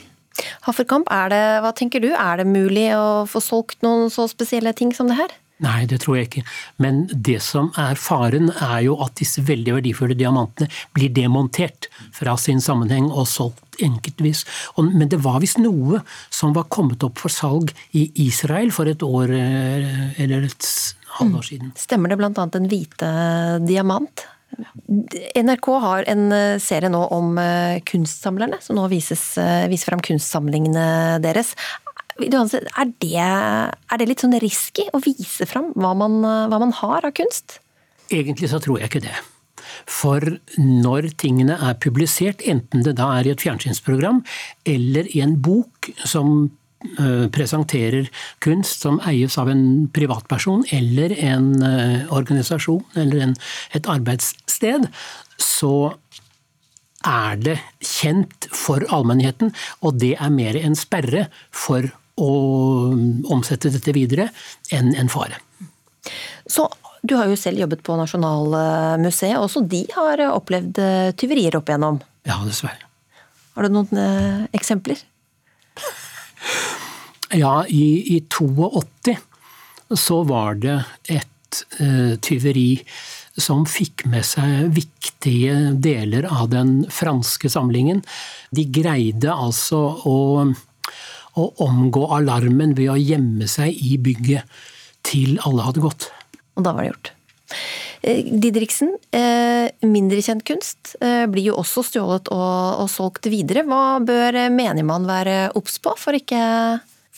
Hafferkamp, 0.68 1.10
er 1.14 1.32
det, 1.32 1.44
hva 1.64 1.72
tenker 1.74 2.04
du, 2.04 2.12
er 2.12 2.42
det 2.42 2.50
mulig 2.50 2.90
å 2.98 3.26
få 3.30 3.42
solgt 3.42 3.82
noen 3.86 4.12
så 4.14 4.28
spesielle 4.30 4.76
ting 4.78 4.92
som 4.94 5.10
det 5.10 5.18
her? 5.18 5.34
Nei, 5.64 5.86
det 5.88 6.02
tror 6.04 6.18
jeg 6.18 6.28
ikke. 6.28 6.42
Men 6.84 7.06
det 7.10 7.38
som 7.44 7.70
er 7.80 7.96
faren, 8.00 8.50
er 8.52 8.82
jo 8.90 8.98
at 9.06 9.16
disse 9.22 9.44
veldig 9.48 9.78
verdifulle 9.78 10.18
diamantene 10.20 10.68
blir 10.96 11.14
demontert 11.16 11.88
fra 12.16 12.36
sin 12.40 12.60
sammenheng 12.64 13.08
og 13.08 13.28
solgt 13.32 13.80
enkeltvis. 13.84 14.44
Men 14.78 15.08
det 15.12 15.22
var 15.24 15.40
visst 15.44 15.62
noe 15.64 16.02
som 16.34 16.56
var 16.56 16.68
kommet 16.74 17.04
opp 17.08 17.24
for 17.24 17.32
salg 17.32 17.72
i 17.96 18.10
Israel 18.28 18.74
for 18.76 18.92
et 18.92 19.04
år 19.06 19.32
eh, 19.32 20.22
eller 20.26 20.50
et 20.50 20.70
halvår 21.22 21.48
siden. 21.48 21.72
Stemmer 21.80 22.12
det 22.12 22.20
bl.a. 22.20 22.32
en 22.36 22.72
hvite 22.72 23.12
diamant? 23.64 24.28
NRK 25.36 25.72
har 25.84 26.08
en 26.12 26.28
eh, 26.36 26.60
serie 26.64 26.92
nå 26.92 27.00
om 27.16 27.40
eh, 27.40 27.80
kunstsamlerne, 27.88 28.60
som 28.64 28.76
nå 28.76 28.90
vises, 28.92 29.24
viser 29.72 29.94
fram 29.94 30.04
kunstsamlingene 30.04 31.24
deres. 31.24 31.56
Er 32.16 32.92
det, 33.04 33.14
er 33.20 34.00
det 34.00 34.08
litt 34.08 34.24
sånn 34.24 34.38
risky 34.40 34.88
å 34.96 35.02
vise 35.04 35.48
fram 35.50 35.74
hva 35.76 35.92
man, 35.98 36.22
hva 36.24 36.60
man 36.62 36.72
har 36.80 37.08
av 37.08 37.16
kunst? 37.18 37.60
Egentlig 38.14 38.52
så 38.52 38.62
tror 38.64 38.80
jeg 38.80 38.92
ikke 38.92 39.08
det. 39.08 39.16
For 39.90 40.24
når 40.60 41.12
tingene 41.22 41.58
er 41.62 41.80
publisert, 41.82 42.44
enten 42.46 42.86
det 42.86 42.96
da 43.00 43.12
er 43.18 43.28
i 43.28 43.34
et 43.34 43.44
fjernsynsprogram 43.44 44.22
eller 44.70 45.10
i 45.12 45.22
en 45.26 45.36
bok 45.42 45.90
som 46.08 46.50
eh, 47.00 47.26
presenterer 47.34 48.10
kunst 48.44 48.86
som 48.86 49.02
eies 49.10 49.38
av 49.42 49.52
en 49.52 49.66
privatperson 49.96 50.66
eller 50.76 51.16
en 51.20 51.52
eh, 51.66 52.08
organisasjon 52.14 52.84
eller 53.02 53.28
en, 53.28 53.38
et 53.78 53.92
arbeidssted, 53.92 54.90
så 55.42 55.76
er 57.06 57.38
det 57.38 57.60
kjent 57.86 58.48
for 58.50 58.82
allmennheten, 58.94 59.52
og 59.86 60.00
det 60.02 60.16
er 60.18 60.34
mer 60.34 60.58
en 60.58 60.78
sperre 60.78 61.28
for 61.54 61.92
å 62.22 62.32
omsette 63.34 63.72
dette 63.74 63.94
videre 63.96 64.30
enn 64.74 64.94
en 64.96 65.12
fare. 65.12 65.40
Så 66.48 66.68
du 67.06 67.16
har 67.18 67.30
jo 67.30 67.38
selv 67.38 67.62
jobbet 67.62 67.84
på 67.86 67.98
Nasjonalmuseet, 68.00 69.38
også 69.38 69.66
de 69.70 69.84
har 69.94 70.24
opplevd 70.32 70.80
eh, 70.82 71.12
tyverier 71.18 71.58
opp 71.60 71.70
igjennom. 71.70 72.00
Ja, 72.26 72.40
dessverre. 72.48 72.88
Har 73.56 73.66
du 73.66 73.76
noen 73.78 74.02
eh, 74.02 74.46
eksempler? 74.58 75.02
Ja, 77.36 77.66
i, 77.68 78.16
i 78.16 78.20
82 78.22 79.16
så 79.98 80.20
var 80.30 80.56
det 80.62 80.76
et 81.12 81.62
eh, 81.82 82.14
tyveri 82.22 82.70
som 83.36 83.66
fikk 83.68 84.06
med 84.08 84.24
seg 84.24 84.70
viktige 84.76 85.74
deler 85.82 86.28
av 86.30 86.48
den 86.54 86.86
franske 86.94 87.50
samlingen. 87.52 88.04
De 88.56 88.64
greide 88.72 89.34
altså 89.34 89.82
å, 90.08 90.16
å 91.36 91.50
omgå 91.66 92.08
alarmen 92.16 92.76
ved 92.78 92.92
å 92.94 93.00
gjemme 93.00 93.48
seg 93.52 93.76
i 93.76 93.98
bygget 94.02 94.48
til 95.06 95.38
alle 95.46 95.68
hadde 95.68 95.84
gått. 95.84 96.10
Og 96.56 96.66
da 96.66 96.74
var 96.74 96.86
det 96.86 96.94
gjort. 96.94 97.12
Eh, 98.06 98.26
Didriksen, 98.42 98.96
eh, 99.12 99.68
mindre 99.86 100.22
kjent 100.22 100.46
kunst 100.48 100.96
eh, 101.02 101.26
blir 101.32 101.50
jo 101.50 101.60
også 101.62 101.84
stjålet 101.90 102.30
og, 102.34 102.82
og 102.84 102.90
solgt 102.92 103.30
videre. 103.32 103.66
Hva 103.68 104.00
bør 104.06 104.38
menigmann 104.54 105.08
være 105.10 105.56
obs 105.58 105.80
på 105.82 105.96
for 106.00 106.18
ikke 106.18 106.42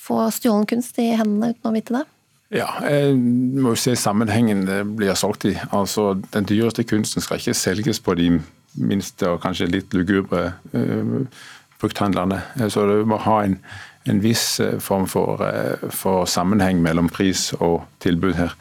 få 0.07 0.28
stjålen 0.32 0.68
kunst 0.70 0.99
i 1.03 1.11
hendene 1.18 1.53
uten 1.53 1.70
å 1.70 1.76
vite 1.76 1.97
det? 1.97 2.05
Ja, 2.55 2.70
jeg 2.88 3.18
må 3.20 3.74
jo 3.74 3.80
se 3.80 3.97
sammenhengen 3.99 4.63
det 4.70 4.80
blir 4.95 5.18
solgt 5.20 5.43
i. 5.49 5.57
Altså, 5.76 6.13
Den 6.32 6.47
dyreste 6.47 6.86
kunsten 6.88 7.24
skal 7.24 7.41
ikke 7.41 7.57
selges 7.57 7.99
på 7.99 8.15
de 8.15 8.38
minste 8.80 9.28
og 9.28 9.41
kanskje 9.43 9.68
litt 9.68 9.91
lugubre 9.91 10.53
uh, 10.72 11.26
brukthandlerne. 11.82 12.39
Så 12.72 12.86
du 12.88 13.01
må 13.09 13.20
ha 13.26 13.41
en, 13.43 13.57
en 14.08 14.22
viss 14.24 14.60
form 14.84 15.08
for, 15.10 15.41
uh, 15.43 15.89
for, 15.93 16.26
sammenheng 16.30 16.82
mellom 16.84 17.10
pris 17.14 17.51
og 17.60 17.84
tilbud 18.03 18.38
her. 18.38 18.55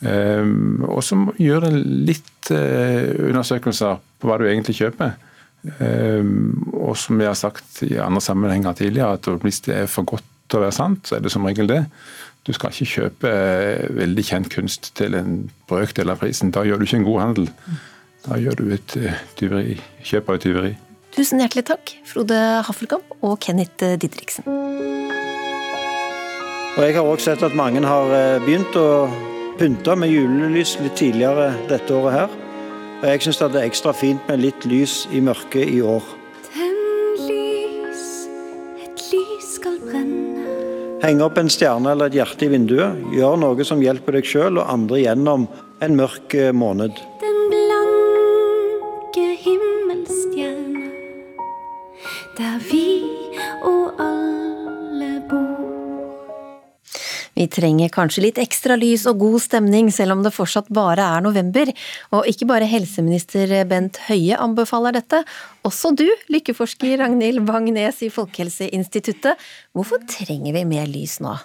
Um, 0.00 0.84
og 0.84 1.00
så 1.04 1.16
gjør 1.40 1.66
det 1.66 1.72
litt 2.10 2.50
uh, 2.52 3.30
undersøkelser 3.30 3.96
på 4.20 4.28
hva 4.28 4.38
du 4.40 4.46
egentlig 4.48 4.76
kjøper. 4.80 5.16
Um, 5.80 6.68
og 6.74 6.94
som 7.00 7.20
jeg 7.20 7.32
har 7.32 7.38
sagt 7.38 7.82
i 7.86 7.96
andre 8.02 8.22
sammenhenger 8.22 8.76
tidligere, 8.76 9.16
at 9.16 9.42
hvis 9.42 9.62
det 9.66 9.76
er 9.82 9.90
for 9.90 10.06
godt 10.06 10.26
til 10.46 10.60
å 10.60 10.66
være 10.66 10.76
sant, 10.76 11.08
så 11.08 11.16
er 11.16 11.24
det 11.24 11.32
som 11.32 11.46
regel 11.48 11.70
det. 11.70 11.82
Du 12.46 12.52
skal 12.54 12.70
ikke 12.70 12.92
kjøpe 12.92 13.32
veldig 13.96 14.24
kjent 14.28 14.52
kunst 14.52 14.92
til 14.98 15.16
en 15.18 15.48
brøkdel 15.66 16.12
av 16.12 16.20
prisen. 16.22 16.54
Da 16.54 16.62
gjør 16.62 16.78
du 16.78 16.86
ikke 16.86 17.00
en 17.00 17.08
god 17.08 17.22
handel. 17.24 17.48
Da 18.28 18.38
gjør 18.38 18.60
du 18.60 18.68
et 18.76 18.98
tyveri, 19.38 19.80
kjøp 20.06 20.30
av 20.30 20.38
et 20.38 20.46
tyveri. 20.46 20.74
Tusen 21.16 21.40
hjertelig 21.40 21.64
takk, 21.70 21.90
Frode 22.04 22.36
Haffelkamp 22.66 23.14
og 23.24 23.38
Kenneth 23.40 23.96
Didriksen. 24.02 24.44
Og 26.76 26.82
Jeg 26.84 26.92
har 26.92 27.06
også 27.08 27.30
sett 27.30 27.44
at 27.46 27.56
mange 27.56 27.80
har 27.80 28.10
begynt 28.44 28.76
å 28.76 29.08
pynte 29.56 29.94
med 29.96 30.12
julelys 30.12 30.74
litt 30.84 30.98
tidligere 31.00 31.54
dette 31.70 31.94
året 31.96 32.12
her. 32.18 32.34
Og 33.00 33.06
jeg 33.08 33.24
syns 33.24 33.40
det 33.40 33.48
er 33.62 33.68
ekstra 33.70 33.94
fint 33.96 34.28
med 34.28 34.42
litt 34.44 34.68
lys 34.68 35.06
i 35.16 35.22
mørket 35.24 35.72
i 35.72 35.80
år. 35.80 36.04
Tenn 36.50 36.76
lys, 37.24 38.04
et 38.84 39.06
lys 39.08 39.54
skal 39.56 39.80
brenne. 39.86 40.44
Henge 41.00 41.24
opp 41.24 41.40
en 41.40 41.48
stjerne 41.52 41.92
eller 41.96 42.12
et 42.12 42.18
hjerte 42.20 42.44
i 42.44 42.52
vinduet. 42.52 43.00
Gjør 43.16 43.40
noe 43.40 43.64
som 43.68 43.80
hjelper 43.80 44.18
deg 44.18 44.28
sjøl 44.28 44.60
og 44.60 44.68
andre 44.68 45.00
gjennom 45.00 45.48
en 45.80 45.96
mørk 45.96 46.36
måned. 46.56 47.00
Den 47.24 47.40
blanke 47.52 49.26
himmelstjerne, 49.32 49.75
der 52.36 52.58
vi 52.68 53.00
og 53.64 53.96
alle 54.02 55.12
bor. 55.30 55.54
Vi 57.36 57.46
trenger 57.52 57.92
kanskje 57.92 58.26
litt 58.26 58.38
ekstra 58.40 58.78
lys 58.80 59.04
og 59.08 59.20
god 59.20 59.42
stemning, 59.44 59.90
selv 59.92 60.16
om 60.16 60.22
det 60.24 60.34
fortsatt 60.36 60.70
bare 60.72 61.04
er 61.16 61.24
november. 61.24 61.72
Og 62.16 62.28
ikke 62.28 62.48
bare 62.48 62.68
helseminister 62.68 63.52
Bent 63.68 64.00
Høie 64.06 64.38
anbefaler 64.40 64.96
dette. 64.96 65.22
Også 65.68 65.92
du, 65.96 66.06
lykkeforsker 66.32 66.96
Ragnhild 67.02 67.44
Bang-Nes 67.48 68.00
i 68.06 68.12
Folkehelseinstituttet. 68.12 69.36
Hvorfor 69.76 70.00
trenger 70.08 70.56
vi 70.56 70.64
mer 70.68 70.88
lys 70.88 71.18
nå? 71.24 71.36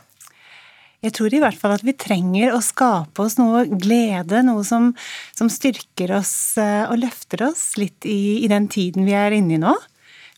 Jeg 1.01 1.15
tror 1.17 1.33
i 1.33 1.39
hvert 1.41 1.57
fall 1.57 1.73
at 1.73 1.83
vi 1.83 1.95
trenger 1.97 2.53
å 2.53 2.59
skape 2.61 3.23
oss 3.23 3.39
noe 3.39 3.63
glede, 3.65 4.43
noe 4.45 4.61
som, 4.67 4.91
som 5.33 5.49
styrker 5.49 6.13
oss 6.19 6.35
og 6.61 6.99
løfter 7.01 7.47
oss 7.47 7.71
litt 7.81 8.05
i, 8.05 8.45
i 8.45 8.51
den 8.51 8.69
tiden 8.71 9.07
vi 9.07 9.15
er 9.17 9.33
inne 9.33 9.57
i 9.57 9.63
nå. 9.63 9.73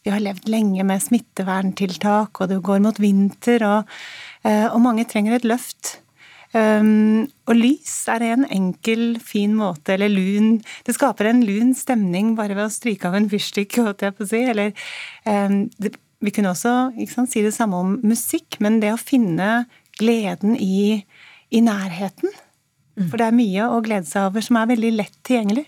Vi 0.04 0.12
har 0.12 0.24
levd 0.24 0.49
lenge 0.51 0.84
med 0.88 0.99
smitteverntiltak, 0.99 2.41
og 2.41 2.49
det 2.51 2.62
går 2.66 2.82
mot 2.84 2.97
vinter, 2.99 3.64
og, 3.64 3.91
og 4.43 4.80
mange 4.84 5.06
trenger 5.08 5.38
et 5.38 5.47
løft. 5.47 5.97
Um, 6.54 7.26
og 7.49 7.56
lys 7.58 8.04
er 8.14 8.22
en 8.28 8.43
enkel, 8.45 9.16
fin 9.18 9.56
måte, 9.58 9.95
eller 9.95 10.12
lun 10.14 10.60
Det 10.86 10.93
skaper 10.93 11.32
en 11.32 11.39
lun 11.41 11.72
stemning 11.74 12.36
bare 12.38 12.54
ved 12.54 12.68
å 12.68 12.74
stryke 12.74 13.10
av 13.10 13.18
en 13.18 13.26
fyrstikk, 13.32 13.80
holdt 13.82 14.06
jeg 14.06 14.14
på 14.14 14.22
å 14.26 14.30
si. 14.30 14.41
Eller 14.51 14.70
um, 15.26 15.64
det, 15.82 15.95
Vi 16.22 16.34
kunne 16.36 16.54
også 16.54 16.93
sant, 17.10 17.32
si 17.34 17.41
det 17.41 17.56
samme 17.58 17.80
om 17.82 17.95
musikk, 18.06 18.60
men 18.62 18.78
det 18.84 18.93
å 18.93 19.01
finne 19.01 19.66
gleden 19.97 20.54
i, 20.62 21.01
i 21.49 21.62
nærheten. 21.66 22.30
Mm. 22.99 23.08
For 23.10 23.18
det 23.18 23.28
er 23.28 23.39
mye 23.39 23.70
å 23.74 23.82
glede 23.84 24.08
seg 24.08 24.30
over 24.30 24.45
som 24.45 24.62
er 24.62 24.70
veldig 24.70 24.93
lett 24.93 25.18
tilgjengelig. 25.26 25.66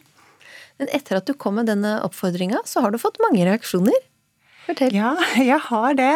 Men 0.77 0.91
etter 0.93 1.17
at 1.17 1.25
du 1.25 1.33
kom 1.33 1.57
med 1.57 1.71
denne 1.71 1.97
oppfordringa, 2.05 2.61
så 2.69 2.85
har 2.85 2.93
du 2.93 3.01
fått 3.01 3.17
mange 3.25 3.41
reaksjoner. 3.47 3.97
Fortell. 4.65 4.95
Ja, 4.95 5.13
jeg 5.51 5.59
har 5.69 5.97
det. 5.97 6.11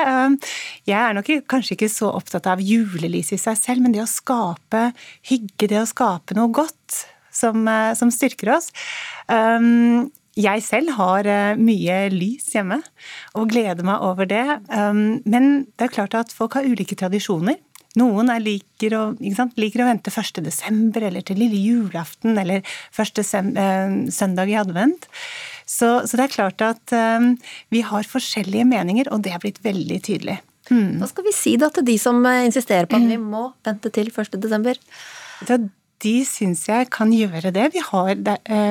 Jeg 0.89 0.99
er 0.99 1.17
nok 1.17 1.31
kanskje 1.51 1.77
ikke 1.77 1.91
så 1.93 2.11
opptatt 2.17 2.49
av 2.49 2.63
julelys 2.63 3.33
i 3.35 3.41
seg 3.41 3.57
selv, 3.59 3.85
men 3.85 3.95
det 3.95 4.03
å 4.03 4.09
skape 4.09 4.89
hygge, 5.29 5.69
det 5.69 5.83
å 5.83 5.89
skape 5.89 6.37
noe 6.37 6.51
godt 6.53 7.03
som, 7.31 7.69
som 7.95 8.11
styrker 8.11 8.55
oss. 8.55 8.71
Jeg 10.39 10.63
selv 10.65 10.95
har 10.97 11.27
mye 11.59 11.97
lys 12.13 12.49
hjemme 12.55 12.79
og 13.37 13.51
gleder 13.53 13.85
meg 13.85 14.03
over 14.07 14.27
det. 14.29 14.45
Men 14.69 15.49
det 15.77 15.87
er 15.87 15.93
klart 15.93 16.17
at 16.17 16.33
folk 16.35 16.57
har 16.57 16.67
ulike 16.67 16.97
tradisjoner. 16.99 17.59
Noen 17.99 18.31
liker 18.43 18.95
å, 18.97 19.03
liker 19.59 19.83
å 19.83 19.89
vente 19.89 20.13
1. 20.13 20.41
desember 20.45 21.05
eller 21.09 21.25
til 21.25 21.39
lille 21.41 21.59
julaften 21.59 22.39
eller 22.39 22.65
første 22.95 23.25
søndag 23.25 24.51
i 24.51 24.57
advent. 24.59 25.09
Så, 25.69 25.89
så, 26.07 26.17
det 26.17 26.25
er 26.25 26.33
klart 26.33 26.63
at 26.65 26.93
um, 26.95 27.33
vi 27.69 27.83
har 27.85 28.07
forskjellige 28.09 28.65
meninger, 28.65 29.11
og 29.13 29.21
det 29.25 29.35
er 29.35 29.43
blitt 29.43 29.59
veldig 29.65 29.99
tydelig. 30.05 30.39
Hmm. 30.69 30.97
Hva 31.01 31.09
skal 31.09 31.25
vi 31.25 31.33
si 31.33 31.55
da 31.61 31.69
til 31.73 31.85
de 31.85 31.97
som 32.01 32.21
insisterer 32.25 32.89
på 32.89 32.97
at 32.97 33.05
vi 33.09 33.19
må 33.21 33.49
vente 33.65 33.91
til 33.93 34.09
1. 34.09 34.37
desember? 34.41 34.77
De 35.99 36.13
syns 36.27 36.63
jeg 36.69 36.87
kan 36.93 37.11
gjøre 37.11 37.51
det. 37.55 37.65
Vi 37.73 37.81
har, 37.83 38.13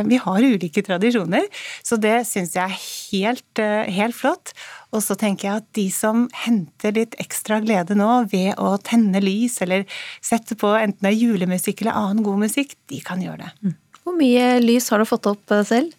vi 0.09 0.21
har 0.25 0.47
ulike 0.47 0.83
tradisjoner, 0.87 1.45
så 1.85 1.99
det 2.01 2.23
syns 2.29 2.55
jeg 2.57 2.65
er 2.65 2.79
helt, 2.79 3.63
helt 3.99 4.17
flott. 4.17 4.55
Og 4.97 5.03
så 5.05 5.17
tenker 5.21 5.49
jeg 5.49 5.63
at 5.63 5.69
de 5.77 5.85
som 5.93 6.25
henter 6.47 6.97
litt 6.97 7.19
ekstra 7.21 7.61
glede 7.65 7.97
nå 7.99 8.09
ved 8.33 8.55
å 8.57 8.79
tenne 8.81 9.21
lys 9.21 9.61
eller 9.65 9.85
sette 10.25 10.57
på 10.59 10.73
enten 10.79 11.05
det 11.05 11.13
er 11.13 11.21
julemusikk 11.21 11.85
eller 11.85 12.01
annen 12.01 12.25
god 12.27 12.41
musikk, 12.47 12.75
de 12.89 13.03
kan 13.05 13.21
gjøre 13.23 13.45
det. 13.45 13.77
Hvor 14.03 14.17
mye 14.17 14.57
lys 14.65 14.89
har 14.89 15.03
du 15.03 15.09
fått 15.09 15.29
opp 15.29 15.53
selv? 15.69 15.93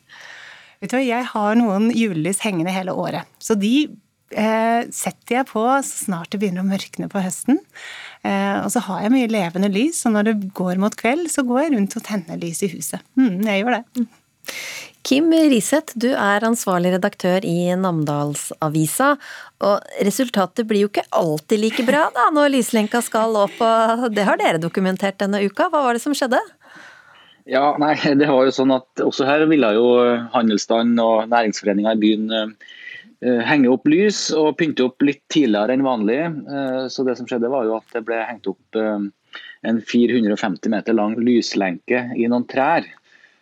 Vet 0.79 0.89
du, 0.89 0.97
hva, 0.97 1.05
Jeg 1.05 1.25
har 1.33 1.57
noen 1.59 1.89
julelys 1.93 2.41
hengende 2.41 2.73
hele 2.73 2.95
året. 2.95 3.27
Så 3.37 3.53
de 3.59 3.89
eh, 4.31 4.87
setter 4.95 5.39
jeg 5.39 5.49
på 5.51 5.61
så 5.83 6.05
snart 6.07 6.31
det 6.33 6.39
begynner 6.41 6.65
å 6.65 6.69
mørkne 6.69 7.09
på 7.11 7.21
høsten. 7.21 7.59
Eh, 8.29 8.57
og 8.61 8.69
så 8.73 8.83
har 8.85 9.05
jeg 9.05 9.13
mye 9.15 9.31
levende 9.31 9.71
lys, 9.73 10.03
så 10.03 10.13
når 10.13 10.29
det 10.29 10.37
går 10.57 10.79
mot 10.81 10.95
kveld, 10.95 11.29
så 11.33 11.45
går 11.47 11.63
jeg 11.63 11.75
rundt 11.75 11.97
og 11.97 12.05
tenner 12.05 12.41
lys 12.41 12.61
i 12.65 12.71
huset. 12.75 13.01
Mm, 13.19 13.41
jeg 13.47 13.63
gjør 13.63 13.79
det. 13.79 14.07
Kim 15.05 15.31
Riseth, 15.31 15.95
du 15.97 16.09
er 16.11 16.43
ansvarlig 16.45 16.91
redaktør 16.93 17.45
i 17.47 17.71
Namdalsavisa. 17.79 19.13
Og 19.65 20.03
resultatet 20.05 20.67
blir 20.67 20.83
jo 20.83 20.89
ikke 20.91 21.07
alltid 21.15 21.61
like 21.63 21.85
bra 21.87 22.05
da, 22.15 22.27
når 22.35 22.53
lyslenka 22.57 23.01
skal 23.05 23.37
opp, 23.39 23.57
og 23.63 24.09
det 24.13 24.27
har 24.27 24.39
dere 24.41 24.61
dokumentert 24.61 25.19
denne 25.21 25.41
uka. 25.45 25.69
Hva 25.71 25.85
var 25.87 25.97
det 25.97 26.03
som 26.03 26.15
skjedde? 26.17 26.41
Ja, 27.49 27.71
nei, 27.81 27.95
det 28.19 28.27
var 28.29 28.45
jo 28.45 28.53
sånn 28.53 28.75
at 28.75 29.01
Også 29.01 29.25
her 29.25 29.47
ville 29.49 29.71
jo 29.73 29.87
handelsstanden 30.35 30.99
og 31.01 31.31
næringsforeninger 31.31 31.95
i 31.95 32.01
byen 32.03 32.27
uh, 32.29 32.75
henge 33.19 33.67
opp 33.67 33.87
lys 33.91 34.29
og 34.31 34.53
pynte 34.55 34.85
opp 34.85 35.03
litt 35.03 35.25
tidligere 35.33 35.75
enn 35.75 35.83
vanlig. 35.83 36.21
Uh, 36.47 36.85
så 36.87 37.03
det 37.03 37.17
som 37.19 37.27
skjedde 37.27 37.51
var 37.51 37.65
jo 37.67 37.73
at 37.75 37.95
det 37.95 38.05
ble 38.07 38.19
hengt 38.23 38.47
opp 38.47 38.79
uh, 38.79 39.01
en 39.61 39.81
450 39.81 40.69
meter 40.69 40.93
lang 40.93 41.17
lyslenke 41.19 42.03
i 42.15 42.27
noen 42.31 42.47
trær 42.49 42.85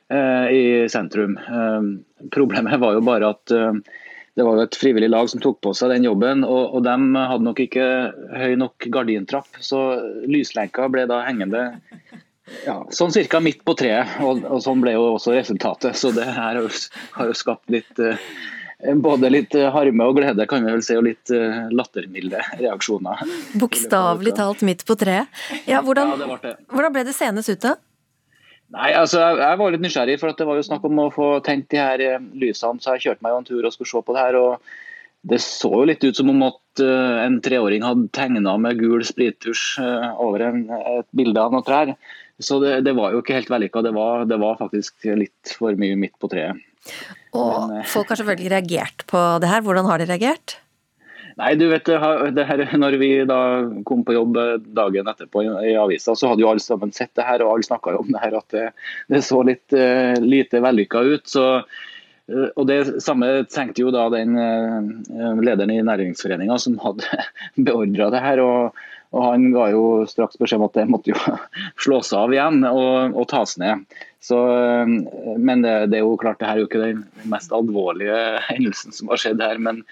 eh, 0.09 0.47
i 0.49 0.63
sentrum. 0.89 1.37
Eh, 1.37 2.27
problemet 2.33 2.79
var 2.83 2.97
jo 2.97 3.05
bare 3.05 3.33
at 3.35 3.53
eh, 3.53 3.79
det 4.37 4.45
var 4.45 4.59
jo 4.59 4.67
et 4.67 4.77
frivillig 4.77 5.09
lag 5.09 5.29
som 5.29 5.41
tok 5.41 5.59
på 5.65 5.73
seg 5.73 5.95
den 5.95 6.05
jobben, 6.05 6.43
og, 6.45 6.77
og 6.77 6.83
de 6.85 6.95
hadde 7.17 7.45
nok 7.45 7.61
ikke 7.63 7.87
høy 8.37 8.53
nok 8.61 8.85
gardintrapp. 8.93 9.49
Så 9.65 9.79
lyslenka 10.29 10.85
ble 10.93 11.07
da 11.09 11.23
hengende 11.25 11.63
ja, 12.67 12.77
sånn 12.93 13.11
cirka 13.11 13.41
midt 13.43 13.63
på 13.65 13.73
treet, 13.79 14.19
og, 14.21 14.45
og 14.45 14.61
sånn 14.63 14.83
ble 14.83 14.93
jo 14.93 15.07
også 15.15 15.33
resultatet. 15.33 15.97
Så 15.97 16.13
det 16.13 16.27
her 16.29 16.61
har 16.61 16.61
jo, 16.61 17.33
skapt 17.37 17.73
litt 17.73 17.97
eh, 17.97 18.21
både 19.01 19.29
litt 19.33 19.55
eh, 19.57 19.69
harme 19.73 20.05
og 20.05 20.17
glede, 20.19 20.45
kan 20.49 20.63
vi 20.65 20.71
vel 20.75 20.83
si, 20.85 20.95
og 20.99 21.05
litt 21.07 21.31
eh, 21.33 21.67
lattermilde 21.73 22.41
reaksjoner. 22.59 23.23
Bokstavelig 23.57 24.35
talt 24.37 24.61
midt 24.67 24.83
på 24.85 24.95
treet. 24.99 25.27
Ja, 25.65 25.81
hvordan, 25.81 26.13
Ja, 26.13 26.17
det 26.21 26.27
ble 26.29 26.37
det. 26.43 26.55
hvordan 26.69 26.93
ble 26.93 27.03
det 27.07 27.15
senest 27.17 27.49
ut, 27.49 27.61
da? 27.65 27.75
Nei, 28.75 28.91
altså 28.99 29.21
jeg, 29.23 29.37
jeg 29.39 29.57
var 29.61 29.71
litt 29.71 29.81
nysgjerrig, 29.85 30.17
for 30.19 30.33
det 30.35 30.45
var 30.49 30.59
jo 30.59 30.65
snakk 30.67 30.83
om 30.89 30.99
å 30.99 31.07
få 31.15 31.27
tent 31.45 31.69
de 31.73 31.79
her 31.81 32.03
eh, 32.03 32.19
lysene. 32.35 32.81
Så 32.83 32.93
jeg 32.97 33.05
kjørte 33.07 33.23
meg 33.25 33.33
jo 33.33 33.39
en 33.41 33.49
tur 33.49 33.65
og 33.65 33.73
skulle 33.73 33.89
se 33.93 34.03
på 34.05 34.13
det 34.17 34.25
her. 34.27 34.37
og 34.41 34.69
Det 35.33 35.39
så 35.41 35.71
jo 35.73 35.85
litt 35.87 36.03
ut 36.03 36.19
som 36.19 36.29
om 36.35 36.43
at 36.51 36.83
en 36.83 37.39
treåring 37.41 37.81
hadde 37.81 38.11
tegna 38.13 38.53
med 38.61 38.77
gul 38.77 39.01
sprittusj 39.07 39.79
over 40.21 40.43
en, 40.45 40.59
et 40.69 41.07
bilde 41.17 41.41
av 41.41 41.55
noen 41.55 41.65
trær. 41.65 41.95
Så 42.37 42.59
det, 42.61 42.83
det 42.85 42.93
var 42.93 43.15
jo 43.15 43.23
ikke 43.23 43.33
helt 43.39 43.49
vellykka. 43.49 43.81
Det, 43.87 43.95
var- 43.97 44.27
det 44.29 44.37
var 44.37 44.59
faktisk 44.59 45.07
litt 45.17 45.55
for 45.57 45.73
mye 45.79 45.95
midt 45.97 46.13
på 46.21 46.29
treet. 46.29 46.59
Og 47.37 47.73
folk 47.89 48.09
har 48.09 48.19
selvfølgelig 48.21 48.53
reagert 48.55 49.03
på 49.09 49.19
det 49.43 49.49
her. 49.51 49.61
Hvordan 49.65 49.89
har 49.89 50.01
de 50.01 50.07
reagert? 50.09 50.57
Nei, 51.37 51.51
du 51.53 51.67
vet, 51.69 51.85
det 51.85 52.45
her- 52.49 52.77
når 52.81 52.97
vi 52.97 53.09
da 53.29 53.39
kom 53.85 54.01
på 54.03 54.15
jobb 54.15 54.37
eh, 54.41 54.55
dagen 54.57 55.05
etterpå 55.11 55.43
i, 55.45 55.51
i 55.69 55.75
avisa, 55.77 56.15
så 56.17 56.31
hadde 56.31 56.41
jo 56.41 56.49
alle 56.49 56.63
sammen 56.63 56.93
sett 56.95 57.13
det 57.13 57.27
her, 57.27 57.43
og 57.45 57.53
alle 57.53 57.67
snakka 57.67 57.93
om 57.99 58.09
det 58.09 58.23
her, 58.23 58.39
at 58.39 58.55
det, 58.55 58.63
det 59.13 59.21
så 59.21 59.43
litt 59.45 59.75
uh, 59.77 60.17
lite 60.23 60.63
vellykka 60.65 61.03
ut. 61.05 61.27
så 61.29 61.45
eh, 61.59 62.49
og 62.55 62.65
Det 62.67 62.79
samme 63.05 63.29
tenkte 63.53 63.85
jo 63.85 63.93
da 63.93 64.07
den 64.09 64.33
eh, 64.33 65.43
lederen 65.45 65.75
i 65.75 65.83
Næringsforeninga 65.85 66.57
som 66.57 66.79
hadde 66.81 67.05
beordra 67.69 68.09
det 68.15 68.23
her. 68.25 68.41
og, 68.41 68.81
og 69.15 69.23
Han 69.23 69.49
ga 69.53 69.69
jo 69.71 69.83
straks 70.09 70.39
beskjed 70.39 70.59
om 70.59 70.67
at 70.67 70.77
det 70.77 70.87
måtte 70.91 71.13
jo 71.13 71.37
slås 71.83 72.11
av 72.15 72.33
igjen 72.33 72.63
og, 72.67 73.15
og 73.15 73.27
tas 73.31 73.55
ned. 73.61 73.85
Så, 74.27 74.39
eh, 74.51 74.89
men 75.37 75.63
det, 75.63 75.75
det 75.93 75.99
er 75.99 76.03
jo 76.03 76.17
klart, 76.19 76.39
det 76.41 76.49
her 76.49 76.57
er 76.57 76.65
jo 76.65 76.69
ikke 76.69 76.83
den 76.83 77.05
mest 77.31 77.53
alvorlige 77.55 78.17
hendelsen 78.49 78.95
som 78.95 79.13
har 79.13 79.21
skjedd 79.21 79.43
her. 79.43 79.61
Men 79.63 79.83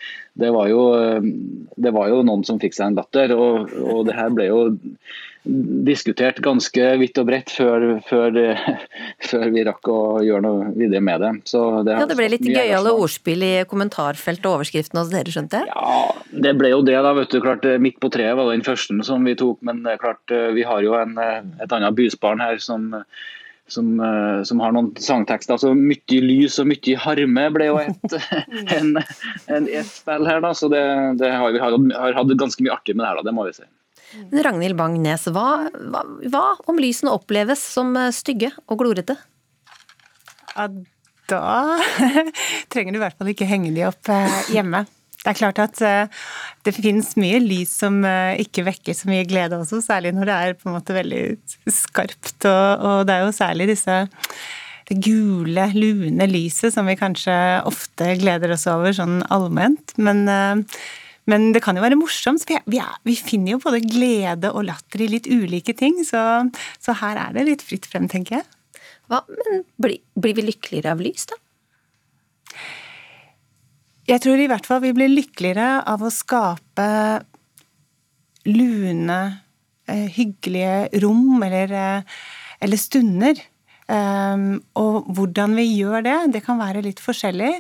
det 0.41 0.51
var 0.55 0.72
jo, 0.72 0.84
eh, 0.99 1.30
det 1.80 1.95
var 1.95 2.11
jo 2.11 2.26
noen 2.28 2.43
som 2.47 2.59
fikk 2.61 2.76
seg 2.76 2.91
en 2.91 2.99
datter, 2.99 3.36
Og, 3.36 3.72
og 3.86 4.03
det 4.09 4.18
her 4.18 4.36
ble 4.36 4.49
jo 4.51 4.59
diskutert 5.45 6.39
ganske 6.43 6.87
vidt 6.99 7.19
og 7.21 7.27
bredt 7.29 7.51
før, 7.53 7.85
før, 8.07 8.39
før 9.29 9.45
vi 9.53 9.65
rakk 9.67 9.89
å 9.91 9.99
gjøre 10.25 10.43
noe 10.45 10.71
videre 10.75 11.03
med 11.05 11.21
det. 11.21 11.31
Så 11.51 11.63
det, 11.85 11.97
Ja, 11.99 12.07
Det 12.09 12.17
ble 12.17 12.29
litt 12.33 12.49
gøyale 12.49 12.93
ordspill 12.95 13.45
i 13.45 13.53
kommentarfeltet 13.69 14.49
og 14.49 14.59
overskriften 14.59 15.01
hos 15.01 15.13
dere, 15.13 15.31
skjønte 15.33 15.61
jeg? 15.61 15.71
Ja, 15.71 16.41
det 16.47 16.55
ble 16.59 16.73
jo 16.73 16.81
det, 16.85 16.97
da. 16.97 17.13
vet 17.17 17.31
du, 17.33 17.39
klart 17.43 17.65
eh, 17.69 17.79
Midt 17.81 18.01
på 18.01 18.09
treet 18.13 18.37
var 18.37 18.51
den 18.51 18.65
første 18.65 18.97
som 19.05 19.25
vi 19.27 19.37
tok, 19.37 19.61
men 19.65 19.85
er 19.89 20.01
klart, 20.01 20.23
eh, 20.33 20.51
vi 20.55 20.65
har 20.67 20.83
jo 20.85 20.97
en, 20.97 21.17
eh, 21.21 21.41
et 21.63 21.73
annet 21.75 21.95
bysbarn 21.97 22.41
her 22.43 22.57
som, 22.63 22.91
som, 23.67 23.93
eh, 23.99 24.41
som 24.47 24.61
har 24.63 24.73
noen 24.75 24.91
sangtekster. 25.01 25.59
så 25.61 25.73
Mye 25.77 26.21
lys 26.23 26.59
og 26.61 26.69
mye 26.71 26.99
harme 27.05 27.47
ble 27.55 27.69
jo 27.69 27.79
et, 27.81 28.17
en, 28.77 28.95
en, 28.97 29.69
et 29.69 29.89
spill 29.89 30.29
her, 30.29 30.41
da. 30.45 30.53
Så 30.57 30.69
det, 30.73 30.83
det 31.21 31.31
har 31.31 31.53
vi 31.53 31.61
har, 31.61 31.77
har 31.95 32.19
hatt 32.19 32.37
ganske 32.39 32.65
mye 32.65 32.75
artig 32.75 32.95
med 32.95 33.05
det 33.05 33.11
her, 33.11 33.21
da, 33.21 33.29
det 33.29 33.35
må 33.37 33.47
vi 33.49 33.57
si. 33.57 33.67
Men 34.32 34.43
Ragnhild 34.47 34.78
Bang-Nes, 34.80 35.28
hva, 35.36 35.47
hva, 35.91 36.03
hva 36.32 36.43
om 36.70 36.82
lysene 36.82 37.13
oppleves 37.13 37.63
som 37.76 37.95
eh, 37.99 38.11
stygge 38.16 38.51
og 38.66 38.80
glorete? 38.82 39.18
Ja, 40.55 40.70
da 41.30 41.45
trenger 42.72 42.93
du 42.93 42.99
i 42.99 43.03
hvert 43.03 43.18
fall 43.20 43.32
ikke 43.34 43.49
henge 43.49 43.74
de 43.76 43.88
opp 43.88 44.11
eh, 44.13 44.41
hjemme. 44.55 44.86
Det 45.26 45.32
er 45.32 45.39
klart 45.39 45.61
at 45.63 45.82
eh, 45.82 46.26
det 46.68 46.76
finnes 46.76 47.16
mye 47.18 47.39
lys 47.41 47.72
som 47.82 47.97
ikke 48.41 48.68
vekker 48.68 48.97
så 48.97 49.09
mye 49.09 49.26
glede 49.28 49.57
også, 49.57 49.82
særlig 49.86 50.13
når 50.16 50.30
det 50.30 50.36
er 50.36 50.59
på 50.59 50.70
en 50.70 50.78
måte 50.78 50.95
veldig 50.95 51.24
skarpt. 51.72 52.38
Og, 52.45 52.86
og 52.86 53.01
det 53.09 53.16
er 53.16 53.26
jo 53.26 53.34
særlig 53.36 53.72
disse 53.74 54.03
det 54.86 54.99
gule, 55.01 55.66
lune 55.74 56.28
lyset 56.30 56.74
som 56.74 56.86
vi 56.86 56.97
kanskje 56.99 57.34
ofte 57.66 58.11
gleder 58.22 58.53
oss 58.53 58.68
over 58.70 58.93
sånn 58.93 59.22
allment. 59.34 59.95
Men, 59.97 60.28
eh, 60.30 60.82
men 61.30 61.51
det 61.55 61.61
kan 61.65 61.78
jo 61.78 61.84
være 61.86 61.97
morsomt. 61.99 62.43
for 62.43 62.51
Vi, 62.53 62.57
er- 62.59 62.67
vi, 62.69 62.80
er, 62.84 62.97
vi 63.07 63.15
finner 63.17 63.55
jo 63.55 63.61
både 63.63 63.82
glede 63.86 64.51
og 64.53 64.67
latter 64.67 65.01
i 65.05 65.07
litt 65.09 65.28
ulike 65.32 65.73
ting, 65.78 66.01
så, 66.05 66.21
så 66.80 66.93
her 67.01 67.17
er 67.17 67.34
det 67.34 67.47
litt 67.49 67.65
fritt 67.65 67.88
frem, 67.89 68.07
tenker 68.11 68.39
jeg. 68.39 68.45
Hva, 69.09 69.21
men 69.30 69.63
blir, 69.82 69.99
blir 70.17 70.36
vi 70.38 70.47
lykkeligere 70.47 70.93
av 70.95 71.01
lys, 71.05 71.28
da? 71.30 71.38
Jeg 74.05 74.21
tror 74.21 74.38
i 74.41 74.45
hvert 74.49 74.67
fall 74.69 74.84
vi 74.84 74.93
blir 74.93 75.09
lykkeligere 75.09 75.80
av 75.89 76.03
å 76.05 76.11
skape 76.13 76.88
lune, 78.45 79.19
eh, 79.89 80.05
hyggelige 80.13 81.01
rom 81.01 81.41
eller, 81.41 81.71
eh, 81.73 82.01
eller 82.61 82.78
stunder. 82.78 83.41
Um, 83.86 84.63
og 84.82 85.05
hvordan 85.13 85.53
vi 85.53 85.67
gjør 85.78 86.01
det, 86.01 86.15
det 86.34 86.39
kan 86.45 86.57
være 86.57 86.82
litt 86.82 86.97
forskjellig. 87.03 87.51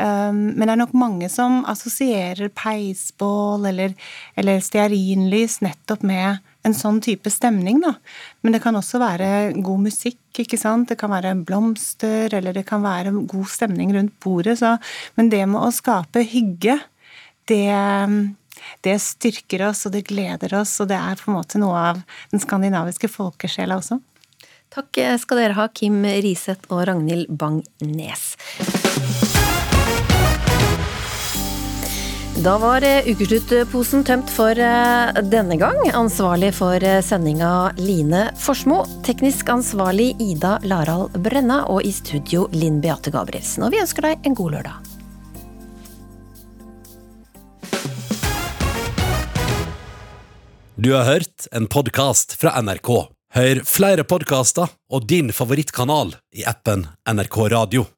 Um, 0.00 0.54
men 0.56 0.64
det 0.64 0.72
er 0.72 0.80
nok 0.80 0.94
mange 0.96 1.28
som 1.28 1.60
assosierer 1.68 2.48
peisbål 2.56 3.68
eller, 3.68 3.92
eller 4.40 4.62
stearinlys 4.64 5.58
nettopp 5.62 6.06
med 6.08 6.40
en 6.66 6.74
sånn 6.76 7.00
type 7.02 7.30
stemning, 7.30 7.80
da. 7.82 7.92
Men 8.42 8.54
det 8.54 8.62
kan 8.64 8.76
også 8.78 9.00
være 9.02 9.28
god 9.62 9.82
musikk, 9.88 10.20
ikke 10.44 10.58
sant. 10.60 10.88
Det 10.92 10.98
kan 11.00 11.12
være 11.12 11.34
blomster, 11.44 12.32
eller 12.38 12.54
det 12.56 12.64
kan 12.68 12.84
være 12.84 13.12
god 13.30 13.50
stemning 13.50 13.92
rundt 13.96 14.14
bordet. 14.22 14.60
Så, 14.62 14.76
men 15.18 15.32
det 15.32 15.42
med 15.50 15.60
å 15.60 15.72
skape 15.74 16.22
hygge, 16.32 16.78
det, 17.50 17.66
det 18.86 18.96
styrker 19.02 19.66
oss, 19.72 19.84
og 19.90 19.96
det 19.96 20.06
gleder 20.08 20.54
oss, 20.62 20.76
og 20.80 20.92
det 20.94 21.00
er 21.02 21.18
på 21.18 21.32
en 21.32 21.38
måte 21.40 21.60
noe 21.62 21.84
av 21.92 22.02
den 22.30 22.42
skandinaviske 22.42 23.10
folkesjela 23.10 23.82
også. 23.82 23.98
Takk 24.72 25.02
skal 25.20 25.42
dere 25.42 25.58
ha, 25.58 25.68
Kim 25.68 26.00
Riseth 26.06 26.70
og 26.72 26.86
Ragnhild 26.88 27.28
Bang-Nes. 27.36 28.30
Da 32.42 32.56
var 32.58 32.82
eh, 32.82 33.06
ukesluttposen 33.06 34.00
tømt 34.02 34.30
for 34.34 34.58
eh, 34.58 35.18
denne 35.30 35.54
gang. 35.60 35.76
Ansvarlig 35.94 36.48
for 36.56 36.82
eh, 36.82 36.98
sendinga 37.04 37.70
Line 37.78 38.24
Forsmo. 38.42 38.80
Teknisk 39.06 39.52
ansvarlig 39.52 40.08
Ida 40.18 40.56
Larald 40.66 41.14
Brenna. 41.22 41.60
Og 41.70 41.86
i 41.86 41.92
studio 41.94 42.48
Linn 42.50 42.80
Beate 42.82 43.12
Gabrielsen. 43.14 43.62
Og 43.62 43.70
vi 43.70 43.78
ønsker 43.84 44.08
deg 44.08 44.26
en 44.26 44.34
god 44.34 44.56
lørdag. 44.56 44.90
Du 50.82 50.90
har 50.96 51.06
hørt 51.12 51.46
en 51.54 51.70
podkast 51.70 52.34
fra 52.42 52.58
NRK. 52.58 52.94
Hør 53.38 53.62
flere 53.70 54.02
podkaster 54.02 54.66
og 54.90 55.06
din 55.06 55.30
favorittkanal 55.30 56.16
i 56.34 56.42
appen 56.42 56.88
NRK 57.06 57.44
Radio. 57.54 57.92